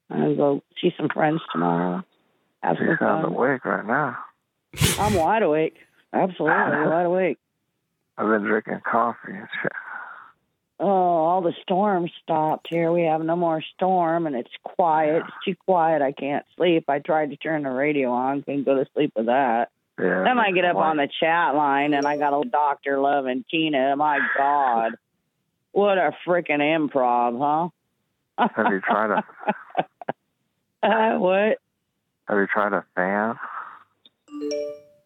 I'll 0.10 0.36
go 0.36 0.64
see 0.82 0.92
some 0.98 1.10
friends 1.10 1.42
tomorrow. 1.52 2.04
Have 2.64 2.78
You 2.80 2.88
some 2.88 2.98
sound 3.00 3.24
fun. 3.24 3.34
awake 3.34 3.66
right 3.66 3.86
now. 3.86 4.18
I'm 5.00 5.14
wide 5.16 5.44
awake. 5.44 5.76
Absolutely 6.14 6.48
wide 6.88 7.06
awake. 7.06 7.38
I've 8.18 8.28
been 8.28 8.44
drinking 8.44 8.80
coffee 8.90 9.34
and 9.34 9.48
shit. 9.62 9.72
Oh, 10.80 10.88
all 10.88 11.42
the 11.42 11.54
storms 11.62 12.12
stopped 12.22 12.68
here. 12.70 12.92
We 12.92 13.04
have 13.04 13.22
no 13.22 13.36
more 13.36 13.64
storm, 13.76 14.28
and 14.28 14.36
it's 14.36 14.52
quiet. 14.64 15.24
It's 15.26 15.46
too 15.46 15.56
quiet. 15.66 16.02
I 16.02 16.12
can't 16.12 16.46
sleep. 16.58 16.86
I 16.90 17.00
tried 17.00 17.30
to 17.30 17.38
turn 17.38 17.64
the 17.64 17.70
radio 17.70 18.12
on. 18.12 18.42
Couldn't 18.42 18.66
go 18.66 18.76
to 18.76 18.90
sleep 18.94 19.14
with 19.16 19.28
that. 19.28 19.70
Yeah. 19.98 20.24
Then 20.24 20.38
I 20.38 20.52
get 20.52 20.66
up 20.66 20.76
on 20.76 20.98
the 20.98 21.08
chat 21.20 21.56
line, 21.56 21.94
and 21.94 22.06
I 22.06 22.18
got 22.18 22.34
a 22.34 22.50
Doctor 22.50 23.00
Love 23.00 23.26
and 23.26 23.46
Tina. 23.50 23.96
My 23.96 24.20
God, 24.38 24.94
what 25.72 25.98
a 25.98 26.12
freaking 26.28 26.60
improv, 26.60 27.72
huh? 28.38 28.50
Have 28.56 28.74
you 28.74 28.82
tried 28.82 29.12
a 29.12 29.24
Uh, 30.84 31.18
what? 31.18 31.58
Have 32.28 32.38
you 32.38 32.48
tried 32.48 32.74
a 32.74 32.86
fan 32.96 33.40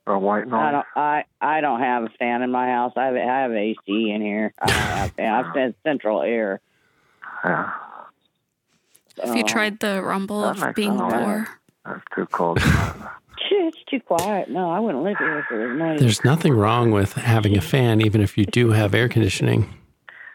or 0.10 0.20
white 0.20 0.51
I 0.51 0.72
don't. 0.72 0.86
I 0.95 1.24
I 1.39 1.62
don't 1.62 1.80
have 1.80 2.03
a 2.03 2.10
fan 2.20 2.41
in 2.41 2.51
my 2.51 2.68
house. 2.68 2.93
I 2.97 3.05
have 3.05 3.16
I 3.16 3.20
have 3.20 3.51
AC 3.53 3.78
in 3.88 4.22
here. 4.22 4.53
I 4.60 4.72
have 4.72 5.12
fan. 5.12 5.34
I've 5.34 5.53
said 5.53 5.76
central 5.84 6.22
air. 6.22 6.60
Yeah, 7.45 7.72
Have 9.24 9.36
you 9.36 9.43
tried 9.43 9.80
the 9.80 10.01
rumble 10.03 10.43
of 10.43 10.76
being 10.76 10.97
sense. 10.97 11.14
poor? 11.14 11.47
it's 11.88 12.03
too 12.16 12.26
cold. 12.28 12.60
It's 13.51 13.78
too 13.89 13.99
quiet. 14.01 14.49
No, 14.49 14.70
I 14.70 14.80
wouldn't 14.80 15.03
live 15.03 15.18
here 15.18 15.39
if 15.39 15.45
there 15.49 15.68
was 15.70 15.78
noise. 15.78 15.99
There's 15.99 16.24
nothing 16.24 16.53
wrong 16.53 16.91
with 16.91 17.14
having 17.14 17.57
a 17.57 17.62
fan, 17.62 17.99
even 18.01 18.22
if 18.22 18.38
you 18.38 18.45
do 18.45 18.70
have 18.72 18.93
air 18.93 19.10
conditioning. 19.10 19.74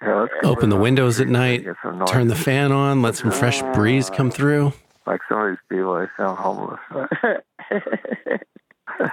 yeah, 0.02 0.22
let's 0.22 0.32
Open 0.42 0.68
the 0.68 0.76
windows 0.76 1.20
at 1.20 1.28
night, 1.28 1.64
get 1.64 1.76
some 1.82 1.98
noise. 1.98 2.08
turn 2.10 2.26
the 2.28 2.34
fan 2.34 2.72
on, 2.72 3.02
let 3.02 3.14
some 3.14 3.30
fresh 3.30 3.62
breeze 3.74 4.10
come 4.10 4.30
through. 4.32 4.72
Like 5.06 5.20
some 5.28 5.38
of 5.40 5.48
these 5.50 5.58
people, 5.68 5.98
they 6.00 6.06
sound 6.16 6.38
homeless. 6.38 6.80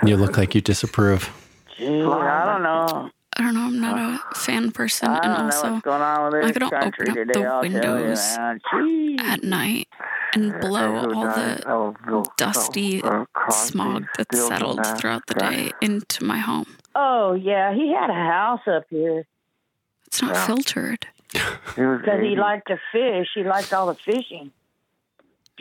You 0.06 0.18
look 0.18 0.38
like 0.38 0.56
you 0.56 0.62
disapprove. 0.62 1.30
Gee, 1.78 1.86
I 1.86 2.46
don't 2.46 2.64
know. 2.64 3.10
I 3.38 3.44
don't 3.44 3.54
know. 3.54 3.62
I'm 3.62 3.80
not 3.80 3.98
a 4.34 4.36
fan 4.36 4.72
person, 4.72 5.10
I 5.10 5.14
and 5.16 5.24
don't 5.24 5.34
know 5.38 5.46
also 5.46 5.72
what's 5.74 5.84
going 5.86 6.02
on 6.02 6.32
with 6.32 6.44
like, 6.44 6.56
I 6.56 6.60
don't 6.60 6.72
country 6.72 7.10
open 7.10 7.22
up 7.22 7.28
today. 7.28 7.42
the 7.42 7.48
I'll 7.48 7.66
you, 7.66 7.72
windows 7.72 8.38
at 9.32 9.44
night 9.44 9.88
and 10.34 10.60
blow 10.60 11.14
all 11.14 11.26
the 11.28 12.30
dusty 12.38 13.02
Crosby, 13.02 13.72
smog 13.72 14.06
that's 14.18 14.36
Stills, 14.38 14.48
settled 14.50 14.86
throughout 15.00 15.26
the 15.28 15.36
day 15.36 15.72
into 15.82 16.24
my 16.24 16.38
home. 16.40 16.78
Oh 16.94 17.34
yeah, 17.34 17.74
he 17.74 17.94
had 17.94 18.10
a 18.10 18.14
house 18.14 18.62
up 18.68 18.84
here 18.90 19.26
It's 20.08 20.22
not 20.22 20.32
Yeah. 20.36 20.46
filtered. 20.48 21.08
Because 21.32 22.22
he 22.22 22.36
liked 22.36 22.68
to 22.68 22.78
fish. 22.92 23.28
He 23.34 23.44
liked 23.44 23.72
all 23.74 23.88
the 23.88 23.96
fishing. 23.96 24.52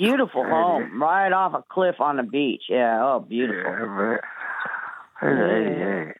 Beautiful 0.01 0.45
home, 0.45 1.03
right 1.03 1.31
off 1.31 1.53
a 1.53 1.63
cliff 1.69 2.01
on 2.01 2.17
the 2.17 2.23
beach. 2.23 2.63
Yeah, 2.71 3.01
oh 3.05 3.21
beautiful. 3.21 3.71
Yeah, 3.71 4.19
but 5.21 5.29
he's 5.29 5.39
88. 5.39 6.15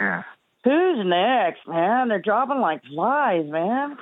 Yeah. 0.00 0.22
Who's 0.64 1.06
next, 1.06 1.68
man? 1.68 2.08
They're 2.08 2.22
dropping 2.22 2.60
like 2.60 2.82
flies, 2.84 3.44
man. 3.50 3.98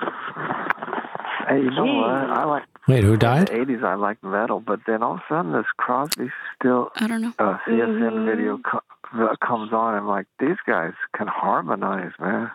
Hey, 1.49 1.57
you 1.57 1.71
know 1.71 1.83
what? 1.85 2.09
I 2.29 2.45
like 2.45 2.63
Wait, 2.87 3.03
who 3.03 3.17
died? 3.17 3.47
the 3.49 3.53
80s. 3.53 3.83
I 3.83 3.95
like 3.95 4.23
metal, 4.23 4.59
but 4.61 4.79
then 4.87 5.03
all 5.03 5.15
of 5.15 5.19
a 5.19 5.23
sudden 5.27 5.51
this 5.51 5.65
Crosby, 5.75 6.29
Still, 6.57 6.91
I 6.95 7.07
don't 7.07 7.21
know. 7.21 7.33
uh, 7.37 7.57
CSN 7.67 8.13
Mhm. 8.13 8.25
video 8.25 8.57
co- 8.59 9.35
comes 9.41 9.73
on. 9.73 9.95
and 9.95 10.07
like, 10.07 10.27
these 10.39 10.57
guys 10.65 10.93
can 11.13 11.27
harmonize, 11.27 12.13
man. 12.19 12.49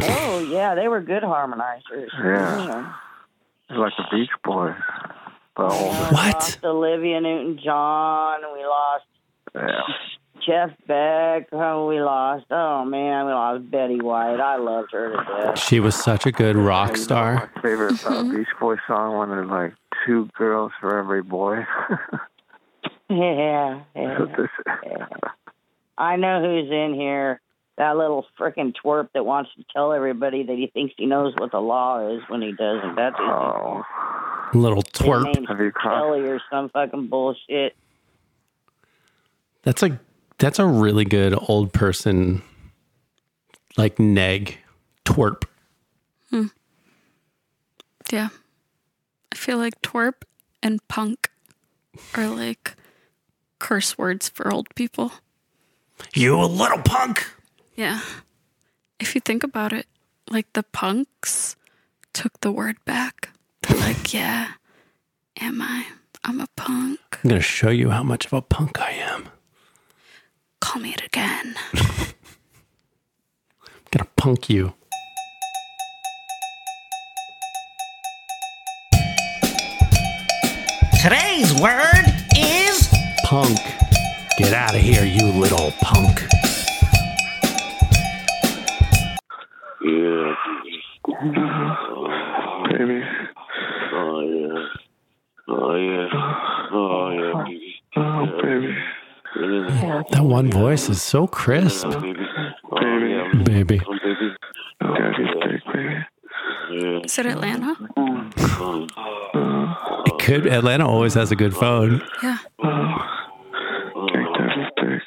Oh 0.00 0.38
yeah, 0.38 0.74
they 0.74 0.88
were 0.88 1.00
good 1.02 1.22
harmonizers. 1.22 2.08
Yeah. 2.18 2.92
They're 3.68 3.78
like 3.78 3.92
the 3.98 4.04
Beach 4.10 4.30
Boys, 4.42 4.74
but 5.56 5.72
older. 5.72 6.08
We 6.10 6.16
lost 6.16 6.64
Olivia 6.64 7.20
Newton-John. 7.20 8.40
We 8.54 8.64
lost 8.64 9.04
Yeah. 9.54 9.80
Jeff 10.46 10.70
Beck. 10.88 11.48
Oh, 11.52 11.86
we 11.86 12.00
lost. 12.00 12.46
Oh 12.50 12.84
man, 12.84 13.26
we 13.26 13.32
lost 13.32 13.70
Betty 13.70 14.00
White. 14.00 14.40
I 14.40 14.56
loved 14.56 14.90
her 14.92 15.10
to 15.10 15.16
death. 15.24 15.58
She 15.58 15.78
was 15.78 15.94
such 15.94 16.26
a 16.26 16.32
good 16.32 16.56
rock 16.56 16.96
star. 16.96 17.48
My 17.54 17.62
favorite 17.62 18.04
uh, 18.04 18.24
Beach 18.24 18.48
Boy 18.58 18.74
song 18.88 19.18
when 19.18 19.28
there's 19.28 19.48
like 19.48 19.74
two 20.04 20.28
girls 20.36 20.72
for 20.80 20.98
every 20.98 21.22
boy. 21.22 21.64
Yeah, 23.10 23.80
yeah. 23.94 24.18
yeah. 24.86 25.06
I 25.98 26.16
know 26.16 26.40
who's 26.40 26.70
in 26.70 26.94
here. 26.94 27.42
That 27.78 27.96
little 27.96 28.26
frickin' 28.38 28.74
twerp 28.74 29.08
that 29.14 29.24
wants 29.24 29.50
to 29.56 29.64
tell 29.74 29.92
everybody 29.92 30.42
that 30.42 30.56
he 30.56 30.66
thinks 30.66 30.94
he 30.96 31.06
knows 31.06 31.34
what 31.38 31.52
the 31.52 31.60
law 31.60 32.06
is 32.14 32.20
when 32.28 32.42
he 32.42 32.52
doesn't. 32.52 32.96
That's 32.96 33.16
his 33.16 33.26
oh. 33.26 33.82
Little 34.52 34.82
His 34.82 34.92
twerp. 34.92 35.24
name's 35.24 35.72
Kelly 35.82 36.20
or 36.28 36.40
some 36.50 36.68
fucking 36.68 37.08
bullshit. 37.08 37.74
That's 39.62 39.82
a 39.82 39.98
that's 40.38 40.58
a 40.58 40.66
really 40.66 41.04
good 41.04 41.34
old 41.48 41.72
person 41.72 42.42
like 43.78 43.98
neg 43.98 44.58
twerp. 45.04 45.44
Hmm. 46.30 46.46
Yeah. 48.12 48.28
I 49.32 49.36
feel 49.36 49.56
like 49.56 49.80
twerp 49.80 50.22
and 50.62 50.86
punk 50.88 51.30
are 52.14 52.28
like 52.28 52.74
curse 53.58 53.96
words 53.96 54.28
for 54.28 54.52
old 54.52 54.74
people. 54.74 55.12
You 56.14 56.38
a 56.38 56.44
little 56.44 56.82
punk. 56.82 57.24
Yeah. 57.74 58.00
If 59.00 59.14
you 59.14 59.20
think 59.20 59.42
about 59.42 59.72
it, 59.72 59.86
like 60.30 60.52
the 60.52 60.62
punks 60.62 61.56
took 62.12 62.40
the 62.40 62.52
word 62.52 62.76
back. 62.84 63.30
They're 63.62 63.78
like, 63.78 64.12
yeah, 64.12 64.52
am 65.40 65.60
I? 65.62 65.86
I'm 66.24 66.40
a 66.40 66.46
punk. 66.56 67.00
I'm 67.24 67.30
gonna 67.30 67.40
show 67.40 67.70
you 67.70 67.90
how 67.90 68.02
much 68.02 68.26
of 68.26 68.32
a 68.32 68.42
punk 68.42 68.80
I 68.80 68.90
am. 68.90 69.28
Call 70.60 70.80
me 70.82 70.92
it 70.94 71.02
again. 71.04 71.54
I'm 71.74 72.06
gonna 73.90 74.08
punk 74.16 74.48
you. 74.48 74.74
Today's 81.02 81.52
word 81.60 82.04
is 82.36 82.88
Punk. 83.24 83.58
Get 84.38 84.52
out 84.52 84.76
of 84.76 84.80
here, 84.80 85.04
you 85.04 85.26
little 85.32 85.72
punk. 85.80 86.20
Yeah. 89.84 90.34
Baby. 92.70 93.02
Oh 93.94 94.20
yeah. 94.20 94.66
Oh 95.48 95.74
yeah. 95.74 96.08
Oh 96.72 97.10
yeah, 97.10 97.32
baby. 97.44 97.74
Oh, 97.96 98.26
baby. 98.42 98.76
That 100.10 100.22
one 100.22 100.50
voice 100.50 100.88
is 100.88 101.02
so 101.02 101.26
crisp. 101.26 101.86
Oh, 101.88 102.00
baby. 102.00 102.20
Oh 102.70 102.98
yeah. 102.98 103.42
Baby. 103.42 103.80
Oh, 103.86 103.98
baby. 104.04 104.36
Daddy's 104.80 105.34
big, 105.42 105.60
baby. 105.72 107.02
Is 107.04 107.18
it 107.18 107.26
Atlanta? 107.26 107.76
It 110.06 110.18
could 110.20 110.46
Atlanta 110.46 110.86
always 110.86 111.14
has 111.14 111.32
a 111.32 111.36
good 111.36 111.56
phone. 111.56 112.02
Yeah. 112.22 112.38
Daddy's 114.22 114.70
big. 114.76 115.00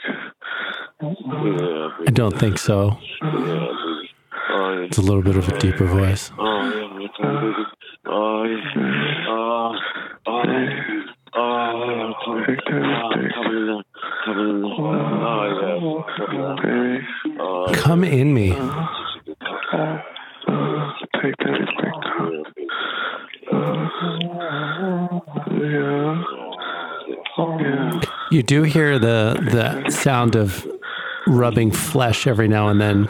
yeah, 1.02 1.90
I 2.08 2.12
don't 2.12 2.38
think 2.38 2.58
so. 2.58 2.98
yeah, 3.22 3.32
baby. 3.32 4.10
Oh 4.48 4.65
yeah. 4.65 4.65
It's 4.84 4.98
a 4.98 5.02
little 5.02 5.22
bit 5.22 5.36
of 5.36 5.48
a 5.48 5.58
deeper 5.60 5.86
voice. 5.86 6.32
Oh 6.38 6.70
yeah, 6.70 6.98
me 6.98 7.08
too, 7.18 7.24
baby. 7.24 7.64
Oh 8.08 8.44
yeah. 8.44 9.28
Oh. 9.30 9.76
Oh. 10.28 10.44
Oh, 11.38 12.14
come, 12.24 12.44
in 12.44 12.58
there. 12.66 13.30
Come 13.34 13.48
in 13.52 13.66
there. 13.68 13.84
Yeah. 16.34 16.56
Baby. 16.64 17.78
Come 17.82 18.04
in 18.04 18.34
me. 18.34 18.50
Take 21.22 21.38
Daddy's 21.38 21.74
big. 21.78 21.94
Yeah. 23.52 25.10
Yeah. 27.38 28.02
You 28.32 28.42
do 28.44 28.64
hear 28.64 28.98
the 28.98 29.38
the 29.52 29.90
sound 29.92 30.36
of 30.36 30.66
rubbing 31.28 31.72
flesh 31.72 32.28
every 32.28 32.48
now 32.48 32.70
and 32.70 32.80
then 32.80 33.08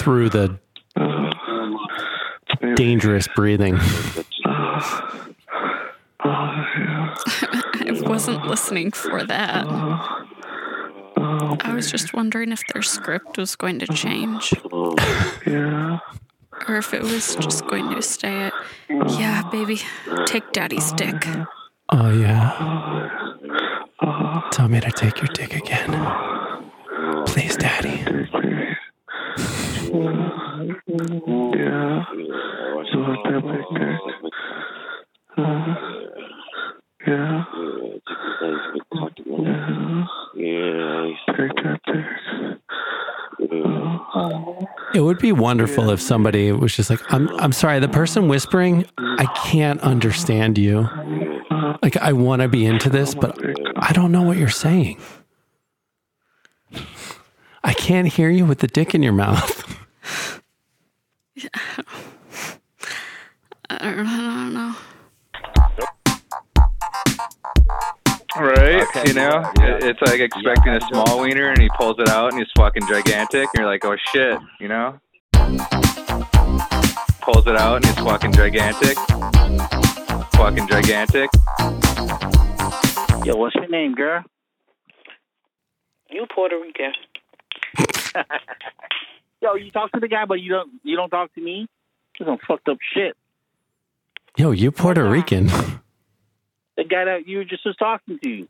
through 0.00 0.30
the 0.30 0.58
dangerous 2.74 3.28
breathing. 3.36 3.76
I 6.22 8.02
wasn't 8.02 8.46
listening 8.46 8.92
for 8.92 9.22
that. 9.24 9.66
I 11.16 11.74
was 11.74 11.90
just 11.90 12.14
wondering 12.14 12.52
if 12.52 12.62
their 12.72 12.82
script 12.82 13.36
was 13.36 13.56
going 13.56 13.78
to 13.80 13.86
change. 13.88 14.54
Yeah. 15.46 15.98
Or 16.68 16.74
or 16.74 16.76
if 16.76 16.92
it 16.92 17.00
was 17.02 17.36
just 17.36 17.66
going 17.68 17.88
to 17.94 18.02
stay 18.02 18.42
at, 18.42 18.52
yeah, 18.88 19.48
baby, 19.50 19.80
take 20.26 20.52
daddy's 20.52 20.92
dick. 20.92 21.26
Oh, 21.88 22.10
yeah. 22.10 23.08
Tell 24.52 24.68
me 24.68 24.78
to 24.80 24.90
take 24.90 25.16
your 25.22 25.28
dick 25.32 25.56
again. 25.56 25.90
Please, 27.26 27.56
daddy. 27.56 28.04
Yeah. 31.56 32.04
So 32.92 32.98
let 32.98 33.18
that 33.24 33.42
big 33.42 33.64
dick. 33.80 34.00
Uh, 35.36 35.74
yeah. 37.06 37.44
Yeah. 40.36 41.10
Take 41.36 41.56
that 41.64 41.80
dick. 41.86 42.06
It 44.94 45.00
would 45.00 45.09
be 45.20 45.32
wonderful 45.32 45.90
if 45.90 46.00
somebody 46.00 46.50
was 46.52 46.74
just 46.74 46.90
like, 46.90 47.00
I'm, 47.12 47.28
I'm 47.40 47.52
sorry, 47.52 47.78
the 47.80 47.88
person 47.88 48.28
whispering, 48.28 48.86
I 48.98 49.26
can't 49.44 49.80
understand 49.80 50.58
you. 50.58 50.88
Like, 51.82 51.96
I 51.96 52.12
want 52.12 52.42
to 52.42 52.48
be 52.48 52.64
into 52.66 52.88
this, 52.90 53.14
but 53.14 53.38
I 53.76 53.92
don't 53.92 54.12
know 54.12 54.22
what 54.22 54.36
you're 54.36 54.48
saying. 54.48 54.98
I 57.62 57.74
can't 57.74 58.08
hear 58.08 58.30
you 58.30 58.46
with 58.46 58.58
the 58.60 58.66
dick 58.66 58.94
in 58.94 59.02
your 59.02 59.12
mouth. 59.12 59.66
I 63.70 63.78
don't, 63.78 64.06
I 64.06 64.34
don't 64.34 64.54
know. 64.54 64.74
Right? 68.36 68.86
You 69.06 69.14
know, 69.14 69.50
It- 69.60 69.84
it's 69.84 70.00
like 70.02 70.20
expecting 70.20 70.72
a 70.74 70.80
small 70.88 71.20
wiener, 71.20 71.48
and 71.50 71.60
he 71.60 71.68
pulls 71.76 71.98
it 71.98 72.08
out, 72.08 72.30
and 72.32 72.38
he's 72.40 72.50
fucking 72.56 72.86
gigantic, 72.88 73.48
and 73.54 73.60
you're 73.60 73.66
like, 73.66 73.84
oh 73.84 73.96
shit, 74.12 74.38
you 74.60 74.68
know? 74.68 74.98
Pulls 77.20 77.46
it 77.46 77.56
out, 77.56 77.76
and 77.76 77.84
he's 77.86 77.94
fucking 77.96 78.32
gigantic, 78.32 78.96
fucking 80.32 80.66
gigantic. 80.68 81.30
Yo, 83.24 83.36
what's 83.36 83.54
your 83.54 83.68
name, 83.68 83.94
girl? 83.94 84.22
You 86.10 86.26
Puerto 86.34 86.58
Rican. 86.60 86.92
Yo, 89.42 89.54
you 89.54 89.70
talk 89.70 89.92
to 89.92 90.00
the 90.00 90.08
guy, 90.08 90.24
but 90.24 90.40
you 90.40 90.50
don't 90.50 90.70
you 90.82 90.96
don't 90.96 91.10
talk 91.10 91.32
to 91.34 91.40
me. 91.40 91.66
This 92.18 92.26
is 92.26 92.30
some 92.30 92.38
fucked 92.46 92.68
up 92.68 92.78
shit. 92.94 93.16
Yo, 94.36 94.50
you 94.50 94.70
Puerto 94.70 95.08
Rican. 95.08 95.50
The 96.76 96.84
guy 96.84 97.04
that 97.04 97.28
you 97.28 97.44
just 97.44 97.66
was 97.66 97.76
talking 97.76 98.18
to. 98.24 98.48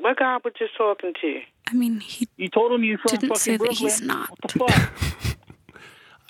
What 0.00 0.18
guy 0.18 0.36
was 0.44 0.52
just 0.56 0.76
talking 0.76 1.14
to? 1.20 1.40
I 1.66 1.72
mean, 1.72 1.98
he 1.98 2.28
You 2.36 2.48
told 2.48 2.70
him 2.70 2.84
you 2.84 2.96
from 2.96 3.10
didn't 3.10 3.28
fucking 3.30 3.40
say 3.40 3.56
that 3.56 3.72
he's 3.72 4.00
not. 4.00 4.30
What 4.30 4.40
the 4.42 4.58
fuck? 4.60 5.35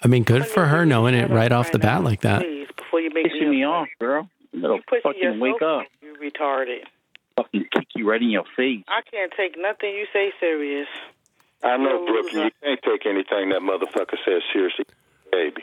I 0.03 0.09
mean, 0.09 0.25
good 0.25 0.47
for 0.47 0.67
her 0.67 0.85
knowing 0.85 1.15
it 1.15 1.31
right 1.31 1.53
off 1.53 1.73
the 1.73 1.79
bat 1.79 2.05
like 2.05 2.21
that. 2.21 2.43
Please, 2.43 2.69
before 2.77 3.01
you 3.01 3.11
make 3.13 3.27
Pissing 3.27 3.51
me 3.51 3.65
off, 3.65 3.89
girl. 3.99 4.29
You 4.53 4.63
better 4.63 4.75
You 4.75 5.01
fucking 5.03 5.41
wake 5.41 5.63
up. 5.63 5.87
You 6.01 6.17
retarded. 6.23 6.85
Fucking 7.37 7.67
kick 7.73 7.89
you 7.95 8.09
right 8.09 8.21
in 8.21 8.31
your 8.31 8.45
face. 8.57 8.85
I 8.89 9.01
can't 9.11 9.33
take 9.37 9.57
nothing 9.59 9.91
you 9.91 10.07
say 10.13 10.33
serious. 10.41 10.89
I 11.63 11.77
know, 11.77 12.05
Brooklyn. 12.07 12.45
You 12.45 12.51
can't 12.63 12.81
take 12.83 13.07
anything 13.07 13.51
that 13.51 13.61
motherfucker 13.61 14.17
says 14.25 14.43
seriously, 14.53 14.85
baby. 15.33 15.63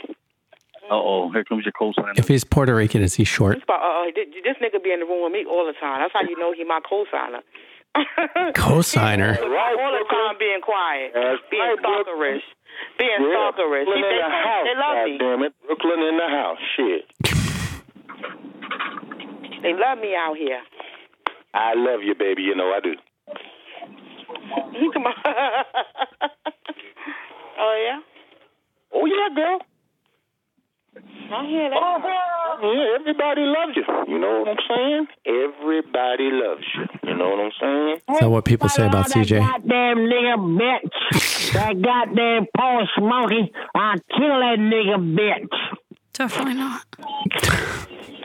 Uh 0.90 1.00
oh, 1.00 1.32
here 1.32 1.46
comes 1.46 1.64
your 1.66 1.72
cosigner. 1.72 2.18
If 2.18 2.28
he's 2.28 2.44
Puerto 2.44 2.76
Rican, 2.76 3.02
is 3.02 3.16
he 3.16 3.24
short? 3.24 3.56
This, 3.58 3.64
uh, 3.70 4.06
this 4.14 4.28
this 4.44 4.58
nigga 4.62 4.84
be 4.84 4.92
in 4.92 5.00
the 5.00 5.06
room 5.06 5.24
with 5.24 5.32
me 5.32 5.46
all 5.46 5.66
the 5.66 5.74
time. 5.80 6.02
That's 6.02 6.14
how 6.14 6.22
you 6.28 6.38
know 6.38 6.52
he 6.52 6.64
my 6.66 6.82
co-signer. 6.88 7.40
Cosigner. 8.54 9.38
all 9.38 9.94
the 9.94 10.06
time 10.10 10.36
being 10.40 10.62
quiet, 10.62 11.14
being 11.50 11.76
stalkerish, 11.80 12.42
being 12.98 13.12
Yeah, 13.20 13.52
stalkerish. 13.52 13.86
Brooklyn 13.86 14.04
in 14.04 14.10
they, 14.10 14.18
the 14.18 14.30
house. 14.30 14.66
they 14.66 14.76
love 14.76 14.96
God 14.96 15.06
me. 15.10 15.18
damn 15.18 15.44
it, 15.44 15.54
Brooklyn 15.66 16.00
in 16.02 16.18
the 16.18 16.30
house. 16.30 16.60
Shit. 16.76 17.04
They 19.62 19.74
love 19.74 19.98
me 20.00 20.14
out 20.16 20.36
here. 20.38 20.62
I 21.54 21.74
love 21.76 22.02
you, 22.04 22.16
baby. 22.16 22.42
You 22.44 22.56
know 22.56 22.72
I 22.74 22.80
do. 22.82 22.96
Come 24.94 25.06
on. 25.08 25.14
oh 27.60 27.76
yeah. 27.86 28.00
Oh 28.94 29.06
yeah, 29.06 29.30
girl. 29.36 29.60
I 30.96 31.48
hear 31.48 31.70
that. 31.70 31.80
Oh, 31.82 32.60
yeah, 32.62 32.96
everybody 33.00 33.42
loves 33.42 33.76
you. 33.76 33.84
You 34.08 34.20
know 34.20 34.40
what 34.42 34.50
I'm 34.50 34.64
saying? 34.70 35.08
Everybody 35.26 36.30
loves 36.32 36.64
you. 36.76 37.10
You 37.10 37.16
know 37.18 37.30
what 37.30 37.40
I'm 37.40 37.52
saying? 37.60 37.98
Is 38.10 38.20
that 38.20 38.30
what 38.30 38.46
people 38.46 38.70
say 38.70 38.86
about 38.86 39.08
CJ? 39.08 39.40
That 39.40 39.62
Goddamn 39.62 39.98
nigga 39.98 40.38
bitch. 40.60 41.54
that 41.54 41.82
goddamn 41.82 42.46
Paul 42.56 42.88
Smokey. 42.98 43.52
I'll 43.76 44.00
kill 44.16 44.40
that 44.40 44.58
nigga 44.60 44.98
bitch. 45.18 45.98
Definitely 46.14 46.56
not. 46.56 46.86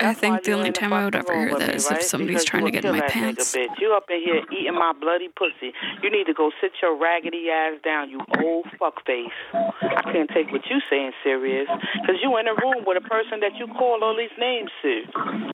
I 0.00 0.14
think 0.14 0.42
the 0.44 0.52
only 0.52 0.72
time 0.72 0.92
I 0.92 1.04
would 1.04 1.14
ever 1.14 1.34
hear 1.34 1.58
that 1.58 1.74
is 1.74 1.90
if 1.90 2.02
somebody's 2.02 2.44
trying 2.44 2.64
to 2.64 2.70
get 2.70 2.84
in 2.84 2.92
my 2.92 3.00
pants. 3.00 3.54
Bitch, 3.54 3.68
you 3.80 3.94
up 3.94 4.04
in 4.10 4.20
here 4.20 4.42
eating 4.52 4.74
my 4.74 4.92
bloody 5.00 5.28
pussy. 5.28 5.72
You 6.02 6.10
need 6.10 6.26
to 6.26 6.34
go 6.34 6.50
sit 6.60 6.72
your 6.82 6.96
raggedy 6.96 7.48
ass 7.50 7.74
down, 7.84 8.10
you 8.10 8.20
old 8.42 8.66
fuckface. 8.80 9.30
I 9.52 10.02
can't 10.12 10.30
take 10.30 10.50
what 10.52 10.62
you're 10.68 10.80
saying 10.88 11.12
serious, 11.22 11.66
cause 11.68 12.16
you 12.22 12.36
in 12.38 12.48
a 12.48 12.54
room 12.54 12.84
with 12.86 12.96
a 13.02 13.08
person 13.08 13.40
that 13.40 13.56
you 13.56 13.66
call 13.68 14.02
all 14.02 14.16
these 14.16 14.30
names 14.38 14.70
to. 14.82 15.52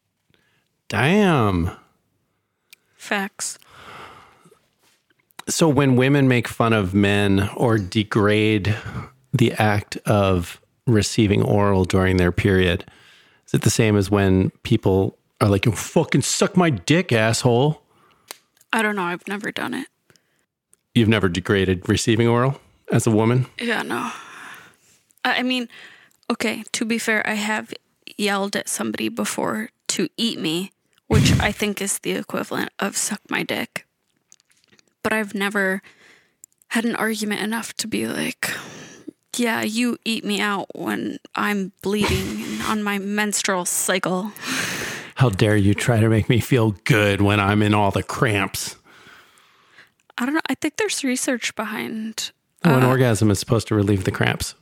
Damn. 0.88 1.70
Facts. 2.96 3.58
So 5.48 5.68
when 5.68 5.96
women 5.96 6.28
make 6.28 6.46
fun 6.46 6.72
of 6.72 6.94
men 6.94 7.50
or 7.56 7.78
degrade 7.78 8.76
the 9.32 9.52
act 9.52 9.96
of 10.06 10.60
receiving 10.86 11.42
oral 11.42 11.84
during 11.84 12.16
their 12.16 12.32
period, 12.32 12.84
is 13.52 13.58
it 13.58 13.62
the 13.62 13.70
same 13.70 13.96
as 13.96 14.10
when 14.10 14.50
people 14.62 15.18
are 15.40 15.48
like, 15.48 15.66
"You 15.66 15.72
fucking 15.72 16.22
suck 16.22 16.56
my 16.56 16.70
dick, 16.70 17.12
asshole"? 17.12 17.82
I 18.72 18.80
don't 18.80 18.96
know. 18.96 19.02
I've 19.02 19.28
never 19.28 19.52
done 19.52 19.74
it. 19.74 19.88
You've 20.94 21.08
never 21.08 21.28
degraded 21.28 21.86
receiving 21.86 22.26
oral 22.26 22.60
as 22.90 23.06
a 23.06 23.10
woman? 23.10 23.46
Yeah, 23.60 23.82
no. 23.82 24.10
I 25.24 25.40
I 25.40 25.42
mean, 25.42 25.68
okay, 26.30 26.64
to 26.72 26.86
be 26.86 26.98
fair, 26.98 27.26
I 27.28 27.34
have 27.34 27.74
yelled 28.16 28.56
at 28.56 28.68
somebody 28.68 29.10
before 29.10 29.68
to 29.88 30.08
eat 30.16 30.38
me, 30.38 30.72
which 31.08 31.38
I 31.38 31.52
think 31.52 31.82
is 31.82 31.98
the 31.98 32.12
equivalent 32.12 32.70
of 32.78 32.96
suck 32.96 33.20
my 33.28 33.42
dick. 33.42 33.86
But 35.02 35.12
I've 35.12 35.34
never 35.34 35.82
had 36.68 36.86
an 36.86 36.96
argument 36.96 37.42
enough 37.42 37.74
to 37.74 37.86
be 37.86 38.06
like, 38.06 38.48
yeah, 39.36 39.62
you 39.62 39.98
eat 40.04 40.24
me 40.24 40.40
out 40.40 40.68
when 40.74 41.18
I'm 41.34 41.72
bleeding 41.82 42.42
and 42.44 42.62
on 42.62 42.82
my 42.82 42.98
menstrual 42.98 43.64
cycle. 43.64 44.32
How 45.16 45.28
dare 45.30 45.56
you 45.56 45.74
try 45.74 46.00
to 46.00 46.08
make 46.08 46.28
me 46.28 46.40
feel 46.40 46.72
good 46.84 47.20
when 47.20 47.38
I'm 47.40 47.62
in 47.62 47.74
all 47.74 47.90
the 47.90 48.02
cramps? 48.02 48.76
I 50.18 50.24
don't 50.26 50.34
know. 50.34 50.40
I 50.48 50.54
think 50.54 50.76
there's 50.76 51.02
research 51.04 51.54
behind 51.54 52.32
Oh, 52.64 52.74
an 52.76 52.84
Uh, 52.84 52.88
orgasm 52.88 53.30
is 53.30 53.40
supposed 53.40 53.66
to 53.68 53.74
relieve 53.74 54.04
the 54.04 54.10
cramps. 54.12 54.54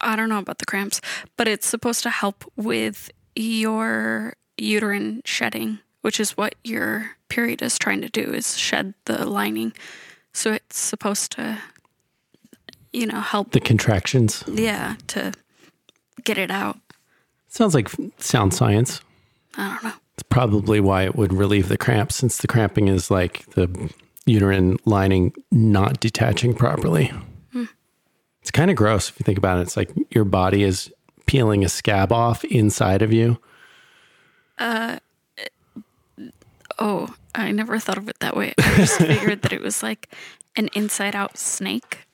I 0.00 0.16
don't 0.16 0.28
know 0.28 0.38
about 0.38 0.58
the 0.58 0.66
cramps, 0.66 1.00
but 1.36 1.48
it's 1.48 1.66
supposed 1.66 2.02
to 2.04 2.10
help 2.10 2.44
with 2.56 3.10
your 3.36 4.34
uterine 4.56 5.20
shedding, 5.24 5.80
which 6.02 6.18
is 6.20 6.36
what 6.36 6.54
your 6.64 7.16
period 7.28 7.60
is 7.62 7.78
trying 7.78 8.00
to 8.02 8.08
do 8.08 8.32
is 8.32 8.56
shed 8.56 8.94
the 9.06 9.26
lining. 9.26 9.72
So 10.32 10.52
it's 10.52 10.78
supposed 10.78 11.32
to 11.32 11.58
you 12.94 13.06
know, 13.06 13.20
help 13.20 13.50
The 13.52 13.60
contractions. 13.60 14.44
yeah, 14.46 14.96
to 15.08 15.32
get 16.24 16.38
it 16.38 16.50
out. 16.50 16.78
Sounds 17.48 17.74
like 17.74 17.88
sound 18.18 18.54
science. 18.54 19.00
I 19.56 19.68
don't 19.68 19.84
know. 19.84 19.92
It's 20.14 20.22
probably 20.24 20.80
why 20.80 21.02
it 21.04 21.16
would 21.16 21.32
relieve 21.32 21.68
the 21.68 21.76
cramps, 21.76 22.16
since 22.16 22.38
the 22.38 22.46
cramping 22.46 22.88
is 22.88 23.10
like 23.10 23.46
the 23.50 23.92
uterine 24.26 24.78
lining 24.84 25.32
not 25.50 26.00
detaching 26.00 26.54
properly. 26.54 27.12
Hmm. 27.52 27.64
It's 28.42 28.50
kind 28.50 28.70
of 28.70 28.76
gross 28.76 29.08
if 29.10 29.18
you 29.20 29.24
think 29.24 29.38
about 29.38 29.58
it. 29.58 29.62
It's 29.62 29.76
like 29.76 29.90
your 30.10 30.24
body 30.24 30.62
is 30.62 30.92
peeling 31.26 31.64
a 31.64 31.68
scab 31.68 32.12
off 32.12 32.44
inside 32.44 33.02
of 33.02 33.12
you. 33.12 33.38
Uh 34.58 34.98
oh, 36.78 37.14
I 37.34 37.50
never 37.50 37.78
thought 37.78 37.98
of 37.98 38.08
it 38.08 38.18
that 38.20 38.36
way. 38.36 38.54
I 38.58 38.76
just 38.76 38.98
figured 38.98 39.42
that 39.42 39.52
it 39.52 39.60
was 39.60 39.82
like 39.82 40.12
an 40.56 40.68
inside 40.74 41.14
out 41.16 41.36
snake. 41.38 42.06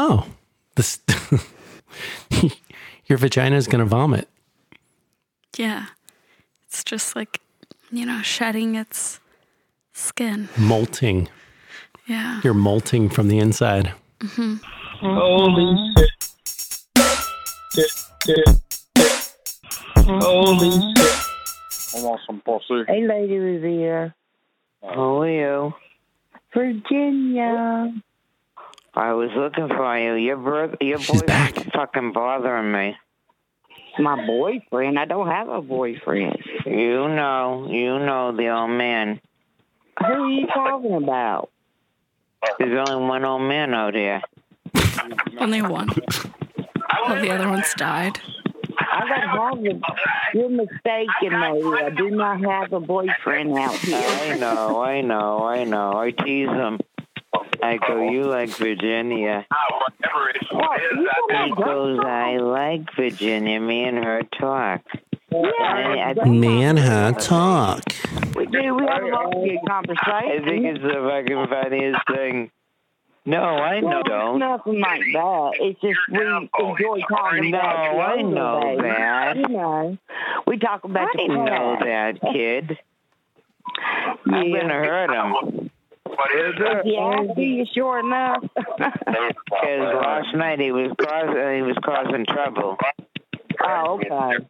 Oh, 0.00 0.24
this 0.76 1.00
your 3.06 3.18
vagina 3.18 3.56
is 3.56 3.66
going 3.66 3.80
to 3.80 3.84
vomit. 3.84 4.28
Yeah. 5.56 5.86
It's 6.68 6.84
just 6.84 7.16
like, 7.16 7.40
you 7.90 8.06
know, 8.06 8.22
shedding 8.22 8.76
its 8.76 9.18
skin. 9.92 10.48
molting. 10.56 11.28
Yeah. 12.06 12.40
You're 12.44 12.54
molting 12.54 13.08
from 13.08 13.26
the 13.26 13.40
inside. 13.40 13.92
hmm 14.22 14.58
Holy 15.00 15.92
shit. 15.96 16.10
Shit, 17.74 17.90
shit, 18.24 18.48
shit. 18.96 19.34
Holy 19.96 20.70
shit. 20.70 21.26
I 21.96 22.02
want 22.04 22.20
some 22.24 22.40
pussy. 22.42 22.84
Hey, 22.86 23.04
Lady 23.04 23.36
Revere. 23.38 24.14
How 24.80 25.22
are 25.22 25.28
you? 25.28 25.74
Virginia. 26.54 27.92
I 28.98 29.12
was 29.12 29.30
looking 29.36 29.68
for 29.68 29.96
you. 29.96 30.14
Your 30.14 30.36
brother, 30.36 30.76
your 30.80 30.98
boyfriend's 30.98 31.70
fucking 31.72 32.12
bothering 32.12 32.72
me. 32.72 32.96
My 34.00 34.26
boyfriend? 34.26 34.98
I 34.98 35.04
don't 35.04 35.28
have 35.28 35.48
a 35.48 35.62
boyfriend. 35.62 36.36
You 36.66 37.08
know, 37.08 37.68
you 37.70 38.00
know 38.00 38.36
the 38.36 38.48
old 38.48 38.70
man. 38.70 39.20
Who 40.00 40.04
are 40.04 40.28
you 40.28 40.46
talking 40.48 40.94
about? 40.94 41.50
There's 42.58 42.88
only 42.88 43.06
one 43.06 43.24
old 43.24 43.42
man 43.42 43.72
out 43.72 43.94
here. 43.94 44.20
Only 45.38 45.62
one. 45.62 45.90
All 46.96 47.14
the 47.14 47.30
other 47.30 47.48
ones 47.48 47.72
died. 47.76 48.18
I 48.80 49.30
don't 49.30 49.64
have 49.64 49.76
a. 49.76 49.80
You're 50.34 50.50
mistaken, 50.50 51.40
me. 51.40 51.78
I 51.78 51.90
do 51.96 52.10
not 52.10 52.40
have 52.40 52.72
a 52.72 52.80
boyfriend 52.80 53.56
out 53.56 53.74
here. 53.76 53.96
I 53.96 54.36
know, 54.36 54.82
I 54.82 55.00
know, 55.02 55.44
I 55.44 55.62
know. 55.62 55.92
I 55.96 56.10
tease 56.10 56.48
him. 56.48 56.80
I 57.62 57.76
go, 57.76 58.08
you 58.10 58.24
like 58.24 58.50
Virginia. 58.50 59.46
He 60.40 61.50
goes, 61.54 61.98
I 62.04 62.36
like 62.38 62.94
Virginia. 62.96 63.60
Me 63.60 63.84
and 63.84 64.02
her 64.04 64.22
talk. 64.38 64.82
I, 65.30 66.14
I, 66.22 66.28
Man, 66.28 66.78
her 66.78 67.12
talk. 67.12 67.82
We 68.34 68.46
do. 68.46 68.74
We 68.74 68.86
have 68.86 69.02
a 69.02 69.06
lot 69.08 69.26
of 69.26 69.32
good 69.44 69.58
conversation. 69.68 69.98
I 70.08 70.40
think 70.44 70.64
it's 70.64 70.82
the 70.82 70.94
fucking 70.94 71.46
funniest 71.48 72.00
thing. 72.10 72.50
No, 73.26 73.42
I 73.42 73.80
know. 73.80 73.88
Well, 73.88 74.02
Don't. 74.04 74.38
nothing 74.38 74.80
like 74.80 75.02
that. 75.12 75.50
It's 75.60 75.80
just 75.82 75.98
we 76.10 76.18
enjoy 76.18 77.00
talking 77.10 77.50
No, 77.50 77.58
about 77.58 77.92
you 77.94 78.00
I 78.00 78.22
know 78.22 78.60
days. 78.62 78.78
that. 78.80 79.36
You 79.36 79.48
know, 79.48 79.98
we 80.46 80.56
talk 80.58 80.84
about 80.84 81.08
I 81.08 81.26
the 81.26 81.34
know 81.34 81.76
that, 81.80 82.20
kid. 82.32 82.78
I'm 84.24 84.52
gonna 84.52 84.72
hurt 84.72 85.10
him. 85.10 85.70
Yeah, 86.84 87.34
do 87.34 87.42
you 87.42 87.64
sure 87.74 88.00
enough? 88.00 88.44
Because 89.50 89.94
last 89.94 90.34
night 90.34 90.60
he 90.60 90.70
was 90.70 90.92
causing 91.00 91.56
he 91.56 91.62
was 91.62 91.76
causing 91.84 92.24
trouble. 92.26 92.76
oh, 93.64 94.00
okay. 94.00 94.44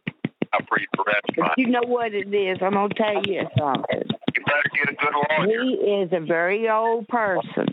But 0.53 1.57
you 1.57 1.67
know 1.67 1.83
what 1.85 2.13
it 2.13 2.33
is. 2.33 2.57
I'm 2.61 2.73
gonna 2.73 2.93
tell 2.93 3.23
you 3.25 3.47
something. 3.57 4.01
You 4.35 4.43
better 4.45 4.69
get 4.73 4.89
a 4.89 4.95
good 4.95 5.13
lawyer. 5.13 5.63
He 5.63 5.73
is 5.75 6.09
a 6.13 6.19
very 6.19 6.69
old 6.69 7.07
person. 7.07 7.67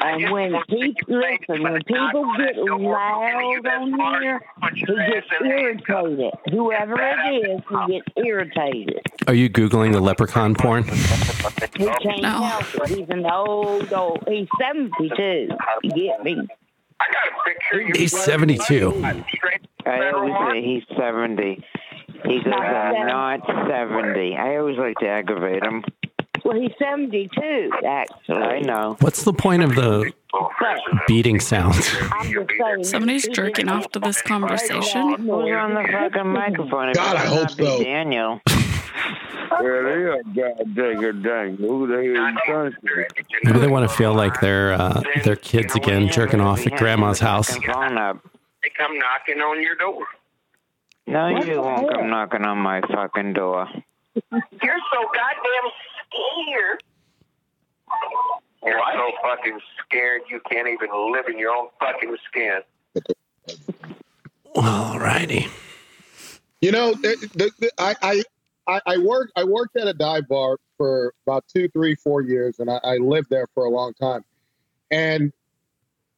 And 0.00 0.30
when 0.30 0.54
he 0.68 0.94
listen, 1.08 1.62
when 1.62 1.82
people 1.82 2.24
get 2.38 2.56
loud 2.56 3.66
on 3.66 4.20
here, 4.22 4.40
he 4.74 4.84
gets 4.84 5.26
irritated. 5.44 6.32
Whoever 6.50 6.94
it 7.00 7.48
is, 7.50 7.60
he 7.68 7.92
gets 7.94 8.06
irritated. 8.16 9.00
Are 9.26 9.34
you 9.34 9.50
Googling 9.50 9.92
the 9.92 10.00
leprechaun 10.00 10.54
porn? 10.54 10.84
He 11.76 11.84
can't 11.84 12.24
help 12.24 12.64
it. 12.74 12.88
He's 12.88 13.08
an 13.10 13.24
old, 13.26 13.92
old. 13.92 14.24
He's 14.26 14.48
seventy-two. 14.60 15.48
You 15.84 15.90
get 15.90 16.24
me? 16.24 16.36
He's 17.94 18.16
72. 18.24 19.02
I 19.86 20.10
always 20.10 20.34
say 20.50 20.62
he's 20.62 20.82
seventy. 20.96 21.64
He 22.28 22.42
goes, 22.42 22.52
I'm 22.54 23.06
not 23.06 23.40
seventy. 23.68 24.36
I 24.36 24.56
always 24.56 24.76
like 24.78 24.96
to 24.98 25.08
aggravate 25.08 25.62
him. 25.62 25.82
Well, 26.44 26.60
he's 26.60 26.72
seventy-two. 26.78 27.70
Actually, 27.86 28.36
I 28.42 28.60
know. 28.60 28.96
What's 29.00 29.24
the 29.24 29.32
point 29.32 29.62
of 29.62 29.74
the 29.74 30.12
beating 31.06 31.40
sound? 31.40 31.74
I'm 32.12 32.32
just 32.32 32.50
saying. 32.60 32.82
Somebody's 32.84 33.28
jerking 33.28 33.68
off 33.68 33.90
to 33.92 33.98
this 33.98 34.22
conversation. 34.22 35.10
Who's 35.18 35.28
on 35.28 35.74
the 35.74 35.88
fucking 35.90 36.28
microphone? 36.32 36.90
It 36.90 36.96
God, 36.96 37.16
I 37.16 37.24
better 37.24 37.28
hope 37.28 37.50
so. 37.50 37.82
Daniel. 37.82 38.40
Yeah, 39.50 39.60
they 39.60 39.66
are 39.66 40.22
god 40.22 40.74
dang 40.76 41.02
it 41.02 41.22
dang. 41.22 41.56
Who 41.56 41.86
the 41.86 41.94
are 41.94 42.02
you 42.02 42.14
talking 42.14 42.76
to? 42.86 43.06
Maybe 43.44 43.58
they 43.58 43.66
want 43.66 43.88
to 43.90 43.96
feel 43.96 44.14
like 44.14 44.40
they're 44.40 44.72
uh, 44.74 45.02
their 45.24 45.36
kids 45.36 45.74
again 45.74 46.08
jerking 46.08 46.40
off 46.40 46.64
at 46.66 46.76
grandma's 46.76 47.18
house. 47.18 47.48
They 47.54 47.60
come 47.60 48.98
knocking 48.98 49.40
on 49.40 49.62
your 49.62 49.74
door. 49.76 50.04
No, 51.08 51.42
you 51.42 51.62
won't 51.62 51.90
come 51.90 52.10
knocking 52.10 52.44
on 52.44 52.58
my 52.58 52.82
fucking 52.82 53.32
door. 53.32 53.66
You're 54.14 54.80
so 54.92 55.08
goddamn 55.14 55.70
scared. 56.04 56.82
You're 58.62 58.82
so 58.92 59.10
fucking 59.22 59.58
scared 59.80 60.22
you 60.28 60.38
can't 60.50 60.68
even 60.68 60.90
live 61.10 61.26
in 61.28 61.38
your 61.38 61.52
own 61.56 61.68
fucking 61.80 62.14
skin. 62.26 62.60
Alrighty. 64.54 65.48
You 66.60 66.72
know, 66.72 66.92
the, 66.92 67.16
the, 67.34 67.50
the, 67.58 67.70
I, 67.78 67.94
I 68.02 68.22
I 68.66 68.80
I 68.86 68.98
worked 68.98 69.32
I 69.34 69.44
worked 69.44 69.78
at 69.78 69.88
a 69.88 69.94
dive 69.94 70.28
bar 70.28 70.58
for 70.76 71.14
about 71.26 71.44
two, 71.48 71.68
three, 71.70 71.94
four 71.94 72.20
years, 72.20 72.58
and 72.58 72.70
I, 72.70 72.80
I 72.84 72.96
lived 72.98 73.30
there 73.30 73.46
for 73.54 73.64
a 73.64 73.70
long 73.70 73.94
time. 73.94 74.26
And 74.90 75.32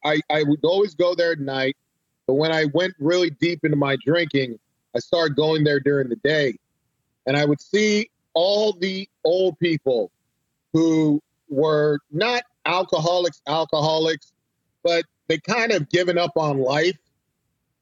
I 0.04 0.20
I 0.28 0.42
would 0.42 0.64
always 0.64 0.96
go 0.96 1.14
there 1.14 1.30
at 1.30 1.38
night, 1.38 1.76
but 2.26 2.34
when 2.34 2.50
I 2.50 2.64
went 2.74 2.94
really 2.98 3.30
deep 3.30 3.64
into 3.64 3.76
my 3.76 3.96
drinking, 4.04 4.58
I 4.94 4.98
started 4.98 5.36
going 5.36 5.64
there 5.64 5.80
during 5.80 6.08
the 6.08 6.16
day, 6.16 6.56
and 7.26 7.36
I 7.36 7.44
would 7.44 7.60
see 7.60 8.10
all 8.34 8.72
the 8.72 9.08
old 9.24 9.58
people 9.58 10.10
who 10.72 11.20
were 11.48 11.98
not 12.10 12.42
alcoholics, 12.66 13.42
alcoholics, 13.46 14.32
but 14.82 15.04
they 15.28 15.38
kind 15.38 15.72
of 15.72 15.88
given 15.88 16.18
up 16.18 16.32
on 16.36 16.58
life, 16.58 16.98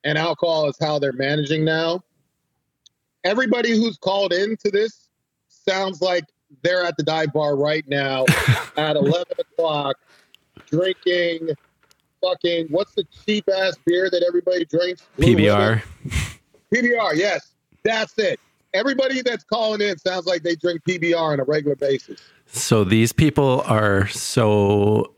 and 0.04 0.16
alcohol 0.18 0.68
is 0.68 0.76
how 0.80 0.98
they're 0.98 1.12
managing 1.12 1.64
now 1.64 2.02
everybody 3.24 3.72
who's 3.76 3.96
called 3.98 4.32
into 4.32 4.70
this 4.70 5.08
sounds 5.48 6.00
like 6.00 6.24
they're 6.62 6.84
at 6.84 6.96
the 6.96 7.02
dive 7.02 7.32
bar 7.32 7.56
right 7.56 7.86
now 7.88 8.24
at 8.76 8.96
11 8.96 9.24
o'clock 9.38 9.96
drinking 10.66 11.48
fucking 12.22 12.66
what's 12.70 12.94
the 12.94 13.04
cheap 13.24 13.44
ass 13.54 13.76
beer 13.84 14.08
that 14.10 14.24
everybody 14.26 14.64
drinks 14.64 15.06
Blue 15.16 15.34
PBR. 15.34 15.82
Ribbon? 16.04 16.37
Pbr 16.72 17.14
yes 17.14 17.52
that's 17.84 18.18
it 18.18 18.38
everybody 18.74 19.22
that's 19.22 19.44
calling 19.44 19.80
in 19.80 19.96
sounds 19.98 20.26
like 20.26 20.42
they 20.42 20.54
drink 20.56 20.82
pbr 20.86 21.16
on 21.16 21.40
a 21.40 21.44
regular 21.44 21.76
basis 21.76 22.20
So 22.50 22.82
these 22.82 23.12
people 23.12 23.62
are 23.66 24.08
so 24.08 25.14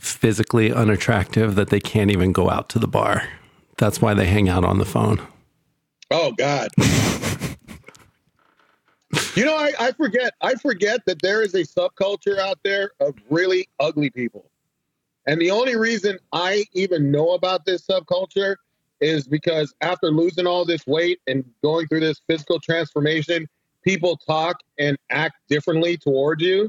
physically 0.00 0.72
unattractive 0.72 1.56
that 1.56 1.70
they 1.70 1.80
can't 1.80 2.10
even 2.10 2.32
go 2.32 2.48
out 2.48 2.68
to 2.70 2.78
the 2.78 2.86
bar. 2.86 3.28
That's 3.76 4.00
why 4.00 4.14
they 4.14 4.26
hang 4.26 4.48
out 4.48 4.64
on 4.64 4.78
the 4.78 4.84
phone. 4.84 5.20
Oh 6.10 6.32
God. 6.32 6.68
you 9.34 9.44
know, 9.44 9.56
I, 9.56 9.72
I 9.80 9.92
forget. 9.92 10.34
I 10.40 10.54
forget 10.54 11.04
that 11.06 11.20
there 11.22 11.42
is 11.42 11.54
a 11.54 11.64
subculture 11.64 12.38
out 12.38 12.58
there 12.62 12.92
of 13.00 13.14
really 13.30 13.68
ugly 13.80 14.10
people. 14.10 14.50
And 15.26 15.40
the 15.40 15.50
only 15.50 15.76
reason 15.76 16.18
I 16.32 16.66
even 16.72 17.10
know 17.10 17.30
about 17.30 17.64
this 17.64 17.84
subculture 17.84 18.56
is 19.00 19.26
because 19.26 19.74
after 19.80 20.10
losing 20.10 20.46
all 20.46 20.64
this 20.64 20.86
weight 20.86 21.20
and 21.26 21.44
going 21.62 21.86
through 21.88 22.00
this 22.00 22.20
physical 22.28 22.60
transformation, 22.60 23.46
people 23.82 24.16
talk 24.16 24.56
and 24.78 24.96
act 25.10 25.34
differently 25.48 25.96
towards 25.96 26.42
you. 26.42 26.68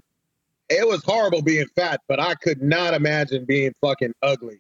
It 0.70 0.88
was 0.88 1.04
horrible 1.04 1.42
being 1.42 1.68
fat, 1.76 2.02
but 2.08 2.20
I 2.20 2.36
could 2.36 2.62
not 2.62 2.94
imagine 2.94 3.46
being 3.46 3.74
fucking 3.82 4.14
ugly. 4.22 4.60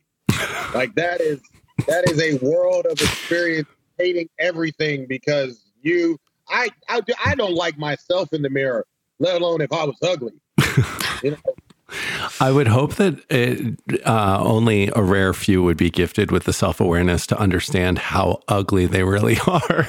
like 0.73 0.93
that 0.95 1.19
is 1.19 1.41
that 1.87 2.09
is 2.09 2.21
a 2.21 2.37
world 2.45 2.85
of 2.85 2.93
experience 2.93 3.67
hating 3.97 4.29
everything 4.39 5.05
because 5.07 5.71
you 5.81 6.17
I, 6.47 6.69
I 6.89 7.01
I 7.23 7.35
don't 7.35 7.55
like 7.55 7.77
myself 7.77 8.33
in 8.33 8.41
the 8.41 8.49
mirror, 8.49 8.85
let 9.19 9.41
alone 9.41 9.61
if 9.61 9.71
I 9.71 9.83
was 9.83 9.97
ugly. 10.03 10.33
you 11.23 11.31
know, 11.31 11.54
I 12.39 12.51
would 12.51 12.67
hope 12.67 12.95
that 12.95 13.19
it, 13.29 13.79
uh, 14.05 14.39
only 14.43 14.89
a 14.95 15.01
rare 15.03 15.33
few 15.33 15.61
would 15.63 15.77
be 15.77 15.89
gifted 15.89 16.31
with 16.31 16.43
the 16.45 16.53
self 16.53 16.79
awareness 16.79 17.27
to 17.27 17.37
understand 17.39 17.99
how 17.99 18.41
ugly 18.47 18.85
they 18.87 19.03
really 19.03 19.37
are. 19.47 19.87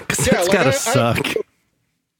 Because 0.00 0.26
Yeah, 0.26 0.34
that's 0.34 0.48
like, 0.48 0.56
got 0.56 0.66
I- 0.66 0.70
to 0.70 0.76
I- 0.76 1.14
suck. 1.14 1.26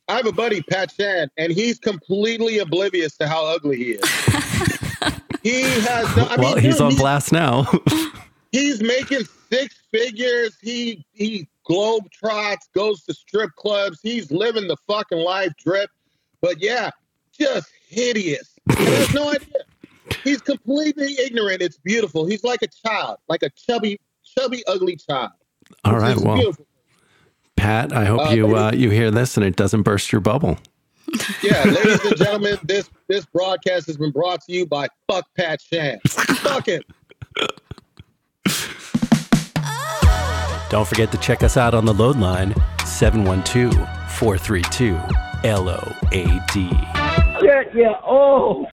I 0.08 0.16
have 0.16 0.26
a 0.26 0.32
buddy, 0.32 0.60
Pat 0.62 0.90
Shan, 0.90 1.30
and 1.36 1.52
he's 1.52 1.78
completely 1.78 2.58
oblivious 2.58 3.16
to 3.18 3.28
how 3.28 3.46
ugly 3.46 3.76
he 3.76 3.90
is. 3.92 4.00
he 5.44 5.62
has 5.62 6.16
no. 6.16 6.24
I 6.24 6.34
well, 6.36 6.54
mean, 6.56 6.64
he's 6.64 6.78
dude, 6.78 6.82
on 6.82 6.96
blast 6.96 7.30
now. 7.32 7.70
He's 8.52 8.82
making 8.82 9.20
six 9.48 9.76
figures. 9.92 10.56
He 10.60 11.06
he 11.12 11.46
globe 11.64 12.10
trots, 12.10 12.68
goes 12.74 13.04
to 13.04 13.14
strip 13.14 13.54
clubs. 13.54 14.00
He's 14.02 14.32
living 14.32 14.66
the 14.66 14.76
fucking 14.88 15.18
life 15.18 15.52
drip. 15.64 15.88
But 16.40 16.60
yeah, 16.60 16.90
just 17.38 17.68
hideous. 17.88 18.49
He 18.78 18.84
has 18.84 19.14
no 19.14 19.30
idea. 19.30 19.48
He's 20.24 20.40
completely 20.40 21.14
ignorant. 21.24 21.62
It's 21.62 21.78
beautiful. 21.78 22.26
He's 22.26 22.42
like 22.44 22.62
a 22.62 22.68
child, 22.86 23.18
like 23.28 23.42
a 23.42 23.50
chubby, 23.50 24.00
chubby, 24.24 24.62
ugly 24.66 24.96
child. 24.96 25.30
All 25.84 25.96
right. 25.96 26.16
Well, 26.16 26.36
beautiful. 26.36 26.66
Pat, 27.56 27.92
I 27.92 28.04
hope 28.06 28.20
Uh, 28.28 28.30
you 28.30 28.56
uh, 28.56 28.72
you 28.72 28.90
hear 28.90 29.10
this 29.10 29.36
and 29.36 29.44
it 29.44 29.54
doesn't 29.56 29.82
burst 29.82 30.10
your 30.12 30.20
bubble. 30.20 30.58
Yeah, 31.42 31.62
ladies 31.66 32.04
and 32.04 32.16
gentlemen, 32.16 32.58
this 32.64 32.88
this 33.08 33.26
broadcast 33.26 33.86
has 33.86 33.96
been 33.96 34.10
brought 34.12 34.40
to 34.42 34.52
you 34.52 34.66
by 34.66 34.88
Fuck 35.08 35.26
Pat 35.36 35.60
Shan. 35.60 36.00
Fuck 36.06 36.66
him. 36.66 36.82
Don't 40.70 40.86
forget 40.86 41.10
to 41.10 41.18
check 41.18 41.42
us 41.42 41.56
out 41.56 41.74
on 41.74 41.84
the 41.84 41.92
load 41.92 42.16
line 42.16 42.54
712 42.84 43.74
432 44.12 44.94
LOAD. 45.44 47.09
Yeah, 47.42 47.62
yeah. 47.74 47.94
Oh. 48.06 48.70